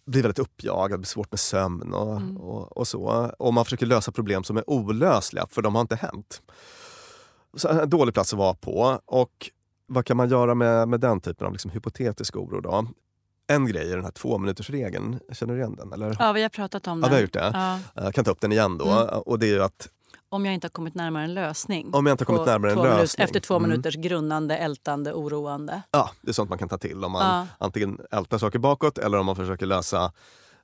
Blir 0.06 0.22
väldigt 0.22 0.39
uppjagad, 0.39 0.99
blir 0.99 1.08
svårt 1.08 1.32
med 1.32 1.39
sömn 1.39 1.93
och, 1.93 2.12
Mm. 2.18 2.38
och, 2.38 2.78
och 2.78 2.88
så. 2.88 3.32
Och 3.39 3.54
man 3.54 3.66
försöker 3.66 3.86
lösa 3.86 4.12
problem 4.12 4.43
som 4.43 4.58
är 4.58 4.70
olösliga 4.70 5.45
för 5.49 5.62
de 5.62 5.76
har 5.76 5.82
inte 5.82 5.95
hänt. 5.95 6.41
Så 7.58 7.68
en 7.68 7.89
dålig 7.89 8.14
plats 8.14 8.34
att 8.34 8.39
vara 8.39 8.54
på. 8.54 8.99
Och 9.06 9.49
vad 9.88 10.06
kan 10.06 10.18
man 10.18 10.30
göra 10.30 10.56
med, 10.56 10.88
med 10.89 10.99
den 10.99 11.20
typen 11.22 11.47
av 11.47 11.54
liksom 11.54 11.72
hypotetisk 11.72 12.36
oro 12.36 12.62
då? 12.62 12.88
En 13.47 13.66
grej 13.66 13.91
är 13.91 13.95
den 13.95 14.06
här 14.06 14.12
två 14.12 14.38
minuters 14.38 14.70
regeln. 14.70 15.20
Känner 15.32 15.54
du 15.54 15.60
igen 15.60 15.76
den? 15.76 15.93
Eller? 15.93 16.16
Ja, 16.20 16.32
vi 16.32 16.41
har 16.41 16.49
pratat 16.49 16.88
om 16.88 16.99
Ja, 16.99 17.06
det. 17.06 17.10
vi 17.10 17.16
har 17.16 17.22
gjort 17.22 17.34
det. 17.34 17.52
Ja. 17.54 17.80
Jag 18.04 18.14
kan 18.14 18.26
ta 18.26 18.32
upp 18.32 18.41
den 18.41 18.52
igen 18.52 18.78
då. 18.78 18.86
Mm. 18.89 19.08
Och 19.20 19.39
det 19.39 19.47
är 19.52 19.60
att 19.60 19.89
Om 20.34 20.45
jag 20.45 20.53
inte 20.53 20.65
har 20.65 20.69
kommit 20.69 20.95
närmare 20.95 21.23
en 21.23 21.34
lösning. 21.34 21.93
Om 21.93 22.05
jag 22.05 22.13
inte 22.13 22.21
har 22.21 22.25
kommit 22.25 22.45
närmare 22.45 22.71
en 22.71 22.77
minuter- 22.77 22.97
lösning. 22.97 23.23
Efter 23.23 23.39
två 23.39 23.55
Mm. 23.57 23.69
minuters 23.69 23.95
grunnande, 23.95 24.57
ältande, 24.57 25.13
oroande. 25.13 25.82
ja, 25.91 26.11
det 26.21 26.29
är 26.29 26.34
sånt 26.34 26.49
man 26.49 26.59
kan 26.59 26.69
ta 26.69 26.77
till 26.77 27.03
om 27.03 27.11
man 27.11 27.21
Ja. 27.21 27.47
antingen 27.65 27.99
ältar 28.11 28.38
saker 28.38 28.59
bakåt 28.59 28.97
eller 28.97 29.17
om 29.17 29.25
man 29.25 29.36
försöker 29.36 29.65
lösa 29.65 30.11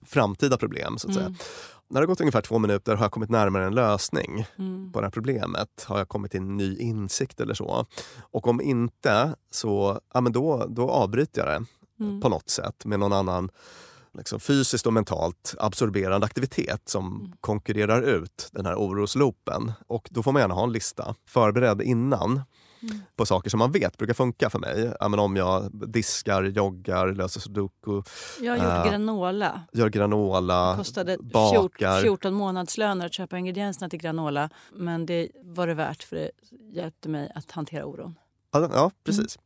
framtida 0.06 0.58
problem. 0.58 0.98
så 0.98 1.10
att 1.10 1.16
Mm. 1.18 1.26
säga. 1.36 1.48
När 1.90 2.02
det 2.02 2.06
har 2.06 2.08
gått 2.08 2.22
ungefär 2.22 2.42
två 2.42 2.60
minuter 2.60 2.96
har 2.96 3.06
jag 3.06 3.12
kommit 3.12 3.30
närmare 3.30 3.66
en 3.66 3.76
lösning 3.76 4.46
Mm. 4.58 4.92
på 4.92 5.00
det 5.02 5.06
här 5.06 5.12
problemet. 5.12 5.86
Har 5.88 5.98
jag 5.98 6.10
kommit 6.10 6.32
till 6.32 6.40
en 6.40 6.58
ny 6.58 6.78
insikt 6.78 7.40
eller 7.40 7.54
så? 7.54 7.86
Och 8.20 8.48
om 8.48 8.62
inte, 8.62 9.36
så 9.52 10.00
ja, 10.14 10.22
men 10.22 10.32
då, 10.32 10.66
då 10.70 10.90
avbryter 10.90 11.42
jag 11.46 11.62
det 11.62 11.66
Mm. 12.04 12.22
på 12.22 12.30
något 12.30 12.50
sätt 12.50 12.86
med 12.86 13.00
någon 13.00 13.14
annan 13.14 13.50
liksom, 14.18 14.40
fysiskt 14.40 14.86
och 14.88 14.94
mentalt 14.94 15.56
absorberande 15.60 16.26
aktivitet 16.26 16.82
som 16.90 17.08
Mm. 17.16 17.32
konkurrerar 17.42 18.02
ut 18.02 18.50
den 18.52 18.66
här 18.66 18.76
orosloopen. 18.76 19.72
Och 19.88 20.08
då 20.12 20.24
får 20.24 20.32
man 20.32 20.42
gärna 20.42 20.54
ha 20.54 20.64
en 20.64 20.72
lista 20.72 21.16
förberedd 21.28 21.82
innan 21.82 22.42
Mm. 22.82 22.98
på 23.16 23.26
saker 23.26 23.50
som 23.50 23.58
man 23.60 23.72
vet 23.72 23.98
brukar 23.98 24.14
funka 24.14 24.50
för 24.50 24.60
mig. 24.60 24.94
Ja, 25.00 25.08
men 25.08 25.20
om 25.20 25.36
jag 25.36 25.72
diskar, 25.92 26.44
joggar, 26.44 27.08
löser 27.08 27.40
sudoku, 27.40 28.02
Jag 28.42 28.52
har 28.52 28.58
gjort 28.58 28.86
eh, 28.86 28.92
granola. 28.92 29.62
gör 29.74 29.90
granola, 29.90 30.72
Det 30.72 30.78
kostade 30.78 31.18
bakar. 31.34 32.02
14 32.02 32.34
månadslöner 32.34 33.06
att 33.06 33.14
köpa 33.14 33.38
ingredienserna 33.38 33.90
till 33.90 34.00
granola. 34.00 34.50
Men 34.74 35.06
det 35.06 35.28
var 35.44 35.68
det 35.68 35.74
värt 35.74 36.04
för 36.04 36.16
det 36.16 36.32
hjälpte 36.74 37.10
mig 37.10 37.32
att 37.36 37.52
hantera 37.52 37.86
oron. 37.86 38.16
Ja, 38.52 38.70
ja 38.74 38.92
precis. 39.06 39.40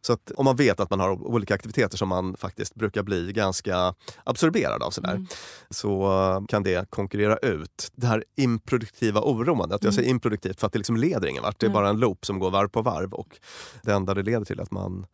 Så 0.00 0.12
att 0.12 0.30
om 0.36 0.44
man 0.44 0.56
vet 0.56 0.80
att 0.80 0.90
man 0.90 1.00
har 1.00 1.10
olika 1.26 1.54
aktiviteter 1.54 1.96
som 1.96 2.08
man 2.08 2.36
faktiskt 2.36 2.74
brukar 2.74 3.02
bli 3.02 3.32
ganska 3.32 3.94
absorberad 4.24 4.82
av 4.82 4.90
sådär, 4.90 5.14
Mm. 5.14 5.26
så 5.70 6.46
kan 6.48 6.62
det 6.62 6.90
konkurrera 6.90 7.36
ut 7.36 7.90
det 7.94 8.06
här 8.06 8.24
improduktiva 8.36 9.20
oroandet. 9.20 9.84
Jag 9.84 9.94
säger 9.94 10.08
improduktivt 10.10 10.60
för 10.60 10.66
att 10.66 10.72
det 10.72 10.78
liksom 10.78 10.96
leder 10.96 11.28
ingen 11.28 11.42
vart. 11.42 11.60
Det 11.60 11.66
är 11.66 11.68
Mm. 11.70 11.74
bara 11.82 11.88
en 11.88 11.98
loop 11.98 12.26
som 12.26 12.38
går 12.38 12.50
varv 12.50 12.68
på 12.68 12.82
varv 12.82 13.12
och 13.12 13.38
det 13.82 13.92
enda 13.92 14.14
det 14.14 14.22
leder 14.22 14.44
till 14.44 14.58
är 14.58 14.62
att 14.62 14.70
man 14.70 15.06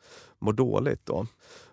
mår 0.44 0.52
dåligt. 0.52 1.06
Då. 1.06 1.26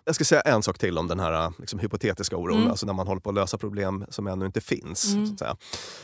Jag 0.04 0.14
ska 0.14 0.24
säga 0.24 0.40
en 0.40 0.62
sak 0.62 0.78
till 0.78 0.98
om 0.98 1.08
den 1.08 1.20
här 1.20 1.52
liksom, 1.58 1.78
hypotetiska 1.78 2.36
oron, 2.36 2.56
Mm. 2.56 2.70
alltså 2.70 2.86
när 2.86 2.92
man 2.92 3.06
håller 3.06 3.20
på 3.20 3.30
att 3.30 3.34
lösa 3.34 3.58
problem 3.58 4.04
som 4.08 4.26
ännu 4.26 4.46
inte 4.46 4.60
finns. 4.60 5.12
Mm. 5.12 5.26
Så 5.26 5.32
att 5.32 5.38
säga. 5.38 5.56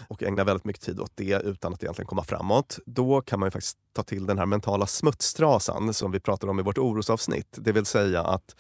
Och 0.09 0.23
ägnar 0.23 0.45
väldigt 0.45 0.64
mycket 0.64 0.83
tid 0.83 1.01
åt 1.01 1.12
det 1.14 1.43
utan 1.45 1.75
att 1.75 1.83
egentligen 1.83 2.07
komma 2.07 2.25
framåt. 2.25 2.79
Då 2.87 3.21
kan 3.21 3.41
man 3.41 3.47
ju 3.47 3.51
faktiskt 3.51 3.79
ta 3.93 4.03
till 4.03 4.27
den 4.27 4.39
här 4.39 4.47
mentala 4.47 4.87
smutstrasan 4.87 5.95
som 5.95 6.12
vi 6.12 6.21
pratade 6.21 6.51
om 6.51 6.61
i 6.61 6.62
vårt 6.62 6.79
orosavsnitt. 6.79 7.49
Det 7.51 7.73
vill 7.73 7.87
säga 7.87 8.23
att 8.23 8.57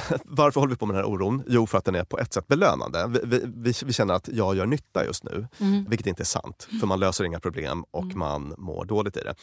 varför 0.24 0.60
håller 0.60 0.70
vi 0.70 0.76
på 0.76 0.86
med 0.86 0.96
den 0.96 1.04
här 1.04 1.10
oron? 1.12 1.42
Jo, 1.48 1.66
för 1.66 1.78
att 1.78 1.84
den 1.84 1.94
är 1.94 2.04
på 2.04 2.18
ett 2.18 2.32
sätt 2.32 2.46
belönande. 2.48 3.06
Vi, 3.08 3.20
vi, 3.24 3.42
vi, 3.56 3.72
vi 3.84 3.92
känner 3.92 4.14
att 4.14 4.28
jag 4.28 4.56
gör 4.56 4.66
nytta 4.66 5.04
just 5.04 5.24
nu, 5.24 5.46
Mm. 5.60 5.84
vilket 5.88 6.06
inte 6.06 6.22
är 6.22 6.24
sant. 6.24 6.68
För 6.80 6.86
man 6.86 7.00
löser 7.00 7.24
inga 7.24 7.40
problem 7.40 7.84
och 7.90 8.02
Mm. 8.04 8.18
man 8.18 8.54
mår 8.58 8.84
dåligt 8.84 9.16
i 9.16 9.20
det. 9.20 9.34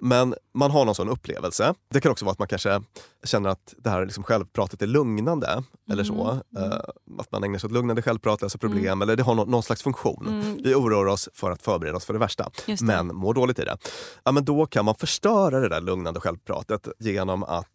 Men 0.00 0.34
man 0.54 0.70
har 0.70 0.84
någon 0.84 0.94
sån 0.94 1.08
upplevelse. 1.08 1.74
Det 1.90 2.00
kan 2.00 2.12
också 2.12 2.24
vara 2.24 2.32
att 2.32 2.38
man 2.38 2.48
kanske 2.48 2.82
känner 3.24 3.50
att 3.50 3.74
det 3.78 3.90
här 3.90 4.04
liksom 4.04 4.24
självpratet 4.24 4.82
är 4.82 4.86
lugnande. 4.86 5.62
Eller 5.90 6.04
så. 6.04 6.30
Mm. 6.56 6.70
Eh, 6.72 6.78
att 7.18 7.32
man 7.32 7.44
ägnar 7.44 7.58
sig 7.58 7.66
åt 7.68 7.72
lugnande 7.72 8.02
självprat, 8.02 8.42
löser 8.42 8.58
problem. 8.58 9.02
Eller 9.02 9.16
det 9.16 9.22
har 9.22 9.34
någon, 9.34 9.50
någon 9.50 9.62
slags 9.62 9.82
funktion. 9.82 10.26
Mm. 10.28 10.56
Vi 10.64 10.74
oroar 10.74 11.06
oss 11.06 11.28
för 11.34 11.50
att 11.50 11.62
förbereda 11.62 11.96
oss 11.96 12.04
för 12.04 12.12
det 12.12 12.18
värsta. 12.18 12.50
Det. 12.66 12.80
Men 12.80 13.14
mår 13.14 13.34
dåligt 13.34 13.58
i 13.58 13.64
det. 13.64 13.76
Ja, 14.24 14.32
men 14.32 14.44
då 14.44 14.66
kan 14.66 14.84
man 14.84 14.94
förstöra 14.94 15.60
det 15.60 15.68
där 15.68 15.80
lugnande 15.80 16.20
självpratet 16.20 16.88
genom 16.98 17.42
att 17.44 17.66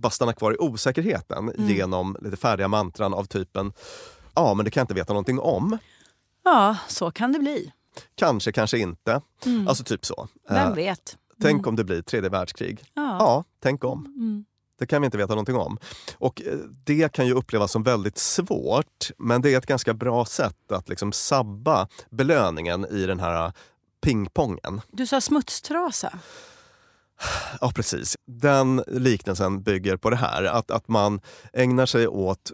bara 0.00 0.10
stanna 0.10 0.32
kvar 0.32 0.52
i 0.52 0.56
osäkerheten 0.58 1.48
Mm. 1.50 1.68
genom 1.68 2.16
lite 2.20 2.36
färdiga 2.36 2.68
mantran 2.68 3.14
av 3.14 3.24
typen 3.24 3.72
Ja, 4.34 4.54
men 4.54 4.64
det 4.64 4.70
kan 4.70 4.80
jag 4.80 4.84
inte 4.84 4.94
veta 4.94 5.12
någonting 5.12 5.40
om. 5.40 5.78
Ja, 6.44 6.76
så 6.88 7.10
kan 7.10 7.32
det 7.32 7.38
bli. 7.38 7.72
Kanske, 8.14 8.52
kanske 8.52 8.78
inte. 8.78 9.20
Mm. 9.46 9.68
Alltså 9.68 9.84
typ 9.84 10.06
så. 10.06 10.28
Vem 10.48 10.68
Eh, 10.68 10.74
vet? 10.74 11.16
Tänk 11.42 11.66
om 11.66 11.76
det 11.76 11.84
blir 11.84 12.02
tredje 12.02 12.30
världskrig. 12.30 12.84
Ja. 12.94 13.16
Ja, 13.20 13.44
tänk 13.62 13.84
om. 13.84 14.06
Mm. 14.06 14.44
Det 14.78 14.86
kan 14.86 15.02
vi 15.02 15.04
inte 15.04 15.18
veta 15.18 15.32
någonting 15.34 15.56
om. 15.56 15.78
Och 16.18 16.42
eh, 16.42 16.58
det 16.84 17.12
kan 17.12 17.26
ju 17.26 17.32
upplevas 17.34 17.72
som 17.72 17.82
väldigt 17.82 18.18
svårt, 18.18 19.10
men 19.18 19.42
det 19.42 19.54
är 19.54 19.58
ett 19.58 19.66
ganska 19.66 19.94
bra 19.94 20.24
sätt 20.24 20.72
att 20.72 20.88
liksom 20.88 21.12
sabba 21.12 21.88
belöningen 22.10 22.86
i 22.90 23.06
den 23.06 23.20
här 23.20 23.52
pingpongen. 24.00 24.80
Du 24.92 25.06
sa 25.06 25.20
smutstrasa. 25.20 26.18
Ja, 27.60 27.72
precis. 27.74 28.16
Den 28.26 28.84
liknelsen 28.86 29.62
bygger 29.62 29.96
på 29.96 30.10
det 30.10 30.16
här. 30.16 30.44
Att, 30.44 30.70
att 30.70 30.88
man 30.88 31.20
ägnar 31.52 31.86
sig 31.86 32.08
åt 32.08 32.52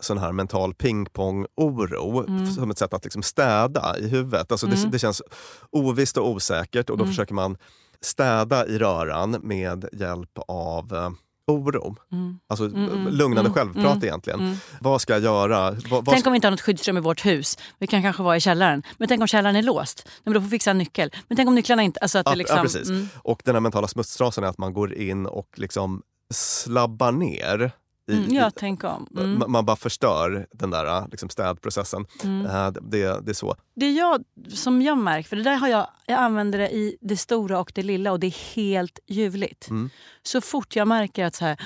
sån 0.00 0.18
här 0.18 0.32
mental 0.32 0.74
pingpong-oro 0.74 2.24
Mm. 2.28 2.46
som 2.46 2.70
ett 2.70 2.78
sätt 2.78 2.94
att 2.94 3.04
liksom 3.04 3.22
städa 3.22 3.98
i 3.98 4.08
huvudet. 4.08 4.52
Alltså 4.52 4.66
det, 4.66 4.76
Mm. 4.76 4.90
det 4.90 4.98
känns 4.98 5.22
ovisst 5.70 6.16
och 6.16 6.28
osäkert 6.30 6.90
och 6.90 6.96
då 6.98 7.04
Mm. 7.04 7.12
försöker 7.12 7.34
man 7.34 7.56
städa 8.00 8.66
i 8.66 8.78
röran 8.78 9.30
med 9.42 9.88
hjälp 9.92 10.38
av 10.48 10.94
eh, 10.94 11.10
oro. 11.46 11.96
Mm. 12.12 12.38
Alltså 12.48 12.64
Mm, 12.64 12.84
mm, 12.84 13.06
lugnande 13.14 13.40
mm, 13.50 13.52
självprat 13.52 13.92
mm, 13.94 14.04
egentligen. 14.04 14.40
mm. 14.40 14.56
Vad 14.80 15.00
ska 15.00 15.12
jag 15.12 15.22
göra? 15.22 15.70
Vad, 15.70 15.90
vad 15.90 16.04
Tänk 16.06 16.20
ska... 16.20 16.28
om 16.30 16.32
vi 16.32 16.36
inte 16.36 16.46
har 16.46 16.50
något 16.50 16.60
skyddsrum 16.60 16.96
i 16.96 17.00
vårt 17.00 17.26
hus. 17.26 17.58
Vi 17.78 17.86
kan 17.86 18.02
kanske 18.02 18.22
vara 18.22 18.36
i 18.36 18.40
källaren. 18.40 18.82
Men 18.98 19.08
tänk 19.08 19.20
om 19.20 19.26
källaren 19.26 19.56
är 19.56 19.62
låst. 19.62 20.02
Nej, 20.06 20.12
Men 20.24 20.34
då 20.34 20.40
får 20.40 20.44
vi 20.44 20.50
fixa 20.50 20.70
en 20.70 20.78
nyckel. 20.78 21.10
Men 21.28 21.36
tänk 21.36 21.48
om 21.48 21.54
nycklarna 21.54 21.82
inte... 21.82 22.00
Alltså 22.00 22.18
att 22.18 22.26
det 22.26 22.30
Ja, 22.30 22.34
liksom, 22.34 22.56
ja, 22.56 22.62
precis. 22.62 22.88
Mm. 22.88 23.08
Och 23.16 23.42
den 23.44 23.54
här 23.54 23.60
mentala 23.60 23.88
smutstrasan 23.88 24.44
är 24.44 24.48
att 24.48 24.58
man 24.58 24.72
går 24.72 24.94
in 24.94 25.26
och 25.26 25.48
liksom 25.56 26.02
slabbar 26.34 27.12
ner. 27.12 27.72
I, 28.06 28.16
Mm, 28.16 28.34
ja, 28.34 28.48
i- 28.48 28.52
tänk 28.56 28.84
om. 28.84 29.06
Mm. 29.16 29.42
Ma- 29.42 29.48
Man 29.48 29.64
bara 29.66 29.76
förstör 29.76 30.46
den 30.52 30.70
där 30.70 31.08
liksom 31.10 31.28
städprocessen. 31.28 32.06
Mm. 32.24 32.46
Eh, 32.46 32.70
Det, 32.70 33.20
det 33.24 33.30
är 33.30 33.34
så. 33.34 33.54
Det 33.74 33.90
jag, 33.90 34.24
som 34.48 34.82
jag 34.82 34.98
märker, 34.98 35.28
för 35.28 35.36
det 35.36 35.42
där 35.42 35.56
har 35.56 35.68
jag, 35.68 35.86
jag 36.06 36.18
använder 36.18 36.58
det 36.58 36.70
i 36.74 36.96
det 37.00 37.16
stora 37.16 37.60
och 37.60 37.72
det 37.74 37.82
lilla 37.82 38.12
och 38.12 38.20
det 38.20 38.26
är 38.26 38.54
helt 38.54 38.98
ljuvligt. 39.06 39.68
Mm. 39.70 39.90
Så 40.22 40.40
fort 40.40 40.76
jag 40.76 40.88
märker 40.88 41.24
att 41.24 41.34
så 41.34 41.44
här, 41.44 41.60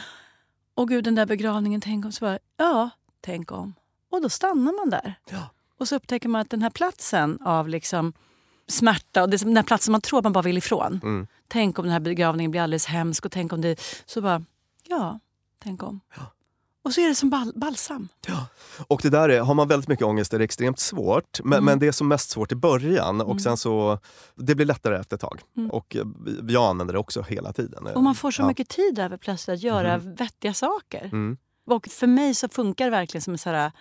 åh 0.75 0.87
gud 0.87 1.05
den 1.05 1.15
där 1.15 1.27
begravningen, 1.27 1.81
tänk 1.81 2.05
om, 2.05 2.13
så 2.13 2.25
bara, 2.25 2.39
ja, 2.57 2.91
tänk 3.21 3.53
om. 3.53 3.75
Och 4.11 4.23
då 4.23 4.29
stannar 4.29 4.73
man 4.81 4.91
där. 4.91 5.15
Och 5.79 5.89
så 5.89 5.97
upptäcker 5.97 6.29
man 6.29 6.41
att 6.41 6.51
den 6.51 6.63
här 6.63 6.71
platsen 6.71 7.39
av 7.45 7.69
liksom 7.69 8.13
smärta 8.69 9.23
och 9.23 9.31
det, 9.31 9.37
den 9.37 9.57
här 9.57 9.63
platsen 9.65 9.93
man 9.93 10.01
tror 10.01 10.23
man 10.23 10.33
bara 10.33 10.43
vill 10.43 10.59
ifrån. 10.59 11.01
Mm. 11.03 11.27
Tänk 11.49 11.79
om 11.79 11.85
den 11.85 11.93
här 11.93 12.01
begravningen 12.01 12.51
blir 12.51 12.61
alldeles 12.61 12.87
hemsk 12.87 13.25
och 13.25 13.33
tänk 13.33 13.53
om 13.53 13.61
det... 13.61 13.81
Så 14.07 14.21
bara, 14.21 14.43
ja, 14.89 15.21
tänk 15.59 15.83
om. 15.83 16.01
Och 16.85 16.93
så 16.95 17.01
är 17.01 17.09
det 17.09 17.15
som 17.15 17.31
bal, 17.31 17.53
balsam. 17.57 18.09
Och 18.89 19.01
det 19.03 19.11
där 19.11 19.29
är, 19.29 19.41
har 19.41 19.55
man 19.55 19.69
väldigt 19.69 19.89
mycket 19.89 20.07
ångest 20.07 20.35
är 20.35 20.39
det 20.39 20.45
extremt 20.45 20.79
svårt. 20.79 21.41
Men, 21.45 21.53
Mm. 21.53 21.65
men 21.65 21.79
det 21.79 21.87
är 21.87 21.93
som 21.93 22.09
mest 22.09 22.31
svårt 22.31 22.53
i 22.53 22.55
början 22.55 23.21
och 23.21 23.27
Mm. 23.31 23.39
sen 23.41 23.57
så 23.57 23.99
det 24.35 24.55
blir 24.55 24.67
lättare 24.67 24.97
efter 24.99 25.17
ett 25.17 25.21
tag. 25.21 25.41
Mm. 25.57 25.71
Och 25.71 25.97
eh, 25.97 26.05
jag 26.49 26.65
använder 26.71 26.93
det 26.95 26.99
också 27.01 27.23
hela 27.23 27.53
tiden. 27.53 27.87
Och 27.87 28.03
man 28.03 28.15
får 28.15 28.31
så 28.31 28.43
Ja. 28.43 28.47
mycket 28.47 28.69
tid 28.69 28.99
över 28.99 29.17
plötsligt 29.17 29.55
att 29.55 29.63
göra 29.63 29.99
vettiga 29.99 30.55
saker. 30.55 31.05
Mm. 31.05 31.37
Och 31.67 31.87
för 31.87 32.07
mig 32.07 32.35
så 32.35 32.49
funkar 32.49 32.85
det 32.85 32.91
verkligen 32.91 33.23
som 33.23 33.33
en 33.35 33.39
så 33.39 33.51
här... 33.51 33.73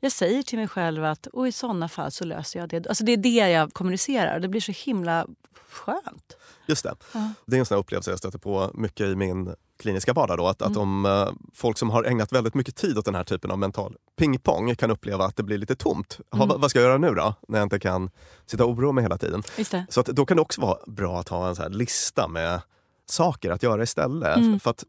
Jag 0.00 0.12
säger 0.12 0.42
till 0.42 0.58
mig 0.58 0.68
själv 0.68 1.04
att 1.04 1.26
och 1.26 1.48
i 1.48 1.52
såna 1.52 1.88
fall 1.88 2.10
så 2.10 2.24
löser 2.24 2.60
jag 2.60 2.68
det. 2.68 2.86
Alltså 2.86 3.04
det 3.04 3.12
är 3.12 3.16
det 3.16 3.28
jag 3.50 3.72
kommunicerar. 3.72 4.40
Det 4.40 4.48
blir 4.48 4.60
så 4.60 4.72
himla 4.72 5.26
skönt. 5.70 6.36
Just 6.66 6.82
det. 6.84 6.94
Ja. 7.14 7.30
Det 7.46 7.56
är 7.56 7.60
en 7.60 7.66
sån 7.66 7.74
här 7.74 7.80
upplevelse 7.80 8.10
jag 8.10 8.18
stöter 8.18 8.38
på 8.38 8.70
mycket 8.74 9.06
i 9.06 9.16
min 9.16 9.54
kliniska 9.78 10.12
vardag. 10.12 10.38
Då, 10.38 10.46
att, 10.48 10.62
att 10.62 10.68
Mm. 10.76 10.80
om 10.80 11.06
eh, 11.06 11.28
folk 11.54 11.78
som 11.78 11.90
har 11.90 12.04
ägnat 12.04 12.32
väldigt 12.32 12.54
mycket 12.54 12.76
tid 12.76 12.98
åt 12.98 13.04
den 13.04 13.14
här 13.14 13.24
typen 13.24 13.50
av 13.50 13.58
mental 13.58 13.96
pingpong 14.18 14.74
kan 14.76 14.90
uppleva 14.90 15.24
att 15.24 15.36
det 15.36 15.42
blir 15.42 15.58
lite 15.58 15.76
tomt. 15.76 16.18
Ha, 16.30 16.44
Mm. 16.44 16.60
vad- 16.60 16.70
ska 16.70 16.78
jag 16.80 16.86
göra 16.88 16.98
nu 16.98 17.10
då? 17.14 17.34
När 17.48 17.58
jag 17.58 17.66
inte 17.66 17.78
kan 17.78 18.10
sitta 18.46 18.64
och 18.64 18.70
oroa 18.70 18.92
mig 18.92 19.04
hela 19.04 19.18
tiden. 19.18 19.42
Just 19.58 19.70
det. 19.70 19.86
Så 19.88 20.00
att, 20.00 20.06
då 20.06 20.26
kan 20.26 20.36
det 20.36 20.40
också 20.42 20.60
vara 20.60 20.78
bra 20.86 21.20
att 21.20 21.28
ha 21.28 21.48
en 21.48 21.56
så 21.56 21.68
lista 21.68 22.28
med 22.28 22.60
saker 23.06 23.50
att 23.50 23.62
göra 23.62 23.82
istället. 23.82 24.36
Mm. 24.36 24.60
För 24.60 24.70
att 24.70 24.84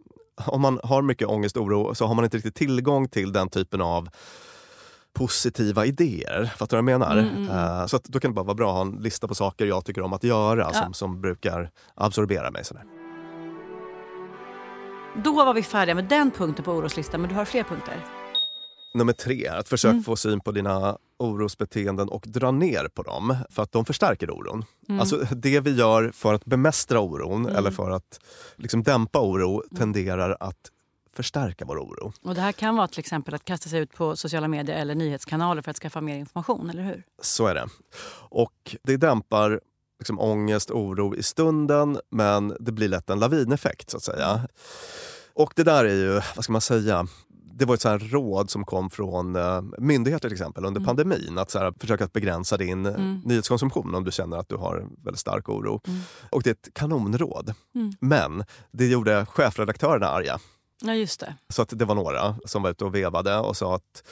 om 0.45 0.61
man 0.61 0.79
har 0.83 1.01
mycket 1.01 1.27
ångest 1.27 1.57
och 1.57 1.63
oro 1.63 1.95
så 1.95 2.05
har 2.05 2.15
man 2.15 2.23
inte 2.25 2.37
riktigt 2.37 2.55
tillgång 2.55 3.07
till 3.09 3.31
den 3.33 3.49
typen 3.49 3.81
av 3.81 4.09
positiva 5.17 5.85
idéer. 5.85 6.53
Fattar 6.57 6.77
du 6.77 6.83
vad 6.83 6.91
jag 6.93 6.99
menar? 6.99 7.17
Mm, 7.17 7.29
mm, 7.35 7.49
mm. 7.49 7.79
Eh, 7.79 7.85
så 7.85 7.95
att 7.95 8.03
då 8.03 8.19
kan 8.19 8.31
det 8.31 8.35
bara 8.35 8.45
vara 8.45 8.55
bra 8.55 8.69
att 8.69 8.75
ha 8.75 8.81
en 8.81 9.03
lista 9.03 9.27
på 9.27 9.35
saker 9.35 9.65
jag 9.65 9.85
tycker 9.85 10.01
om 10.01 10.13
att 10.13 10.23
göra 10.23 10.69
Ja. 10.73 10.83
som, 10.83 10.93
som 10.93 11.21
brukar 11.21 11.69
absorbera 11.95 12.51
mig. 12.51 12.65
Sådär. 12.65 12.83
Då 15.23 15.31
var 15.45 15.53
vi 15.53 15.63
färdiga 15.63 15.95
med 15.95 16.05
den 16.05 16.31
punkten 16.31 16.65
på 16.65 16.71
oroslistan. 16.71 17.21
Men 17.21 17.29
du 17.29 17.35
har 17.35 17.45
fler 17.45 17.63
punkter. 17.63 18.05
Nummer 18.93 19.13
tre, 19.13 19.47
att 19.47 19.69
försöka 19.69 19.91
Mm. 19.91 20.03
få 20.03 20.15
syn 20.15 20.39
på 20.39 20.51
dina 20.51 20.97
orosbeteenden 21.19 22.09
och 22.09 22.23
dra 22.27 22.51
ner 22.51 22.87
på 22.87 23.03
dem 23.03 23.35
för 23.49 23.63
att 23.63 23.71
de 23.71 23.85
förstärker 23.85 24.31
oron. 24.31 24.65
Mm. 24.89 24.99
Alltså 24.99 25.17
det 25.35 25.59
vi 25.59 25.75
gör 25.75 26.11
för 26.13 26.33
att 26.33 26.45
bemästra 26.45 26.99
oron 26.99 27.45
Mm. 27.45 27.55
eller 27.55 27.71
för 27.71 27.91
att 27.91 28.19
liksom 28.55 28.83
dämpa 28.83 29.21
oro 29.21 29.63
tenderar 29.77 30.37
att 30.39 30.57
förstärka 31.17 31.65
vår 31.65 31.77
oro. 31.79 32.13
Och 32.23 32.35
det 32.35 32.41
här 32.41 32.51
kan 32.51 32.75
vara 32.75 32.87
till 32.87 32.99
exempel 32.99 33.33
att 33.33 33.45
kasta 33.45 33.69
sig 33.69 33.79
ut 33.79 33.93
på 33.93 34.15
sociala 34.15 34.47
medier 34.47 34.77
eller 34.77 34.95
nyhetskanaler 34.95 35.61
för 35.61 35.71
att 35.71 35.77
skaffa 35.77 36.01
mer 36.01 36.15
information, 36.17 36.69
eller 36.69 36.83
hur? 36.83 37.03
Så 37.21 37.47
är 37.47 37.55
det. 37.55 37.67
Och 38.29 38.75
det 38.83 38.97
dämpar 38.97 39.61
liksom 39.99 40.19
ångest, 40.19 40.71
oro 40.71 41.15
i 41.15 41.23
stunden 41.23 41.99
men 42.11 42.53
det 42.59 42.71
blir 42.71 42.87
lätt 42.87 43.09
en 43.09 43.19
lavineffekt 43.19 43.89
så 43.89 43.97
att 43.97 44.03
säga. 44.03 44.47
Och 45.33 45.53
det 45.55 45.63
där 45.63 45.85
är 45.85 45.93
ju, 45.95 46.13
vad 46.35 46.43
ska 46.43 46.51
man 46.51 46.61
säga, 46.61 47.07
det 47.59 47.65
var 47.65 47.73
ett 47.75 47.81
så 47.81 47.89
här 47.89 47.99
råd 47.99 48.49
som 48.49 48.65
kom 48.65 48.89
från 48.89 49.35
eh, 49.35 49.61
myndigheter 49.77 50.29
till 50.29 50.35
exempel 50.35 50.65
under 50.65 50.79
Mm. 50.81 50.85
pandemin. 50.87 51.37
Att 51.37 51.51
så 51.51 51.59
här, 51.59 51.73
försöka 51.79 52.03
att 52.05 52.13
begränsa 52.13 52.57
din 52.57 52.85
eh, 52.85 52.93
Mm. 52.95 53.21
nyhetskonsumtion 53.25 53.95
om 53.95 54.03
du 54.03 54.11
känner 54.11 54.37
att 54.37 54.49
du 54.49 54.55
har 54.55 54.87
väldigt 55.03 55.19
stark 55.19 55.49
oro. 55.49 55.81
Mm. 55.87 55.99
Och 56.31 56.43
det 56.43 56.49
är 56.49 56.51
ett 56.51 56.69
kanonråd. 56.73 57.53
Mm. 57.75 57.93
Men 58.01 58.43
det 58.71 58.87
gjorde 58.87 59.25
chefredaktörerna 59.25 60.07
arga. 60.07 60.39
Ja, 60.81 60.93
just 60.93 61.19
det. 61.19 61.35
Så 61.49 61.61
att 61.61 61.69
det 61.79 61.85
var 61.85 61.95
några 61.95 62.35
som 62.45 62.63
var 62.63 62.69
ute 62.69 62.85
och 62.85 62.95
vevade 62.95 63.37
och 63.37 63.57
sa 63.57 63.75
att 63.75 64.03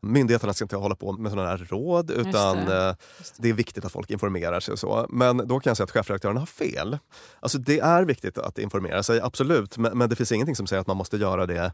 myndigheterna 0.00 0.52
ska 0.54 0.64
inte 0.64 0.76
hålla 0.76 0.94
på 0.94 1.12
med 1.12 1.32
sådana 1.32 1.48
här 1.48 1.58
råd 1.58 2.10
utan 2.10 2.56
det. 2.56 2.88
eh, 2.88 2.94
det 3.38 3.48
är 3.48 3.52
viktigt 3.52 3.84
att 3.84 3.92
folk 3.92 4.10
informerar 4.10 4.60
sig 4.60 4.72
och 4.72 4.78
så. 4.78 5.06
Men 5.08 5.36
då 5.36 5.60
kan 5.60 5.70
jag 5.70 5.76
säga 5.76 5.84
att 5.84 5.90
chefredaktörerna 5.90 6.40
har 6.40 6.46
fel. 6.46 6.98
Alltså 7.40 7.58
det 7.58 7.78
är 7.78 8.04
viktigt 8.04 8.38
att 8.38 8.58
informera 8.58 9.02
sig, 9.02 9.20
absolut. 9.20 9.78
Men, 9.78 9.98
men 9.98 10.08
det 10.08 10.16
finns 10.16 10.32
ingenting 10.32 10.56
som 10.56 10.66
säger 10.66 10.80
att 10.80 10.86
man 10.86 10.96
måste 10.96 11.16
göra 11.16 11.46
det 11.46 11.72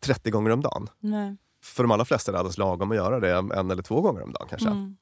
30 0.00 0.30
gånger 0.30 0.50
om 0.50 0.60
dagen. 0.62 0.88
Nej. 1.00 1.36
För 1.62 1.82
de 1.82 1.90
allra 1.92 2.04
flesta 2.04 2.30
är 2.30 2.32
det 2.32 2.38
alldeles 2.38 2.58
lagom 2.58 2.90
att 2.90 2.96
göra 2.96 3.20
det 3.20 3.32
en 3.36 3.70
eller 3.70 3.82
två 3.82 4.00
gånger 4.00 4.22
om 4.22 4.32
dagen 4.32 4.46
kanske. 4.50 4.68
Mm. 4.68 4.96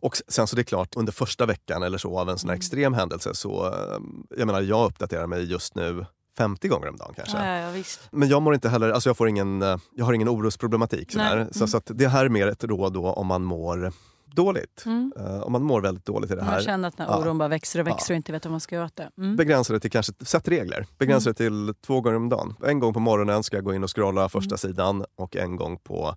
Och 0.00 0.16
sen 0.28 0.46
så 0.46 0.56
det 0.56 0.62
är 0.62 0.64
klart, 0.64 0.96
under 0.96 1.12
första 1.12 1.46
veckan 1.46 1.82
eller 1.82 1.98
så 1.98 2.18
av 2.18 2.28
en 2.30 2.38
sån 2.38 2.48
här 2.48 2.54
Mm. 2.54 2.58
extrem 2.58 2.94
händelse 2.94 3.34
så, 3.34 3.66
eh, 3.66 3.98
jag 4.36 4.46
menar 4.46 4.60
jag 4.60 4.86
uppdaterar 4.86 5.26
mig 5.26 5.50
just 5.50 5.74
nu 5.74 6.06
50 6.38 6.68
gånger 6.68 6.88
om 6.88 6.96
dagen 6.96 7.12
kanske. 7.16 7.36
Ja, 7.38 7.72
ja. 7.76 7.82
Men 8.10 8.28
jag 8.28 8.42
mår 8.42 8.54
inte 8.54 8.68
heller, 8.68 8.90
alltså 8.90 9.08
jag, 9.08 9.16
får 9.16 9.28
ingen, 9.28 9.62
eh, 9.62 9.76
jag 9.96 10.04
har 10.04 10.12
ingen 10.12 10.28
orosproblematik. 10.28 11.12
Sådär. 11.12 11.48
Så, 11.52 11.58
Mm. 11.58 11.68
så 11.68 11.76
att 11.76 11.90
det 11.94 12.08
här 12.08 12.24
är 12.24 12.28
mer 12.28 12.46
ett 12.46 12.64
råd 12.64 12.92
då 12.92 13.06
om 13.06 13.26
man 13.26 13.42
mår 13.44 13.92
dåligt. 14.34 14.82
Mm. 14.86 15.12
Eh, 15.18 15.40
om 15.40 15.52
man 15.52 15.62
mår 15.62 15.80
väldigt 15.80 16.06
dåligt 16.06 16.30
i 16.30 16.34
det 16.34 16.42
här. 16.44 16.52
Man 16.52 16.62
känner 16.62 16.88
att 16.88 16.96
den 16.96 17.06
här 17.06 17.14
ja. 17.14 17.20
oron 17.20 17.38
bara 17.38 17.48
växer 17.48 17.80
och 17.80 17.86
växer 17.86 18.12
Ja. 18.12 18.14
och 18.14 18.16
inte 18.16 18.32
vet 18.32 18.44
vad 18.44 18.50
man 18.52 18.60
ska 18.60 18.74
göra 18.74 18.84
åt 18.86 18.96
det. 18.96 19.10
Mm. 19.18 19.36
Begränsa 19.36 19.72
det 19.72 19.80
till 19.80 19.90
kanske, 19.90 20.12
sätt 20.20 20.48
regler. 20.48 20.86
Begränsa 20.98 21.30
Mm. 21.30 21.34
det 21.38 21.44
till 21.44 21.74
två 21.86 22.00
gånger 22.00 22.16
om 22.16 22.28
dagen. 22.28 22.54
En 22.64 22.80
gång 22.80 22.94
på 22.94 23.00
morgonen 23.00 23.42
ska 23.42 23.56
jag 23.56 23.64
gå 23.64 23.74
in 23.74 23.84
och 23.84 23.96
scrolla 23.96 24.28
första 24.28 24.52
Mm. 24.54 24.58
sidan 24.58 25.04
och 25.16 25.36
en 25.36 25.56
gång 25.56 25.78
på 25.78 26.14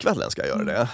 kvällen 0.00 0.30
ska 0.30 0.42
jag 0.42 0.48
göra 0.48 0.62
Mm. 0.62 0.74
det. 0.74 0.88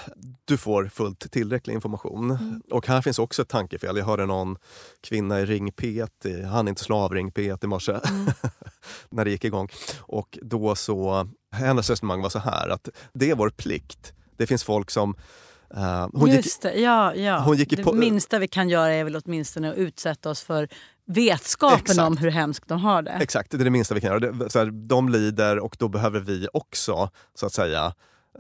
Du 0.45 0.57
får 0.57 0.89
fullt 0.89 1.33
tillräcklig 1.33 1.75
information. 1.75 2.31
Mm. 2.31 2.63
Och 2.71 2.87
här 2.87 3.03
finns 3.03 3.19
också 3.19 3.43
ett 3.43 3.49
tankefel. 3.49 3.97
Jag 3.97 4.05
hörde 4.05 4.27
någon 4.27 4.57
kvinna 5.01 5.41
i 5.41 5.47
Ring 5.47 5.73
P1, 5.73 6.09
i- 6.27 6.43
han 6.43 6.67
är 6.67 6.69
inte 6.69 6.85
slav 6.85 7.13
Ring 7.13 7.31
P1 7.33 7.65
i 7.65 7.67
morse, 7.67 7.93
Mm. 7.93 8.27
när 9.11 9.25
det 9.25 9.31
gick 9.31 9.45
igång. 9.45 9.69
Och 10.01 10.39
då 10.43 10.75
så, 10.75 11.29
hennes 11.53 11.91
resonemang 11.91 12.23
var 12.23 12.29
så 12.31 12.39
här 12.39 12.69
att 12.69 12.89
det 13.13 13.31
är 13.31 13.35
vår 13.35 13.51
plikt. 13.51 14.13
Det 14.37 14.47
finns 14.47 14.65
folk 14.65 14.91
som 14.91 15.17
eh, 15.77 16.09
hon 16.13 16.31
gick, 16.31 16.45
Just 16.45 16.63
det, 16.63 16.75
ja. 16.81 17.15
ja. 17.15 17.39
hon 17.39 17.57
gick 17.57 17.77
det 17.77 17.93
minsta 17.93 18.39
vi 18.39 18.49
kan 18.49 18.69
göra 18.69 18.93
är 18.95 19.05
väl 19.05 19.17
åtminstone 19.25 19.71
att 19.71 19.77
utsätta 19.77 20.31
oss 20.31 20.43
för 20.43 20.69
vetskapen 21.07 21.79
Exakt. 21.81 22.01
om 22.01 22.17
hur 22.17 22.31
hemskt 22.31 22.69
de 22.69 22.81
har 22.81 23.03
det. 23.03 23.11
Exakt, 23.11 23.51
det 23.51 23.57
är 23.57 23.65
det 23.65 23.71
minsta 23.71 23.95
vi 23.95 24.01
kan 24.01 24.11
göra. 24.11 24.33
Det, 24.33 24.51
så 24.51 24.59
här, 24.59 24.67
de 24.89 25.09
lider 25.09 25.59
och 25.59 25.77
då 25.79 25.89
behöver 25.89 26.21
vi 26.21 26.49
också, 26.53 27.11
så 27.35 27.47
att 27.47 27.53
säga... 27.53 27.95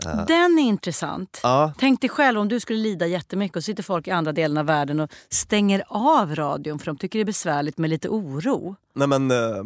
eh, 0.05 0.27
Den 0.27 0.59
är 0.59 0.63
intressant. 0.63 1.41
ja, 1.43 1.73
Tänk 1.79 2.01
dig 2.01 2.11
själv 2.11 2.41
om 2.41 2.49
du 2.49 2.61
skulle 2.61 2.79
lida 2.79 3.07
jättemycket 3.07 3.57
och 3.57 3.65
sitter 3.65 3.83
folk 3.83 4.09
i 4.09 4.11
andra 4.11 4.33
delen 4.33 4.57
av 4.57 4.67
världen 4.67 5.01
och 5.01 5.11
stänger 5.29 5.85
av 5.89 6.35
radion 6.37 6.79
för 6.79 6.87
de 6.87 6.97
tycker 6.97 7.19
det 7.19 7.23
är 7.23 7.25
besvärligt 7.27 7.79
med 7.79 7.91
lite 7.91 8.09
oro. 8.09 8.77
nej 8.95 9.09
men, 9.09 9.31
eh, 9.31 9.65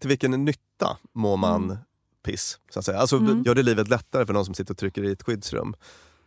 till 0.00 0.08
vilken 0.08 0.44
nytta 0.44 0.96
mår 1.12 1.36
man 1.36 1.78
piss? 2.24 2.58
Så 2.70 2.78
att 2.78 2.84
säga? 2.84 2.98
Alltså, 2.98 3.16
Mm. 3.16 3.42
Gör 3.42 3.54
det 3.54 3.62
livet 3.62 3.88
lättare 3.88 4.26
för 4.26 4.32
någon 4.32 4.44
som 4.44 4.54
sitter 4.54 4.74
och 4.74 4.78
trycker 4.78 5.04
i 5.04 5.12
ett 5.12 5.22
skyddsrum? 5.22 5.74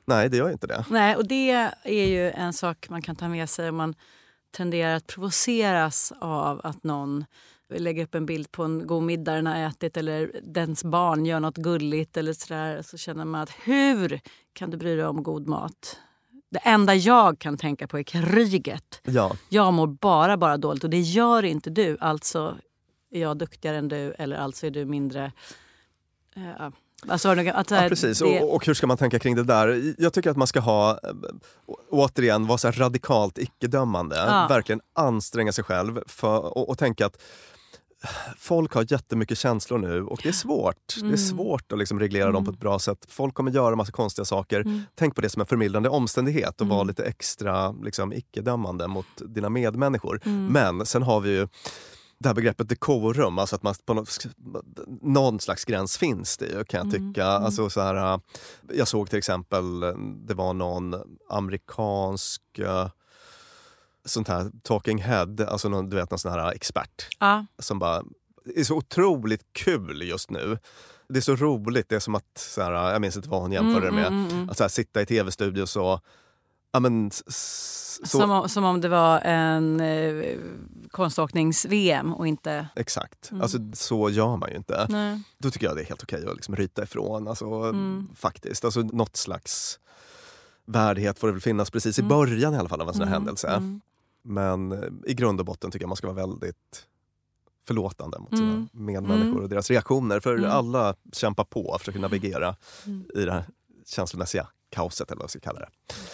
Nej, 0.05 0.29
det 0.29 0.37
gör 0.37 0.49
inte 0.51 0.67
det. 0.67 0.85
Nej, 0.89 1.15
och 1.15 1.27
det 1.27 1.51
är 1.83 2.05
ju 2.07 2.31
en 2.31 2.53
sak 2.53 2.87
man 2.89 3.01
kan 3.01 3.15
ta 3.15 3.27
med 3.27 3.49
sig 3.49 3.69
om 3.69 3.75
man 3.75 3.95
tenderar 4.57 4.95
att 4.95 5.07
provoceras 5.07 6.13
av 6.19 6.61
att 6.63 6.83
någon 6.83 7.25
lägger 7.69 8.03
upp 8.03 8.15
en 8.15 8.25
bild 8.25 8.51
på 8.51 8.63
en 8.63 8.87
god 8.87 9.03
middag 9.03 9.33
den 9.33 9.47
har 9.47 9.55
ätit 9.55 9.97
eller 9.97 10.31
dens 10.43 10.83
barn 10.83 11.25
gör 11.25 11.39
något 11.39 11.57
gulligt 11.57 12.17
eller 12.17 12.33
sådär. 12.33 12.81
Så 12.81 12.97
känner 12.97 13.25
man 13.25 13.41
att 13.41 13.51
hur 13.63 14.19
kan 14.53 14.69
du 14.69 14.77
bry 14.77 14.95
dig 14.95 15.05
om 15.05 15.23
god 15.23 15.47
mat? 15.47 15.97
Det 16.51 16.59
enda 16.63 16.95
jag 16.95 17.39
kan 17.39 17.57
tänka 17.57 17.87
på 17.87 17.99
är 17.99 18.03
kriget. 18.03 19.01
Ja, 19.03 19.35
Jag 19.49 19.73
mår 19.73 19.87
bara, 19.87 20.37
bara 20.37 20.57
dåligt 20.57 20.83
och 20.83 20.89
det 20.89 20.99
gör 20.99 21.43
inte 21.45 21.69
du. 21.69 21.97
Alltså 21.99 22.57
är 23.11 23.21
jag 23.21 23.37
duktigare 23.37 23.77
än 23.77 23.87
du 23.87 24.13
eller 24.17 24.35
alltså 24.35 24.65
är 24.67 24.71
du 24.71 24.85
mindre... 24.85 25.31
Uh, 26.37 26.69
alltså, 27.07 27.29
att, 27.29 27.71
ja 27.71 27.85
precis. 27.89 28.19
det- 28.19 28.39
Och, 28.41 28.55
och 28.55 28.65
hur 28.65 28.73
ska 28.73 28.87
man 28.87 28.97
tänka 28.97 29.19
kring 29.19 29.35
det 29.35 29.43
där? 29.43 29.93
Jag 29.97 30.13
tycker 30.13 30.29
att 30.29 30.37
man 30.37 30.47
ska 30.47 30.59
ha, 30.59 30.91
eh, 30.91 31.09
återigen, 31.89 32.47
vara 32.47 32.57
så 32.57 32.71
radikalt 32.71 33.37
icke-dömande. 33.37 34.15
Ja. 34.15 34.45
Verkligen 34.49 34.81
anstränga 34.93 35.51
sig 35.51 35.63
själv 35.63 35.99
för, 36.07 36.57
och, 36.57 36.69
och 36.69 36.77
tänka 36.77 37.05
att 37.05 37.21
folk 38.37 38.73
har 38.73 38.85
jättemycket 38.91 39.37
känslor 39.37 39.77
nu 39.77 40.03
och 40.03 40.19
det 40.23 40.29
är 40.29 40.33
svårt. 40.33 40.75
Det 40.95 41.01
Mm. 41.01 41.13
är 41.13 41.17
svårt 41.17 41.71
att 41.71 41.79
liksom 41.79 41.99
reglera 41.99 42.31
dem 42.31 42.45
på 42.45 42.51
ett 42.51 42.59
bra 42.59 42.79
sätt. 42.79 43.05
Folk 43.07 43.33
kommer 43.33 43.51
göra 43.51 43.75
massa 43.75 43.91
konstiga 43.91 44.25
saker. 44.25 44.61
Mm. 44.61 44.81
Tänk 44.95 45.15
på 45.15 45.21
det 45.21 45.29
som 45.29 45.39
en 45.39 45.45
förmildrande 45.45 45.89
omständighet 45.89 46.55
och 46.55 46.65
Mm. 46.65 46.75
vara 46.75 46.83
lite 46.83 47.03
extra 47.03 47.71
liksom, 47.71 48.13
icke-dömande 48.13 48.87
mot 48.87 49.05
dina 49.17 49.49
medmänniskor. 49.49 50.21
Mm. 50.25 50.45
Men 50.47 50.85
sen 50.85 51.03
har 51.03 51.19
vi 51.21 51.29
ju 51.29 51.47
det 52.19 52.29
här 52.29 52.35
begreppet 52.35 52.69
dekorum, 52.69 53.39
alltså 53.39 53.55
att 53.55 53.63
man 53.63 53.75
på 53.85 53.93
något, 53.93 54.25
någon 55.01 55.39
slags 55.39 55.65
gräns 55.65 55.97
finns 55.97 56.37
det 56.37 56.45
ju 56.45 56.63
kan 56.63 56.77
jag 56.77 56.95
Mm, 56.95 57.13
tycka. 57.13 57.27
mm. 57.27 57.43
Alltså 57.45 57.69
så 57.69 57.81
här, 57.81 58.13
äh, 58.13 58.19
jag 58.73 58.87
såg 58.87 59.09
till 59.09 59.17
exempel, 59.19 59.83
äh, 59.83 59.93
det 60.27 60.33
var 60.33 60.53
någon 60.53 60.95
amerikansk 61.29 62.41
äh, 62.59 62.87
sånt 64.05 64.27
här 64.27 64.51
talking 64.63 64.97
head, 65.01 65.35
alltså 65.47 65.69
någon, 65.69 65.89
du 65.89 65.95
vet 65.95 66.09
någon 66.11 66.19
sån 66.19 66.31
här 66.31 66.51
expert 66.51 67.07
ja. 67.19 67.45
som 67.59 67.79
bara, 67.79 68.03
det 68.45 68.59
är 68.59 68.63
så 68.63 68.75
otroligt 68.75 69.43
kul 69.53 70.01
just 70.01 70.31
nu. 70.31 70.57
Det 71.09 71.17
är 71.19 71.21
så 71.21 71.35
roligt, 71.35 71.89
det 71.89 71.95
är 71.95 71.99
som 71.99 72.15
att, 72.15 72.37
så 72.37 72.61
här, 72.61 72.71
jag 72.91 73.01
minns 73.01 73.15
inte 73.17 73.29
vad 73.29 73.41
hon 73.41 73.51
jämförde 73.51 73.85
det 73.85 73.91
med, 73.91 74.07
Mm, 74.07 74.23
mm, 74.25 74.35
mm. 74.37 74.49
att 74.49 74.59
här, 74.59 74.67
sitta 74.67 75.01
i 75.01 75.05
tv-studio 75.05 75.65
så, 75.65 75.99
ja 76.73 76.79
men 76.79 77.11
Som, 78.05 78.31
om, 78.31 78.49
som 78.49 78.63
om 78.63 78.81
det 78.81 78.89
var 78.89 79.19
en 79.19 79.79
eh, 79.79 80.37
konståknings-VM 80.91 82.13
och 82.13 82.27
inte... 82.27 82.67
Exakt, 82.75 83.31
Mm. 83.31 83.41
alltså 83.41 83.57
så 83.73 84.09
gör 84.09 84.37
man 84.37 84.49
ju 84.49 84.55
inte. 84.57 84.85
Nej. 84.89 85.21
Då 85.37 85.51
tycker 85.51 85.67
jag 85.67 85.75
det 85.75 85.81
är 85.81 85.85
helt 85.85 86.03
okej 86.03 86.25
att 86.27 86.35
liksom 86.35 86.55
ryta 86.55 86.83
ifrån. 86.83 87.27
Alltså, 87.27 87.45
Mm. 87.45 88.07
Faktiskt, 88.15 88.65
alltså, 88.65 88.79
något 88.81 89.15
slags 89.17 89.79
värdighet 90.65 91.19
får 91.19 91.27
det 91.27 91.33
väl 91.33 91.41
finnas 91.41 91.71
precis 91.71 91.99
i 91.99 92.01
Mm. 92.01 92.09
början 92.09 92.53
i 92.53 92.57
alla 92.57 92.69
fall 92.69 92.81
av 92.81 92.87
en 92.87 92.93
sån 92.93 93.01
här 93.07 93.15
Mm, 93.15 93.23
händelse. 93.23 93.61
Mm. 94.25 94.67
Men 94.69 94.83
eh, 94.83 94.89
i 95.05 95.13
grund 95.13 95.39
och 95.39 95.45
botten 95.45 95.71
tycker 95.71 95.83
jag 95.83 95.89
man 95.89 95.95
ska 95.97 96.07
vara 96.07 96.27
väldigt 96.27 96.85
förlåtande 97.67 98.19
mot 98.19 98.37
sina 98.37 98.49
Mm. 98.51 98.67
medmänniskor 98.71 99.29
Mm. 99.31 99.43
och 99.43 99.49
deras 99.49 99.69
reaktioner. 99.69 100.19
För 100.19 100.37
Mm. 100.37 100.51
alla 100.51 100.95
kämpar 101.13 101.43
på 101.43 101.65
och 101.65 101.79
försöker 101.79 101.99
navigera 101.99 102.55
Mm. 102.85 103.05
i 103.15 103.25
det 103.25 103.31
här 103.31 103.45
känslomässiga 103.85 104.47
kaoset 104.69 105.11
eller 105.11 105.21
vad 105.21 105.29
ska 105.29 105.39
kalla 105.39 105.59
det. 105.59 105.69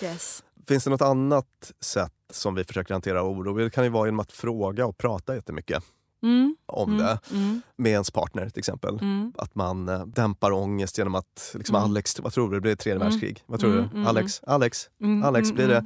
Yes. 0.06 0.44
Finns 0.68 0.84
det 0.84 0.90
något 0.90 1.02
annat 1.02 1.72
sätt 1.80 2.14
som 2.30 2.56
vi 2.56 2.64
försöker 2.64 2.94
hantera 2.94 3.24
oro? 3.24 3.54
Det 3.54 3.70
kan 3.70 3.84
ju 3.84 3.90
vara 3.90 4.08
genom 4.08 4.20
att 4.20 4.32
fråga 4.32 4.86
och 4.86 4.98
prata 4.98 5.36
jättemycket 5.36 5.84
Mm. 6.24 6.56
om 6.66 6.90
Mm. 6.90 7.06
det. 7.06 7.20
Mm. 7.32 7.62
Med 7.76 7.92
ens 7.92 8.12
partner 8.12 8.50
till 8.50 8.60
exempel. 8.60 9.00
Mm. 9.02 9.34
Att 9.38 9.56
man 9.56 9.90
eh, 9.90 10.06
dämpar 10.06 10.52
ångest 10.52 10.98
genom 10.98 11.16
att, 11.16 11.52
liksom. 11.58 11.76
Alex, 11.76 12.20
vad 12.20 12.34
tror 12.34 12.50
du, 12.50 12.56
det 12.56 12.62
blir 12.62 12.76
tredje 12.76 13.00
världskrig? 13.00 13.44
Vad 13.46 13.60
tror 13.60 13.90
du? 13.94 14.08
Alex, 14.08 14.42
Alex, 14.44 14.90
Alex 15.24 15.52
blir 15.52 15.68
det. 15.68 15.86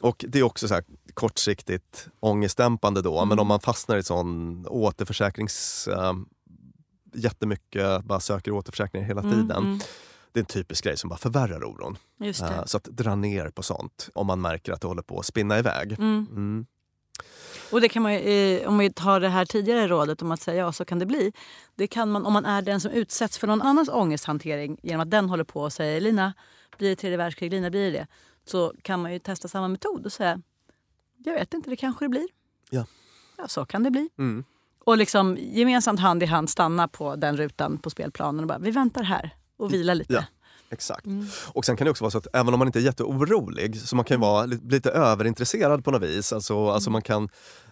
Och 0.00 0.24
det 0.28 0.38
är 0.38 0.42
också 0.42 0.68
så 0.68 0.74
här 0.74 0.84
kortsiktigt 1.14 2.08
ångestdämpande 2.20 3.02
då, 3.02 3.24
men 3.24 3.38
om 3.38 3.46
man 3.46 3.60
fastnar 3.60 3.96
i 3.96 4.02
sån 4.02 4.66
återförsäkrings... 4.66 5.88
Uh, 5.92 6.12
jättemycket, 7.14 8.04
bara 8.04 8.20
söker 8.20 8.52
återförsäkringar 8.52 9.06
hela 9.06 9.22
tiden. 9.22 9.80
Det 10.32 10.40
är 10.40 10.42
en 10.42 10.46
typisk 10.46 10.84
grej 10.84 10.96
som 10.96 11.10
bara 11.10 11.18
förvärrar 11.18 11.64
oron. 11.64 11.98
Eh, 12.24 12.64
så 12.64 12.76
att 12.76 12.84
dra 12.84 13.14
ner 13.14 13.48
på 13.48 13.62
sånt 13.62 14.08
om 14.14 14.26
man 14.26 14.40
märker 14.40 14.72
att 14.72 14.80
det 14.80 14.86
håller 14.88 15.02
på 15.02 15.18
att 15.18 15.26
spinna 15.26 15.58
iväg. 15.58 15.92
Mm. 15.92 16.26
Mm. 16.30 16.66
Och 17.72 17.80
det 17.80 17.88
kan 17.88 18.02
man, 18.02 18.12
ju, 18.14 18.66
om 18.66 18.78
vi 18.78 18.92
tar 18.92 19.20
det 19.20 19.28
här 19.28 19.44
tidigare 19.44 19.88
rådet 19.88 20.22
om 20.22 20.32
att 20.32 20.40
säga 20.40 20.64
ja, 20.64 20.72
så 20.72 20.84
kan 20.84 20.98
det 20.98 21.06
bli. 21.06 21.32
Det 21.74 21.86
kan 21.86 22.10
man 22.10 22.26
om 22.26 22.32
man 22.32 22.44
är 22.44 22.62
den 22.62 22.80
som 22.80 22.90
utsätts 22.90 23.38
för 23.38 23.46
någon 23.46 23.62
annans 23.62 23.88
ångesthantering 23.88 24.78
genom 24.82 25.00
att 25.00 25.10
den 25.10 25.28
håller 25.28 25.44
på 25.44 25.60
och 25.60 25.72
säger 25.72 26.00
Lina, 26.00 26.32
blir 26.78 26.88
det 26.88 26.96
tredje 26.96 27.16
världskrig? 27.16 27.50
Lina, 27.50 27.70
blir 27.70 27.84
det 27.84 27.98
det? 27.98 28.06
Så 28.44 28.74
kan 28.82 29.02
man 29.02 29.12
ju 29.12 29.18
testa 29.18 29.48
samma 29.48 29.68
metod 29.68 30.06
och 30.06 30.12
säga 30.12 30.40
jag 31.24 31.34
vet 31.34 31.54
inte, 31.54 31.70
det 31.70 31.76
kanske 31.76 32.04
det 32.04 32.08
blir. 32.08 32.28
Ja. 32.70 32.86
Ja, 33.36 33.48
så 33.48 33.64
kan 33.64 33.82
det 33.82 33.90
bli. 33.90 34.08
Mm. 34.18 34.44
Och 34.84 34.96
liksom 34.96 35.36
gemensamt 35.40 36.00
hand 36.00 36.22
i 36.22 36.26
hand 36.26 36.50
stanna 36.50 36.88
på 36.88 37.16
den 37.16 37.36
rutan 37.36 37.78
på 37.78 37.90
spelplanen 37.90 38.40
och 38.40 38.46
bara 38.46 38.58
vi 38.58 38.70
väntar 38.70 39.02
här 39.02 39.36
och 39.56 39.72
vila 39.72 39.94
lite. 39.94 40.12
Ja. 40.12 40.24
Exakt. 40.72 41.06
Mm. 41.06 41.26
Och 41.52 41.64
sen 41.64 41.76
kan 41.76 41.84
det 41.84 41.90
också 41.90 42.04
vara 42.04 42.10
så 42.10 42.18
att 42.18 42.26
även 42.32 42.54
om 42.54 42.58
man 42.58 42.68
inte 42.68 42.78
är 42.78 42.82
jätteorolig 42.82 43.80
så 43.80 43.96
man 43.96 44.04
kan 44.04 44.20
vara 44.20 44.46
lite, 44.46 44.64
lite 44.66 44.90
överintresserad 44.90 45.84
på 45.84 45.90
något 45.90 46.02
vis. 46.02 46.32
Alltså, 46.32 46.68
alltså 46.68 46.88
Mm. 46.88 46.92
man 46.92 47.02
kan, 47.02 47.28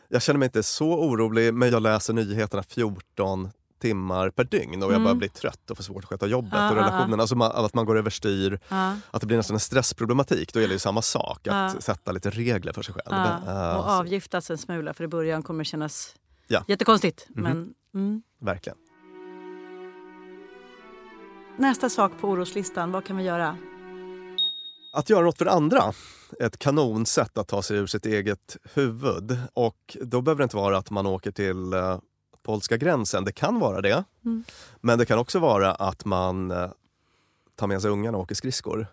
jag 0.09 0.23
känner 0.23 0.39
mig 0.39 0.47
inte 0.47 0.63
så 0.63 0.89
orolig 0.95 1.55
men 1.55 1.71
jag 1.71 1.83
läser 1.83 2.13
nyheterna 2.15 2.63
14 2.63 3.51
timmar 3.81 4.31
per 4.31 4.45
dygn 4.45 4.83
och 4.83 4.89
jag 4.89 4.95
Mm. 4.97 5.03
börjar 5.05 5.15
bli 5.17 5.29
trött 5.29 5.71
och 5.71 5.77
får 5.77 5.85
svårt 5.85 6.05
att 6.05 6.09
sköta 6.11 6.27
jobbet 6.27 6.53
Ja, 6.55 6.71
och 6.71 6.77
ja, 6.77 6.81
ja. 6.81 6.87
relationen. 6.89 7.21
Alltså 7.21 7.37
man, 7.37 7.51
att 7.65 7.75
man 7.75 7.87
går 7.87 7.99
överstyr, 7.99 8.61
Ja. 8.69 8.95
att 9.11 9.21
det 9.21 9.27
blir 9.27 9.37
nästan 9.37 9.55
en 9.57 9.61
stressproblematik. 9.61 10.53
Då 10.53 10.61
gäller 10.61 10.75
det 10.75 10.79
samma 10.81 11.03
sak, 11.03 11.47
att 11.47 11.75
Ja. 11.75 11.81
sätta 11.81 12.13
lite 12.13 12.31
regler 12.31 12.73
för 12.73 12.83
sig 12.83 12.95
själv. 12.95 13.07
Ja, 13.11 13.41
Eh, 13.71 13.77
och 13.77 13.85
avgiftas 13.91 14.51
en 14.51 14.59
smula 14.59 14.95
för 14.95 15.05
i 15.05 15.09
början 15.09 15.43
kommer 15.43 15.59
det 15.65 15.69
kännas 15.69 16.15
Ja. 16.49 16.65
jättekonstigt. 16.69 17.27
Mhm. 17.29 17.43
Men, 17.43 17.75
mm. 17.95 18.23
Verkligen. 18.41 18.79
Nästa 21.61 21.89
sak 21.89 22.13
på 22.21 22.29
oroslistan, 22.29 22.93
vad 22.93 23.05
kan 23.05 23.17
vi 23.17 23.23
göra? 23.23 23.57
Att 24.93 25.11
göra 25.11 25.25
något 25.25 25.39
för 25.39 25.47
andra 25.47 25.93
ett 26.41 26.59
kanonsätt 26.59 27.39
att 27.39 27.49
ta 27.49 27.63
sig 27.63 27.77
ur 27.77 27.87
sitt 27.87 28.07
eget 28.07 28.57
huvud. 28.75 29.39
Och 29.55 29.97
då 30.03 30.21
behöver 30.21 30.39
det 30.39 30.43
inte 30.43 30.57
vara 30.57 30.79
att 30.79 30.91
man 30.91 31.07
åker 31.07 31.31
till 31.31 31.73
eh, 31.73 31.99
polska 32.43 32.77
gränsen. 32.77 33.25
Det 33.25 33.33
kan 33.33 33.61
vara 33.61 33.81
det. 33.81 34.05
Mm. 34.25 34.45
Men 34.81 34.99
det 34.99 35.07
kan 35.07 35.19
också 35.19 35.39
vara 35.39 35.75
att 35.75 36.05
man 36.05 36.51
eh, 36.51 36.71
tar 37.57 37.67
med 37.67 37.83
sig 37.83 37.91
ungarna 37.91 38.17
och 38.17 38.23
åker 38.23 38.35
skridskor. 38.35 38.87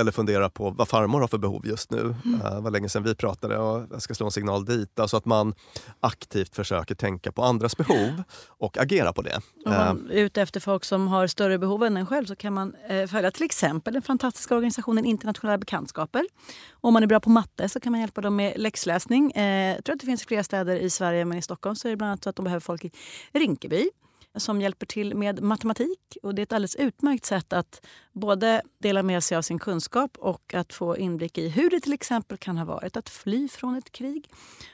Eller 0.00 0.12
funderar 0.12 0.48
på 0.48 0.70
vad 0.70 0.88
farmor 0.88 1.20
har 1.20 1.28
för 1.28 1.38
behov 1.38 1.66
just 1.66 1.90
nu. 1.90 2.00
Mm. 2.00 2.38
Det 2.38 2.60
var 2.60 2.70
länge 2.70 2.88
sedan 2.88 3.02
vi 3.02 3.14
pratade 3.14 3.58
och 3.58 3.86
jag 3.90 4.02
ska 4.02 4.14
slå 4.14 4.26
en 4.26 4.32
signal 4.32 4.64
dit. 4.64 5.00
Alltså 5.00 5.16
att 5.16 5.24
man 5.24 5.54
aktivt 6.00 6.56
försöker 6.56 6.94
tänka 6.94 7.32
på 7.32 7.42
andras 7.42 7.76
behov 7.76 8.22
och 8.48 8.78
agera 8.78 9.12
på 9.12 9.22
det. 9.22 9.40
Är 9.66 9.96
ute 10.10 10.42
efter 10.42 10.60
folk 10.60 10.84
som 10.84 11.08
har 11.08 11.26
större 11.26 11.58
behov 11.58 11.84
än 11.84 11.96
en 11.96 12.06
själv 12.06 12.26
så 12.26 12.36
kan 12.36 12.52
man 12.54 12.74
eh, 12.88 13.06
följa 13.06 13.30
till 13.30 13.44
exempel 13.44 13.92
den 13.92 14.02
fantastiska 14.02 14.54
organisationen 14.54 15.04
Internationella 15.04 15.58
bekantskaper. 15.58 16.26
Om 16.70 16.92
man 16.92 17.02
är 17.02 17.06
bra 17.06 17.20
på 17.20 17.30
matte 17.30 17.68
så 17.68 17.80
kan 17.80 17.92
man 17.92 18.00
hjälpa 18.00 18.20
dem 18.20 18.36
med 18.36 18.52
läxläsning. 18.56 19.32
Eh, 19.32 19.74
jag 19.74 19.84
tror 19.84 19.94
att 19.94 20.00
det 20.00 20.06
finns 20.06 20.24
flera 20.24 20.44
städer 20.44 20.76
i 20.76 20.90
Sverige 20.90 21.24
men 21.24 21.38
i 21.38 21.42
Stockholm 21.42 21.76
så 21.76 21.88
är 21.88 21.90
det 21.90 21.96
bland 21.96 22.10
annat 22.10 22.24
så 22.24 22.30
att 22.30 22.36
de 22.36 22.44
behöver 22.44 22.60
folk 22.60 22.84
i 22.84 22.90
Rinkeby. 23.32 23.90
Som 24.36 24.60
hjälper 24.60 24.86
till 24.86 25.14
med 25.14 25.42
matematik. 25.42 26.16
Och 26.22 26.34
Det 26.34 26.42
är 26.42 26.42
ett 26.42 26.52
alldeles 26.52 26.76
utmärkt 26.76 27.24
sätt 27.24 27.52
att 27.52 27.86
både 28.12 28.62
dela 28.78 29.02
med 29.02 29.24
sig 29.24 29.36
av 29.36 29.42
sin 29.42 29.58
kunskap 29.58 30.16
och 30.18 30.54
att 30.54 30.72
få 30.72 30.96
inblick 30.96 31.38
i 31.38 31.48
hur 31.48 31.70
det 31.70 31.80
till 31.80 31.92
exempel 31.92 32.38
kan 32.38 32.58
ha 32.58 32.64
varit 32.64 32.96
att 32.96 33.08
fly 33.08 33.48
från 33.48 33.76
ett 33.76 33.92
krig 33.92 34.30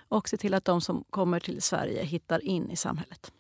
och 0.09 0.29
se 0.29 0.37
till 0.37 0.55
att 0.55 0.65
de 0.65 0.81
som 0.81 1.05
kommer 1.11 1.41
till 1.41 1.63
Sverige 1.63 2.05
hittar 2.05 2.45
in 2.45 2.71
i 2.71 2.77
samhället. 2.77 3.33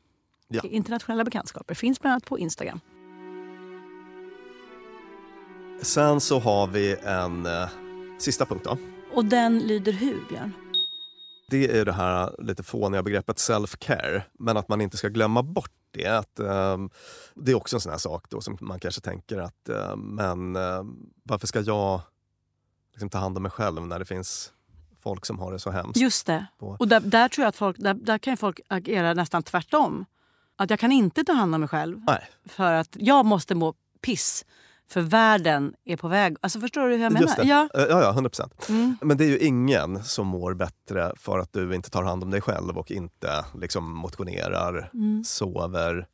Ja. 0.48 0.62
Internationella 0.64 1.24
bekantskaper 1.24 1.74
finns 1.74 2.00
bland 2.00 2.12
annat 2.12 2.24
på 2.24 2.38
Instagram. 2.38 2.80
Sen 5.82 6.20
så 6.20 6.38
har 6.38 6.66
vi 6.66 6.96
en 7.02 7.46
eh, 7.46 7.68
sista 8.18 8.46
punkt 8.46 8.64
då. 8.64 8.78
Och 9.12 9.24
den 9.24 9.58
lyder 9.58 9.92
hur, 9.92 10.24
Björn? 10.28 10.63
Det 11.46 11.78
är 11.78 11.84
det 11.84 11.92
här 11.92 12.34
lite 12.38 12.62
fåniga 12.62 13.02
begreppet 13.02 13.36
self-care, 13.36 14.22
men 14.32 14.56
att 14.56 14.68
man 14.68 14.80
inte 14.80 14.96
ska 14.96 15.08
glömma 15.08 15.42
bort 15.42 15.72
det. 15.90 16.06
Att, 16.06 16.38
eh, 16.38 16.78
det 17.34 17.50
är 17.50 17.54
också 17.54 17.76
en 17.76 17.80
sån 17.80 17.92
här 17.92 17.98
sak 17.98 18.24
då 18.28 18.40
som 18.40 18.58
man 18.60 18.80
kanske 18.80 19.00
tänker 19.00 19.38
att 19.38 19.68
eh, 19.68 19.96
men 19.96 20.56
eh, 20.56 20.82
varför 21.22 21.46
ska 21.46 21.60
jag 21.60 22.00
liksom, 22.92 23.10
ta 23.10 23.18
hand 23.18 23.36
om 23.36 23.42
mig 23.42 23.52
själv 23.52 23.86
när 23.86 23.98
det 23.98 24.04
finns 24.04 24.52
folk 25.02 25.26
som 25.26 25.38
har 25.38 25.52
det 25.52 25.58
så 25.58 25.70
hemskt? 25.70 25.96
Just 25.96 26.26
det. 26.26 26.46
Och 26.58 26.88
där, 26.88 27.00
där 27.00 27.28
tror 27.28 27.42
jag 27.42 27.48
att 27.48 27.56
folk, 27.56 27.76
där, 27.78 27.94
där 27.94 28.18
kan 28.18 28.36
folk 28.36 28.60
agera 28.68 29.14
nästan 29.14 29.42
tvärtom. 29.42 30.04
Att 30.56 30.70
jag 30.70 30.80
kan 30.80 30.92
inte 30.92 31.24
ta 31.24 31.32
hand 31.32 31.54
om 31.54 31.60
mig 31.60 31.68
själv 31.68 32.00
Nej. 32.06 32.28
för 32.44 32.72
att 32.72 32.96
jag 33.00 33.26
måste 33.26 33.54
må 33.54 33.74
piss 34.00 34.44
för 34.90 35.00
världen 35.00 35.74
är 35.84 35.96
på 35.96 36.08
väg. 36.08 36.36
Alltså 36.40 36.60
Förstår 36.60 36.88
du 36.88 36.94
hur 36.96 37.02
jag 37.02 37.12
menar? 37.12 37.36
Det. 37.36 37.42
Ja. 37.44 37.68
Eh, 37.74 37.82
ja, 37.90 38.02
ja, 38.02 38.10
100 38.10 38.30
procent. 38.30 38.66
Mm. 38.68 38.96
Men 39.02 39.16
det 39.16 39.24
är 39.24 39.28
ju 39.28 39.38
ingen 39.38 40.04
som 40.04 40.26
mår 40.26 40.54
bättre 40.54 41.12
för 41.16 41.38
att 41.38 41.52
du 41.52 41.74
inte 41.74 41.90
tar 41.90 42.02
hand 42.02 42.22
om 42.22 42.30
dig 42.30 42.40
själv 42.40 42.78
och 42.78 42.90
inte 42.90 43.44
liksom, 43.60 43.92
motionerar, 43.96 44.90
Mm. 44.94 45.24
sover. 45.24 46.06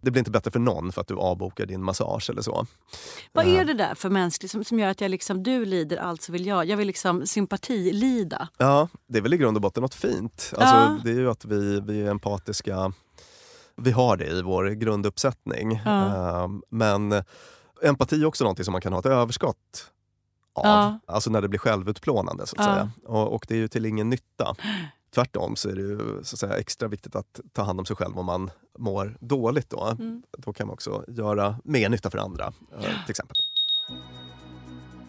Det 0.00 0.10
blir 0.10 0.18
inte 0.20 0.30
bättre 0.30 0.50
för 0.50 0.58
någon 0.60 0.92
för 0.92 1.00
att 1.00 1.06
du 1.08 1.14
avbokar 1.16 1.66
din 1.66 1.82
massage 1.82 2.30
eller 2.30 2.42
så. 2.42 2.66
Vad 3.32 3.46
Eh, 3.46 3.54
är 3.54 3.64
det 3.64 3.74
där 3.74 3.94
för 3.94 4.10
mänskligt 4.10 4.50
som, 4.52 4.64
som 4.64 4.78
gör 4.78 4.88
att 4.88 5.00
jag 5.00 5.10
liksom, 5.10 5.42
du 5.42 5.64
lider, 5.64 5.96
alltså 5.96 6.32
vill 6.32 6.46
jag. 6.46 6.64
Jag 6.66 6.76
vill 6.76 6.86
liksom 6.86 7.26
sympatilida. 7.26 8.48
Ja, 8.58 8.88
det 9.08 9.18
är 9.18 9.22
väl 9.22 9.34
i 9.34 9.36
grund 9.36 9.56
och 9.56 9.60
botten 9.60 9.80
något 9.82 9.94
fint. 9.94 10.52
Alltså, 10.56 10.74
Ja. 10.74 10.98
Det 11.04 11.10
är 11.10 11.14
ju 11.14 11.30
att 11.30 11.44
vi, 11.44 11.80
vi 11.80 12.02
är 12.02 12.10
empatiska. 12.10 12.92
Vi 13.76 13.90
har 13.90 14.16
det 14.16 14.26
i 14.26 14.42
vår 14.42 14.66
grunduppsättning. 14.68 15.80
Ja. 15.84 16.06
Eh, 16.44 16.48
Men 16.70 17.22
empati 17.82 18.22
är 18.22 18.26
också 18.26 18.44
någonting 18.44 18.64
som 18.64 18.72
man 18.72 18.80
kan 18.80 18.92
ha 18.92 19.00
ett 19.00 19.06
överskott 19.06 19.90
av. 20.54 20.64
Ja. 20.66 20.98
Alltså 21.06 21.30
när 21.30 21.40
det 21.42 21.48
blir 21.48 21.58
självutplånande 21.60 22.46
så 22.46 22.56
att 22.56 22.66
Ja. 22.66 22.72
säga. 22.72 22.90
Och, 23.04 23.32
och 23.34 23.44
det 23.48 23.54
är 23.54 23.58
ju 23.58 23.68
till 23.68 23.86
ingen 23.86 24.10
nytta. 24.10 24.54
Tvärtom 25.14 25.56
så 25.56 25.68
är 25.68 25.74
det 25.74 25.80
ju 25.82 25.98
så 26.22 26.34
att 26.34 26.38
säga, 26.40 26.56
extra 26.56 26.88
viktigt 26.88 27.16
att 27.16 27.40
ta 27.52 27.62
hand 27.62 27.80
om 27.80 27.86
sig 27.86 27.96
själv 27.96 28.18
om 28.18 28.26
man 28.26 28.50
mår 28.78 29.16
dåligt. 29.20 29.70
Då, 29.70 29.84
Mm. 30.00 30.22
då 30.38 30.52
kan 30.52 30.66
man 30.66 30.74
också 30.74 31.04
göra 31.08 31.56
mer 31.64 31.88
nytta 31.88 32.10
för 32.10 32.18
andra. 32.18 32.44
eh, 32.72 32.80
till 32.80 33.10
exempel. 33.10 33.36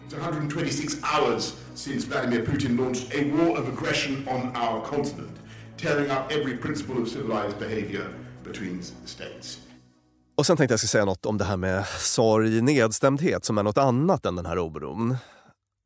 It's 0.08 0.14
126 0.20 0.94
hours 1.02 1.54
since 1.74 2.08
Vladimir 2.08 2.46
Putin 2.46 2.76
launched 2.76 3.12
a 3.12 3.36
war 3.36 3.58
of 3.60 3.68
aggression 3.68 4.28
on 4.28 4.40
our 4.56 4.80
continent, 4.84 5.36
tearing 5.76 6.10
up 6.10 6.30
every 6.30 6.56
principle 6.56 7.02
of 7.02 7.08
civilized 7.08 7.58
behavior 7.58 8.08
between 8.44 8.78
the 8.78 9.06
states. 9.08 9.58
Och 10.36 10.46
sen 10.46 10.56
tänkte 10.56 10.72
jag 10.72 10.80
ska 10.80 10.86
säga 10.88 11.04
något 11.04 11.26
om 11.26 11.38
det 11.38 11.44
här 11.44 11.56
med 11.56 11.86
sorg, 11.86 12.60
nedstämdhet 12.60 13.44
som 13.44 13.58
är 13.58 13.62
något 13.62 13.78
annat 13.78 14.26
än 14.26 14.36
den 14.36 14.46
här 14.46 14.58
oron. 14.58 15.16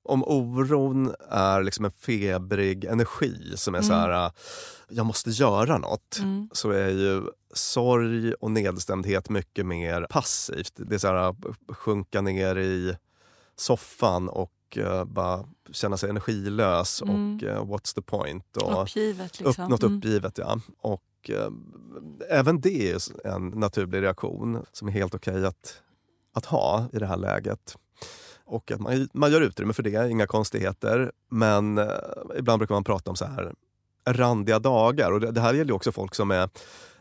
Om 0.04 0.24
oron 0.24 1.14
är 1.30 1.62
liksom 1.62 1.84
en 1.84 1.90
febrig 1.90 2.84
energi 2.84 3.52
som 3.56 3.74
är 3.74 3.82
så 3.82 3.92
här, 3.92 4.24
äh, 4.26 4.32
jag 4.88 5.06
måste 5.06 5.30
göra 5.30 5.78
något, 5.78 6.18
Mm. 6.18 6.48
så 6.52 6.70
är 6.70 6.88
ju 6.88 7.22
sorg 7.54 8.34
och 8.34 8.50
nedstämdhet 8.50 9.28
mycket 9.28 9.66
mer 9.66 10.06
passivt. 10.10 10.72
Det 10.76 10.94
är 10.94 10.98
så 10.98 11.06
här, 11.08 11.16
äh, 11.28 11.34
sjunka 11.68 12.20
ner 12.20 12.56
i 12.58 12.96
soffan 13.56 14.28
och 14.28 14.52
äh, 14.76 15.04
bara 15.04 15.44
känna 15.72 15.96
sig 15.96 16.10
energilös 16.10 17.02
Mm. 17.02 17.36
och 17.36 17.42
äh, 17.42 17.62
what's 17.64 17.94
the 17.94 18.02
point? 18.02 18.56
Och, 18.56 18.82
Uppgivet 18.82 19.40
liksom. 19.40 19.64
upp, 19.64 19.70
något 19.70 19.82
Mm. 19.82 19.96
uppgivet, 19.98 20.38
ja. 20.38 20.60
Och 20.78 21.02
eh, 21.28 21.48
även 22.28 22.60
det 22.60 22.92
är 22.92 23.26
en 23.26 23.48
naturlig 23.48 24.02
reaktion 24.02 24.64
som 24.72 24.88
är 24.88 24.92
helt 24.92 25.14
okej 25.14 25.46
att, 25.46 25.82
att 26.34 26.44
ha 26.46 26.86
i 26.92 26.98
det 26.98 27.06
här 27.06 27.16
läget. 27.16 27.76
Och 28.44 28.70
att 28.70 28.80
man, 28.80 29.08
man 29.14 29.32
gör 29.32 29.40
utrymme 29.40 29.72
för 29.72 29.82
det, 29.82 30.10
inga 30.10 30.26
konstigheter. 30.26 31.12
Men 31.30 31.78
eh, 31.78 31.86
ibland 32.38 32.58
brukar 32.58 32.74
man 32.74 32.84
prata 32.84 33.10
om 33.10 33.16
så 33.16 33.24
här 33.24 33.54
randiga 34.08 34.58
dagar. 34.58 35.12
Och 35.12 35.20
det, 35.20 35.30
det 35.30 35.40
här 35.40 35.54
gäller 35.54 35.74
också 35.74 35.92
folk 35.92 36.14
som 36.14 36.30
är 36.30 36.48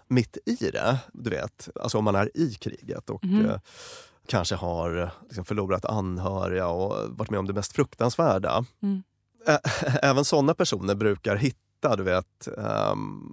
mitt 0.08 0.38
i 0.46 0.56
det. 0.56 0.98
Du 1.14 1.30
vet, 1.30 1.70
alltså 1.82 1.98
om 1.98 2.04
man 2.04 2.16
är 2.16 2.38
i 2.38 2.54
kriget 2.54 3.10
och 3.10 3.26
Mhm. 3.26 3.46
eh, 3.46 3.60
kanske 4.28 4.56
har 4.56 5.12
liksom 5.24 5.46
förlorat 5.46 5.86
anhöriga 5.86 6.68
och 6.68 7.10
varit 7.18 7.30
med 7.30 7.40
om 7.40 7.48
det 7.48 7.54
mest 7.54 7.74
fruktansvärda. 7.74 8.66
Mm. 8.82 9.04
Ä- 9.48 9.60
Även 10.02 10.26
sådana 10.26 10.54
personer 10.54 10.96
brukar 10.96 11.36
hitta, 11.36 11.96
du 11.96 12.04
vet... 12.04 12.48
ehm, 12.58 13.32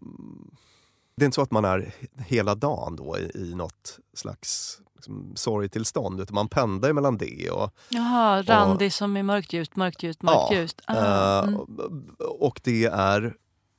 det 1.17 1.23
är 1.23 1.27
inte 1.27 1.35
så 1.35 1.43
att 1.43 1.51
man 1.51 1.65
är 1.65 1.95
hela 2.17 2.55
dagen 2.55 2.97
då 2.97 3.19
i, 3.19 3.31
i 3.35 3.55
något 3.55 3.99
slags 4.15 4.81
liksom, 4.95 5.33
sorgtillstånd, 5.37 6.21
utan 6.21 6.35
man 6.35 6.49
pendlar 6.49 6.93
mellan 6.93 7.19
det 7.19 7.51
och... 7.51 7.71
Jaha, 7.89 8.43
randig 8.43 8.93
som 8.93 9.17
är 9.17 9.23
mörkt 9.23 9.53
ljust, 9.53 9.77
mörkt 9.77 10.03
ljust, 10.03 10.23
mörkt. 10.23 10.81
Ah, 10.87 10.95
eh, 11.43 11.49
mm. 11.49 11.61
och- 11.61 12.47
och 12.47 12.61
det 12.65 12.85
är 12.85 13.37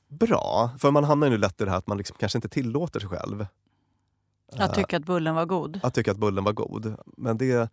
bra. 0.09 0.69
För 0.79 0.91
man 0.91 1.03
hamnar 1.03 1.27
ju 1.27 1.37
lätt 1.37 1.61
i 1.61 1.65
det 1.65 1.71
här 1.71 1.77
att 1.77 1.87
man 1.87 1.97
liksom 1.97 2.17
kanske 2.19 2.37
inte 2.37 2.49
tillåter 2.49 2.99
sig 2.99 3.09
själv 3.09 3.45
Jag 4.55 4.73
tycker 4.73 4.97
att 4.97 5.05
bullen 5.05 5.35
var 5.35 5.45
god. 5.45 5.79
att 5.83 5.93
tycka 5.93 6.11
att 6.11 6.17
bullen 6.17 6.43
var 6.43 6.53
god. 6.53 6.95
Men 7.17 7.37
det 7.37 7.69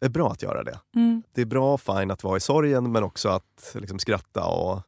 är 0.00 0.08
bra 0.08 0.30
att 0.30 0.42
göra 0.42 0.62
det. 0.64 0.80
Mm. 0.94 1.22
Det 1.32 1.40
är 1.40 1.46
bra 1.46 1.74
och 1.74 1.80
fine 1.80 2.10
att 2.10 2.24
vara 2.24 2.36
i 2.36 2.40
sorgen 2.40 2.92
men 2.92 3.04
också 3.04 3.28
att 3.28 3.70
liksom 3.74 3.98
skratta 3.98 4.44
och, 4.46 4.82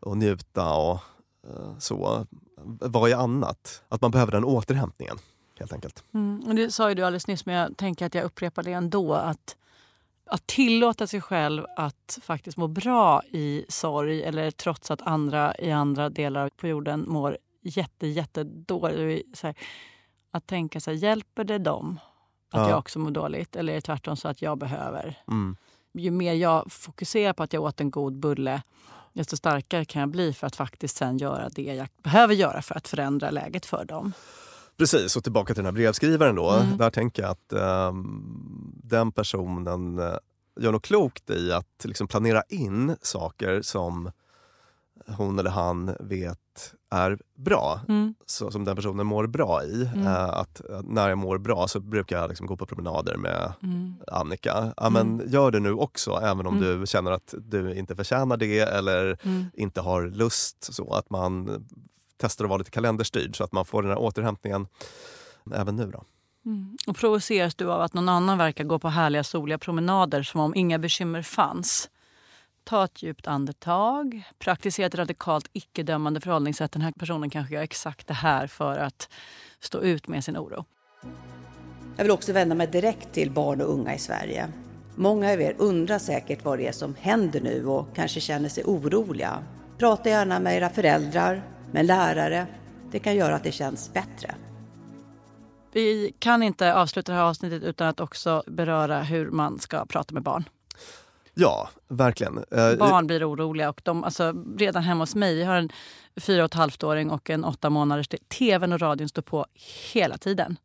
och 0.00 0.16
njuta 0.16 0.72
och 0.74 0.98
eh, 1.48 1.78
så. 1.78 2.26
Vad 2.64 3.10
är 3.10 3.16
annat? 3.16 3.82
Att 3.88 4.00
man 4.02 4.10
behöver 4.10 4.32
den 4.32 4.44
återhämtningen 4.44 5.18
helt 5.58 5.72
enkelt. 5.72 6.04
Mm. 6.14 6.56
Det 6.56 6.70
sa 6.70 6.88
ju 6.88 6.94
du 6.94 7.02
alldeles 7.02 7.26
nyss, 7.26 7.46
men 7.46 7.54
jag 7.54 7.76
tänker 7.76 8.06
att 8.06 8.14
jag 8.14 8.24
upprepar 8.24 8.62
det 8.62 8.72
ändå. 8.72 9.14
Att, 9.14 9.56
att 10.26 10.46
tillåta 10.46 11.06
sig 11.06 11.20
själv 11.20 11.66
att 11.76 12.18
faktiskt 12.22 12.56
må 12.56 12.68
bra 12.68 13.22
i 13.30 13.64
sorg 13.68 14.22
eller 14.22 14.50
trots 14.50 14.90
att 14.90 15.02
andra 15.02 15.54
i 15.58 15.70
andra 15.70 16.08
delar 16.10 16.48
på 16.48 16.66
jorden 16.66 17.04
mår 17.08 17.38
jätte, 17.62 18.06
jätte 18.06 18.44
dåligt. 18.44 19.40
Här, 19.42 19.54
att 20.30 20.46
tänka 20.46 20.80
så 20.80 20.90
här, 20.90 20.98
hjälper 20.98 21.44
det 21.44 21.58
dem 21.58 22.00
att 22.50 22.60
Ja. 22.60 22.68
jag 22.68 22.78
också 22.78 22.98
mår 22.98 23.10
dåligt? 23.10 23.56
Eller 23.56 23.72
är 23.72 23.76
det 23.76 23.80
tvärtom 23.80 24.16
så 24.16 24.28
att 24.28 24.42
jag 24.42 24.58
behöver? 24.58 25.18
Mm. 25.28 25.56
Ju 25.94 26.10
mer 26.10 26.32
jag 26.34 26.72
fokuserar 26.72 27.32
på 27.32 27.42
att 27.42 27.52
jag 27.52 27.62
åt 27.62 27.80
en 27.80 27.90
god 27.90 28.18
bulle 28.18 28.62
desto 29.14 29.36
starkare 29.36 29.84
kan 29.84 30.00
jag 30.00 30.08
bli 30.08 30.32
för 30.32 30.46
att 30.46 30.56
faktiskt 30.56 30.96
sen 30.96 31.18
göra 31.18 31.48
det 31.48 31.62
jag 31.62 31.88
behöver 32.02 32.34
göra 32.34 32.62
för 32.62 32.74
att 32.74 32.88
förändra 32.88 33.30
läget 33.30 33.66
för 33.66 33.84
dem. 33.84 34.12
Precis, 34.76 35.16
och 35.16 35.22
tillbaka 35.22 35.54
till 35.54 35.64
den 35.64 35.66
här 35.66 35.72
brevskrivaren 35.72 36.34
då. 36.34 36.50
Mm. 36.50 36.78
Där 36.78 36.90
tänker 36.90 37.22
jag 37.22 37.30
att 37.30 37.52
ehm, 37.52 38.72
den 38.82 39.12
personen 39.12 39.98
eh, 39.98 40.16
gör 40.60 40.72
nog 40.72 40.82
klokt 40.82 41.30
i 41.30 41.52
att 41.52 41.84
liksom 41.84 42.08
planera 42.08 42.42
in 42.48 42.96
saker 43.02 43.62
som 43.62 44.10
hon 45.06 45.38
eller 45.38 45.50
han 45.50 45.96
vet 46.00 46.74
är 46.94 47.18
bra. 47.36 47.80
Mm. 47.88 48.14
Så, 48.26 48.50
som 48.50 48.64
den 48.64 48.76
personen 48.76 49.06
mår 49.06 49.26
bra 49.26 49.64
i. 49.64 49.86
Mm. 49.94 50.06
Eh, 50.06 50.24
att, 50.24 50.60
att 50.70 50.84
när 50.88 51.08
jag 51.08 51.18
mår 51.18 51.38
bra 51.38 51.68
så 51.68 51.80
brukar 51.80 52.18
jag 52.20 52.28
liksom 52.28 52.46
gå 52.46 52.56
på 52.56 52.66
promenader 52.66 53.16
med 53.16 53.52
Mm. 53.62 53.94
Annika. 54.12 54.72
Ja, 54.76 54.90
men 54.90 55.22
Gör 55.26 55.50
det 55.50 55.60
nu 55.60 55.72
också, 55.72 56.10
även 56.22 56.46
om 56.46 56.56
Mm. 56.58 56.80
du 56.80 56.86
känner 56.86 57.10
att 57.10 57.34
du 57.38 57.74
inte 57.74 57.96
förtjänar 57.96 58.36
det 58.36 58.58
eller 58.60 59.18
Mm. 59.24 59.44
inte 59.54 59.80
har 59.80 60.06
lust. 60.06 60.74
Så 60.74 60.94
att 60.94 61.10
man 61.10 61.64
testar 62.16 62.44
att 62.44 62.48
vara 62.48 62.58
lite 62.58 62.70
kalenderstyrd 62.70 63.36
så 63.36 63.44
att 63.44 63.52
man 63.52 63.64
får 63.64 63.82
den 63.82 63.90
här 63.90 63.98
återhämtningen 63.98 64.66
även 65.54 65.76
nu. 65.76 65.90
Då. 65.90 66.04
Mm. 66.46 66.76
Och 66.86 66.96
provoceras 66.96 67.54
du 67.54 67.72
av 67.72 67.80
att 67.80 67.94
någon 67.94 68.08
annan 68.08 68.38
verkar 68.38 68.64
gå 68.64 68.78
på 68.78 68.88
härliga 68.88 69.24
soliga 69.24 69.58
promenader 69.58 70.22
som 70.22 70.40
om 70.40 70.54
inga 70.54 70.78
bekymmer 70.78 71.22
fanns? 71.22 71.90
Ta 72.64 72.84
ett 72.84 73.02
djupt 73.02 73.26
andetag. 73.26 74.22
Praktisera 74.38 74.86
ett 74.86 74.94
radikalt 74.94 75.48
icke-dömande 75.52 76.20
förhållningssätt. 76.20 76.72
Den 76.72 76.82
här 76.82 76.92
personen 76.92 77.30
kanske 77.30 77.54
gör 77.54 77.62
exakt 77.62 78.06
det 78.06 78.14
här 78.14 78.46
för 78.46 78.78
att 78.78 79.08
stå 79.60 79.80
ut 79.80 80.08
med 80.08 80.24
sin 80.24 80.36
oro. 80.36 80.64
Jag 81.96 82.04
vill 82.04 82.10
också 82.10 82.32
vända 82.32 82.54
mig 82.54 82.66
direkt 82.66 83.12
till 83.12 83.30
barn 83.30 83.60
och 83.60 83.72
unga 83.72 83.94
i 83.94 83.98
Sverige. 83.98 84.48
Många 84.94 85.32
av 85.32 85.40
er 85.40 85.54
undrar 85.58 85.98
säkert 85.98 86.44
vad 86.44 86.58
det 86.58 86.66
är 86.66 86.72
som 86.72 86.94
händer 86.94 87.40
nu 87.40 87.66
och 87.66 87.86
kanske 87.94 88.20
känner 88.20 88.48
sig 88.48 88.64
oroliga. 88.64 89.44
Prata 89.78 90.08
gärna 90.08 90.40
med 90.40 90.56
era 90.56 90.70
föräldrar, 90.70 91.42
med 91.72 91.86
lärare. 91.86 92.46
Det 92.90 92.98
kan 92.98 93.16
göra 93.16 93.34
att 93.34 93.44
det 93.44 93.52
känns 93.52 93.92
bättre. 93.92 94.34
Vi 95.72 96.14
kan 96.18 96.42
inte 96.42 96.74
avsluta 96.74 97.12
det 97.12 97.18
här 97.18 97.24
avsnittet 97.24 97.62
utan 97.62 97.88
att 97.88 98.00
också 98.00 98.42
beröra 98.46 99.02
hur 99.02 99.30
man 99.30 99.58
ska 99.58 99.86
prata 99.86 100.14
med 100.14 100.22
barn. 100.22 100.44
Ja, 101.34 101.68
verkligen. 101.88 102.38
Eh, 102.38 102.74
Barn 102.76 103.06
blir 103.06 103.30
oroliga 103.30 103.68
och 103.68 103.80
de, 103.84 104.04
alltså, 104.04 104.34
redan 104.58 104.82
hemma 104.82 105.02
hos 105.02 105.14
mig, 105.14 105.34
vi 105.34 105.44
har 105.44 105.56
en 105.56 105.70
fyra 106.16 106.42
och 106.42 106.50
ett 106.50 106.54
halvt-åring 106.54 107.10
och 107.10 107.30
en 107.30 107.44
åtta 107.44 107.70
månaders. 107.70 108.08
Tvn 108.38 108.72
och 108.72 108.80
radion 108.80 109.08
står 109.08 109.22
på 109.22 109.46
hela 109.92 110.18
tiden. 110.18 110.56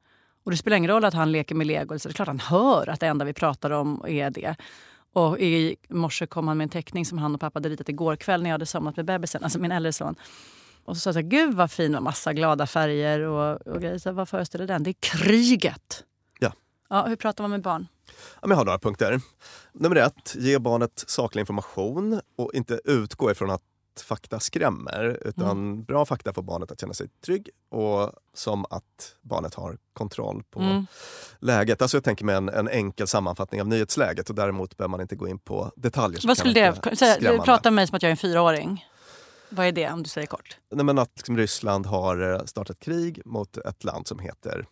Och 0.43 0.51
det 0.51 0.57
spelar 0.57 0.77
ingen 0.77 0.91
roll 0.91 1.05
att 1.05 1.13
han 1.13 1.31
leker 1.31 1.55
med 1.55 1.67
lego. 1.67 1.99
Så 1.99 2.07
det 2.07 2.11
är 2.11 2.15
klart 2.15 2.27
han 2.27 2.39
hör 2.39 2.89
att 2.89 2.99
det 2.99 3.07
enda 3.07 3.25
vi 3.25 3.33
pratar 3.33 3.71
om 3.71 4.03
är 4.07 4.29
det. 4.29 4.55
Och 5.13 5.39
i 5.39 5.75
morse 5.89 6.27
kom 6.27 6.47
han 6.47 6.57
med 6.57 6.65
en 6.65 6.69
teckning 6.69 7.05
som 7.05 7.17
han 7.17 7.35
och 7.35 7.41
pappa 7.41 7.57
hade 7.57 7.69
ritat 7.69 7.89
igår 7.89 8.15
kväll 8.15 8.41
när 8.43 8.49
jag 8.49 8.53
hade 8.53 8.65
somnat 8.65 8.95
med 8.95 9.05
bebisen, 9.05 9.43
alltså 9.43 9.59
min 9.59 9.71
äldre 9.71 9.93
son. 9.93 10.15
Och 10.85 10.97
så 10.97 10.99
sa 10.99 11.07
jag 11.07 11.13
så 11.13 11.19
här, 11.19 11.27
gud 11.27 11.53
vad 11.53 11.71
fin 11.71 11.91
med 11.91 12.03
massa 12.03 12.33
glada 12.33 12.67
färger 12.67 13.19
och, 13.19 13.67
och 13.67 13.81
grejer. 13.81 13.97
Så 13.97 14.11
vad 14.11 14.29
föreställer 14.29 14.67
den? 14.67 14.83
Det 14.83 14.89
är 14.89 14.95
kriget! 14.99 16.03
Ja. 16.89 17.07
hur 17.07 17.15
pratar 17.15 17.43
man 17.43 17.51
med 17.51 17.61
barn? 17.61 17.87
Ja, 18.41 18.49
jag 18.49 18.55
har 18.55 18.65
några 18.65 18.79
punkter. 18.79 19.21
Nummer 19.73 19.95
ett, 19.95 20.35
ge 20.35 20.59
barnet 20.59 21.03
saklig 21.07 21.39
information 21.39 22.21
och 22.35 22.53
inte 22.53 22.79
utgå 22.83 23.31
ifrån 23.31 23.49
att 23.49 23.61
fakta 24.01 24.39
skrämmer. 24.39 25.19
Utan 25.25 25.51
mm. 25.51 25.83
bra 25.83 26.05
fakta 26.05 26.33
får 26.33 26.41
barnet 26.41 26.71
att 26.71 26.81
känna 26.81 26.93
sig 26.93 27.07
trygg 27.25 27.49
och 27.69 28.11
som 28.33 28.65
att 28.69 29.15
barnet 29.21 29.53
har 29.53 29.77
kontroll 29.93 30.43
på 30.49 30.59
mm. 30.59 30.85
läget. 31.39 31.81
Alltså 31.81 31.97
jag 31.97 32.03
tänker 32.03 32.25
mig 32.25 32.35
en, 32.35 32.49
en, 32.49 32.69
enkel 32.69 33.07
sammanfattning 33.07 33.61
av 33.61 33.67
nyhetsläget 33.67 34.29
och 34.29 34.35
däremot 34.35 34.77
behöver 34.77 34.91
man 34.91 35.01
inte 35.01 35.15
gå 35.15 35.27
in 35.27 35.39
på 35.39 35.71
detaljer. 35.75 36.21
Vad 36.27 36.37
skulle 36.37 36.53
det 36.53 36.95
säga? 36.95 37.31
Du 37.31 37.39
pratar 37.39 37.71
med 37.71 37.75
mig 37.75 37.87
som 37.87 37.95
att 37.95 38.03
jag 38.03 38.09
är 38.09 38.11
en 38.11 38.17
fyraåring. 38.17 38.85
Vad 39.49 39.65
är 39.65 39.71
det 39.71 39.91
om 39.91 40.03
du 40.03 40.09
säger 40.09 40.27
kort? 40.27 40.57
Nej, 40.71 40.85
men 40.85 40.99
att 40.99 41.11
liksom, 41.15 41.37
Ryssland 41.37 41.85
har 41.85 42.33
eh, 42.33 42.45
startat 42.45 42.79
krig 42.79 43.21
mot 43.25 43.57
ett 43.57 43.83
land 43.83 44.07
som 44.07 44.19
heter 44.19 44.65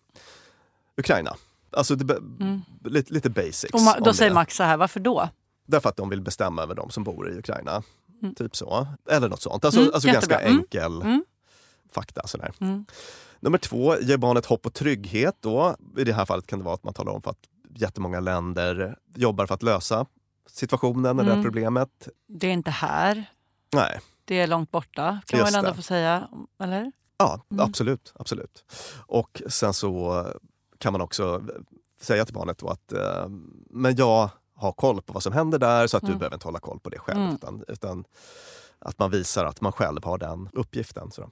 Ukraina. 0.98 1.36
Alltså 1.78 1.96
det, 1.96 2.14
mm. 2.14 2.62
lite, 2.84 3.14
lite 3.14 3.30
basics. 3.30 3.74
Och 3.74 4.04
då 4.04 4.14
säger 4.14 4.32
det. 4.32 4.36
Max 4.36 4.56
så 4.56 4.64
här, 4.64 4.78
varför 4.78 5.00
då? 5.00 5.30
Därför 5.66 5.90
att 5.90 5.98
de 5.98 6.10
vill 6.10 6.22
bestämma 6.22 6.64
över 6.64 6.76
de 6.76 6.90
som 6.90 7.04
bor 7.04 7.32
i 7.32 7.38
Ukraina. 7.38 7.84
Mm. 8.22 8.36
Typ 8.36 8.56
så. 8.56 8.88
Eller 9.10 9.30
något 9.30 9.42
sånt. 9.42 9.66
Alltså, 9.66 9.82
mm, 9.82 9.94
alltså 9.94 10.10
ganska 10.10 10.40
mm. 10.40 10.58
enkel 10.58 11.02
mm. 11.02 11.26
fakta. 11.92 12.28
Sådär. 12.28 12.52
Mm. 12.62 12.86
Nummer 13.40 13.58
två, 13.58 14.00
ge 14.00 14.18
barnet 14.18 14.46
hopp 14.46 14.66
och 14.66 14.74
trygghet. 14.74 15.38
Då. 15.40 15.76
I 15.98 16.04
det 16.04 16.14
här 16.14 16.26
fallet 16.26 16.48
kan 16.48 16.60
det 16.60 16.66
vara 16.66 16.76
att 16.76 16.84
man 16.84 16.94
talar 16.94 17.12
om 17.12 17.22
för 17.22 17.32
att 17.32 17.48
jättemånga 17.76 18.20
länder 18.20 18.98
jobbar 19.16 19.46
för 19.46 19.56
att 19.56 19.64
lösa 19.64 20.06
situationen 20.50 21.20
eller 21.20 21.32
mm. 21.32 21.44
problemet. 21.44 22.10
Det 22.28 22.48
är 22.48 22.52
inte 22.52 22.72
här. 22.72 23.26
Nej. 23.74 24.00
Det 24.26 24.40
är 24.40 24.48
långt 24.48 24.72
borta, 24.72 25.20
kan 25.26 25.40
Just 25.40 25.52
man 25.52 25.60
ändå 25.60 25.70
det. 25.70 25.76
få 25.76 25.82
säga? 25.82 26.30
Eller? 26.60 26.92
Ja, 27.18 27.42
absolut. 27.60 28.14
absolut. 28.16 28.64
Och 28.98 29.42
sen 29.48 29.74
så 29.74 30.26
kan 30.78 30.94
man 30.94 31.02
också 31.02 31.44
säga 32.02 32.26
till 32.26 32.34
barnet 32.34 32.64
att 32.64 32.92
eh, 32.92 33.30
men 33.70 33.96
jag 33.96 34.30
har 34.56 34.72
koll 34.72 35.02
på 35.02 35.14
vad 35.14 35.24
som 35.24 35.34
händer 35.34 35.60
där 35.60 35.88
så 35.88 35.98
att 35.98 36.04
mm. 36.04 36.14
du 36.14 36.20
behöver 36.20 36.36
inte 36.36 36.48
hålla 36.48 36.60
koll 36.60 36.80
på 36.80 36.90
det 36.90 37.00
själv. 37.00 37.20
Mm. 37.20 37.36
Utan, 37.36 37.64
utan, 37.68 38.06
att 38.80 39.00
man 39.00 39.12
visar 39.12 39.46
att 39.46 39.62
man 39.62 39.72
själv 39.72 40.04
har 40.04 40.18
den 40.18 40.50
uppgiften. 40.54 41.12
Så. 41.12 41.30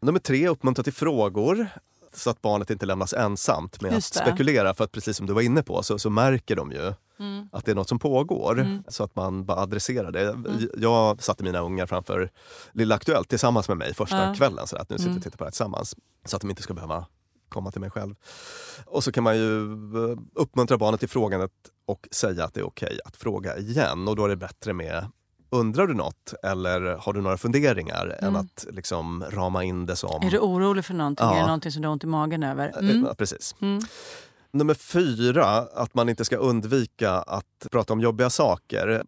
Nummer 0.00 0.18
tre, 0.20 0.48
uppmuntra 0.48 0.82
till 0.82 0.92
frågor 0.92 1.68
så 2.12 2.30
att 2.30 2.42
barnet 2.42 2.70
inte 2.70 2.86
lämnas 2.86 3.12
ensamt 3.12 3.80
med 3.80 3.94
att 3.94 4.04
spekulera. 4.04 4.74
För 4.74 4.84
att 4.84 4.92
precis 4.92 5.16
som 5.16 5.26
du 5.26 5.32
var 5.32 5.42
inne 5.42 5.62
på 5.62 5.82
så, 5.82 5.98
så 5.98 6.10
märker 6.10 6.56
de 6.56 6.72
ju 6.72 6.92
mm. 7.18 7.48
att 7.52 7.64
det 7.64 7.70
är 7.70 7.74
något 7.74 7.88
som 7.88 7.98
pågår. 7.98 8.60
Mm. 8.60 8.82
Så 8.88 9.04
att 9.04 9.16
man 9.16 9.44
bara 9.44 9.60
adresserar 9.60 10.12
det. 10.12 10.28
Mm. 10.28 10.68
Jag 10.76 11.22
satte 11.22 11.44
mina 11.44 11.60
ungar 11.60 11.86
framför 11.86 12.30
Lilla 12.72 12.94
Aktuellt 12.94 13.28
tillsammans 13.28 13.68
med 13.68 13.76
mig 13.76 13.94
första 13.94 14.26
ja. 14.26 14.34
kvällen. 14.34 14.66
Så 14.66 14.76
att 14.76 14.90
nu 14.90 14.98
sitter 14.98 15.10
vi 15.10 15.10
och 15.10 15.14
mm. 15.16 15.22
tittar 15.22 15.36
på 15.38 15.44
det 15.44 15.46
här 15.46 15.50
tillsammans. 15.50 15.96
Så 16.24 16.36
att 16.36 16.42
de 16.42 16.50
inte 16.50 16.62
ska 16.62 16.74
behöva 16.74 17.06
komma 17.50 17.70
till 17.70 17.80
mig 17.80 17.90
själv. 17.90 18.14
Och 18.86 19.04
så 19.04 19.12
kan 19.12 19.24
man 19.24 19.36
ju 19.36 19.62
eh, 19.62 20.18
uppmuntra 20.34 20.78
barnet 20.78 21.00
till 21.00 21.08
frågandet 21.08 21.52
och 21.86 22.08
säga 22.10 22.44
att 22.44 22.54
det 22.54 22.60
är 22.60 22.66
okej 22.66 22.86
okay 22.86 22.98
att 23.04 23.16
fråga 23.16 23.58
igen. 23.58 24.08
Och 24.08 24.16
då 24.16 24.24
är 24.24 24.28
det 24.28 24.36
bättre 24.36 24.72
med 24.72 25.06
Undrar 25.52 25.86
du 25.86 25.94
något 25.94 26.34
eller 26.42 26.80
har 26.80 27.12
du 27.12 27.20
några 27.20 27.36
funderingar 27.36 28.16
mm. 28.18 28.24
än 28.24 28.36
att 28.36 28.66
liksom 28.70 29.24
rama 29.30 29.64
in 29.64 29.86
det 29.86 29.96
som... 29.96 30.22
Är 30.22 30.30
du 30.30 30.38
orolig 30.38 30.84
för 30.84 30.94
någonting? 30.94 31.26
Ja. 31.26 31.34
Är 31.34 31.40
det 31.40 31.46
någonting 31.46 31.72
som 31.72 31.82
du 31.82 31.88
har 31.88 31.92
ont 31.92 32.04
i 32.04 32.06
magen 32.06 32.42
över? 32.42 32.68
Eh, 32.68 32.78
mm. 32.78 33.04
Ja, 33.04 33.14
precis. 33.14 33.54
Mm. 33.60 33.82
Nummer 34.52 34.74
fyra, 34.74 35.46
att 35.74 35.94
man 35.94 36.08
inte 36.08 36.24
ska 36.24 36.36
undvika 36.36 37.12
att 37.12 37.66
prata 37.70 37.92
om 37.92 38.00
jobbiga 38.00 38.30
saker. 38.30 39.02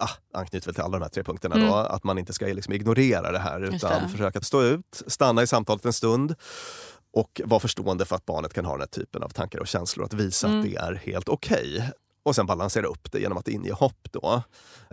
Ah, 0.00 0.10
anknyter 0.34 0.66
väl 0.66 0.74
till 0.74 0.84
alla 0.84 0.98
de 0.98 1.02
här 1.02 1.10
tre 1.10 1.22
punkterna. 1.22 1.54
Då, 1.54 1.62
mm. 1.62 1.74
att 1.74 2.04
man 2.04 2.18
inte 2.18 2.32
ska 2.32 2.46
liksom 2.46 2.74
ignorera 2.74 3.32
det 3.32 3.38
här 3.38 3.60
utan 3.60 4.02
det. 4.02 4.08
försöka 4.08 4.40
stå 4.40 4.62
ut, 4.62 5.02
stanna 5.06 5.42
i 5.42 5.46
samtalet 5.46 5.84
en 5.84 5.92
stund 5.92 6.34
och 7.16 7.40
vara 7.44 7.60
förstående 7.60 8.04
för 8.04 8.16
att 8.16 8.26
barnet 8.26 8.54
kan 8.54 8.64
ha 8.64 8.72
den 8.72 8.80
här 8.80 8.86
typen 8.86 9.22
av 9.22 9.28
tankar 9.28 9.58
och 9.58 9.66
känslor. 9.66 10.04
Att 10.04 10.14
visa 10.14 10.46
mm. 10.46 10.58
att 10.58 10.66
det 10.66 10.76
är 10.76 10.94
helt 10.94 11.28
okej. 11.28 11.74
Okay. 11.76 11.90
Och 12.22 12.34
sen 12.34 12.46
balansera 12.46 12.86
upp 12.86 13.12
det 13.12 13.20
genom 13.20 13.38
att 13.38 13.48
inge 13.48 13.72
hopp. 13.72 14.08
Då. 14.10 14.42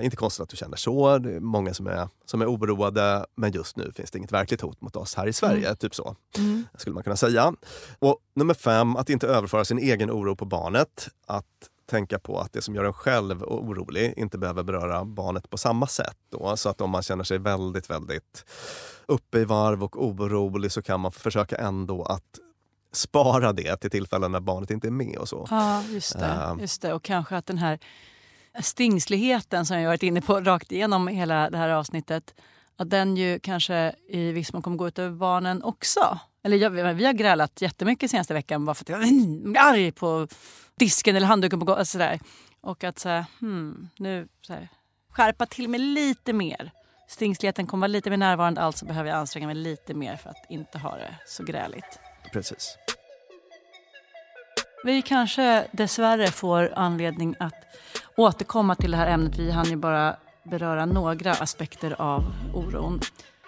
Inte 0.02 0.16
konstigt 0.16 0.44
att 0.44 0.50
du 0.50 0.58
känner 0.58 0.78
så. 0.78 1.18
Det 1.18 1.36
är 1.36 1.40
många 1.40 1.74
som 1.74 1.88
är, 1.88 2.08
som 2.26 2.42
är 2.42 2.46
oroade. 2.46 3.26
Men 3.36 3.52
just 3.52 3.78
nu 3.78 3.92
finns 3.96 4.12
det 4.12 4.18
inget 4.18 4.32
verkligt 4.32 4.62
hot 4.62 4.82
mot 4.82 4.96
oss 4.96 5.16
här 5.16 5.28
i 5.28 5.34
Sverige. 5.34 5.66
Mm. 5.66 5.76
Typ 5.76 5.96
så 5.96 6.16
mm. 6.38 6.64
skulle 6.78 6.94
man 6.94 7.04
kunna 7.04 7.16
säga. 7.16 7.54
Och 8.00 8.18
nummer 8.36 8.54
fem, 8.54 8.96
att 8.96 9.10
inte 9.10 9.28
överföra 9.28 9.66
sin 9.66 9.80
egen 9.80 10.12
oro 10.12 10.36
på 10.36 10.46
barnet. 10.46 11.08
Att 11.28 11.70
tänka 11.86 12.20
på 12.20 12.40
att 12.40 12.54
det 12.54 12.62
som 12.62 12.76
gör 12.76 12.84
en 12.84 12.94
själv 12.94 13.44
orolig 13.44 14.14
inte 14.18 14.38
behöver 14.38 14.64
beröra 14.64 15.06
barnet 15.06 15.50
på 15.50 15.58
samma 15.58 15.88
sätt. 15.88 16.18
Då. 16.30 16.58
Så 16.58 16.70
att 16.70 16.82
om 16.82 16.90
man 16.90 17.04
känner 17.04 17.24
sig 17.24 17.38
väldigt, 17.38 17.90
väldigt 17.90 18.46
uppe 19.06 19.40
i 19.40 19.46
varv 19.46 19.84
och 19.84 20.06
orolig 20.06 20.72
så 20.72 20.82
kan 20.82 21.00
man 21.00 21.12
försöka 21.12 21.56
ändå 21.56 22.04
att 22.04 22.40
spara 22.92 23.54
det 23.54 23.78
till 23.78 23.92
tillfällen 23.92 24.32
när 24.32 24.40
barnet 24.40 24.72
inte 24.72 24.88
är 24.88 24.92
med. 24.92 25.18
och 25.18 25.30
så. 25.30 25.48
Ja, 25.50 25.84
just 25.84 26.20
det. 26.20 26.26
Uh, 26.26 26.62
just 26.62 26.82
det. 26.82 26.94
Och 26.94 27.04
kanske 27.04 27.38
att 27.38 27.46
den 27.46 27.58
här 27.58 27.80
stingsligheten 28.62 29.66
som 29.66 29.80
jag 29.80 29.90
varit 29.90 30.04
inne 30.04 30.22
på 30.22 30.42
rakt 30.42 30.72
igenom 30.72 31.08
hela 31.08 31.50
det 31.50 31.58
här 31.58 31.70
avsnittet 31.70 32.34
att 32.78 32.90
den 32.90 33.18
ju 33.18 33.40
kanske 33.40 33.96
i 34.10 34.32
viss 34.32 34.54
mån 34.54 34.62
kommer 34.62 34.78
gå 34.78 34.88
ut 34.88 35.00
över 35.00 35.16
barnen 35.16 35.64
också. 35.64 36.20
Eller 36.44 36.58
jag, 36.58 36.70
vi 36.70 37.06
har 37.06 37.14
grälat 37.14 37.62
jättemycket 37.62 38.12
senaste 38.12 38.34
veckan 38.34 38.66
bara 38.66 38.74
för 38.74 38.84
att 38.84 38.90
jag 38.90 39.04
är 39.04 39.60
arg 39.60 39.92
på 39.92 40.28
disken 40.80 41.16
eller 41.16 41.28
handduken 41.28 41.60
på 41.60 41.66
golvet. 41.66 41.88
Sådär. 41.88 42.20
Och 42.62 42.84
att 42.84 43.00
så 43.00 43.10
här, 43.10 43.26
hmm, 43.40 43.90
nu 43.98 44.28
så 44.42 44.54
här, 44.54 44.70
skärpa 45.10 45.46
till 45.46 45.70
mig 45.70 45.80
lite 45.80 46.34
mer. 46.34 46.72
Stingsligheten 47.08 47.68
kommer 47.68 47.82
vara 47.82 47.88
lite 47.88 48.10
mer 48.10 48.18
närvarande, 48.18 48.62
alltså 48.62 48.86
behöver 48.86 49.10
jag 49.10 49.20
anstränga 49.20 49.48
mig 49.48 49.56
lite 49.56 49.94
mer 49.94 50.16
för 50.16 50.30
att 50.30 50.46
inte 50.50 50.78
ha 50.78 50.96
det 50.96 51.16
så 51.26 51.44
gräligt. 51.44 52.00
Precis. 52.34 52.78
Vi 54.84 55.02
kanske 55.02 55.68
dessvärre 55.72 56.28
får 56.28 56.74
anledning 56.76 57.36
att 57.40 57.54
återkomma 58.18 58.76
till 58.76 58.92
det 58.92 58.98
här 58.98 59.08
ämnet. 59.08 59.38
Vi 59.38 59.52
hann 59.52 59.66
ju 59.66 59.76
bara 59.76 60.16
beröra 60.44 60.86
några 60.86 61.32
aspekter 61.32 62.02
av 62.02 62.34
oron. 62.54 63.00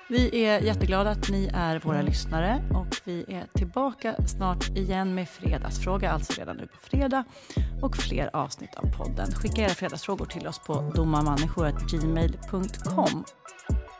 Vi 0.07 0.45
är 0.45 0.59
jätteglada 0.59 1.09
att 1.09 1.29
ni 1.29 1.49
är 1.53 1.79
våra 1.79 2.01
lyssnare 2.01 2.63
och 2.73 3.01
vi 3.03 3.25
är 3.27 3.47
tillbaka 3.53 4.15
snart 4.27 4.69
igen 4.69 5.15
med 5.15 5.29
Fredagsfråga, 5.29 6.11
alltså 6.11 6.33
redan 6.39 6.57
nu 6.57 6.67
på 6.67 6.77
fredag 6.77 7.23
och 7.81 7.97
fler 7.97 8.35
avsnitt 8.35 8.75
av 8.75 8.97
podden. 8.97 9.31
Skicka 9.31 9.61
era 9.61 9.69
fredagsfrågor 9.69 10.25
till 10.25 10.47
oss 10.47 10.59
på 10.59 10.91
domarmänniskor.gmail.com. 10.95 13.25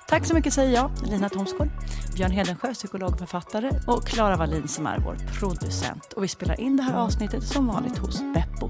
Tack 0.07 0.25
så 0.25 0.33
mycket 0.33 0.53
säger 0.53 0.73
jag, 0.73 0.91
Lina 1.05 1.29
Thomsgård, 1.29 1.69
Björn 2.15 2.31
Hedensjö, 2.31 2.73
psykolog 2.73 3.11
och 3.11 3.19
författare 3.19 3.69
och 3.87 4.07
Klara 4.07 4.35
Wallin 4.35 4.67
som 4.67 4.87
är 4.87 4.99
vår 4.99 5.17
producent. 5.39 6.13
Och 6.13 6.23
vi 6.23 6.27
spelar 6.27 6.59
in 6.59 6.77
det 6.77 6.83
här 6.83 6.95
avsnittet 6.95 7.43
som 7.43 7.67
vanligt 7.67 7.97
hos 7.97 8.21
Beppo. 8.33 8.69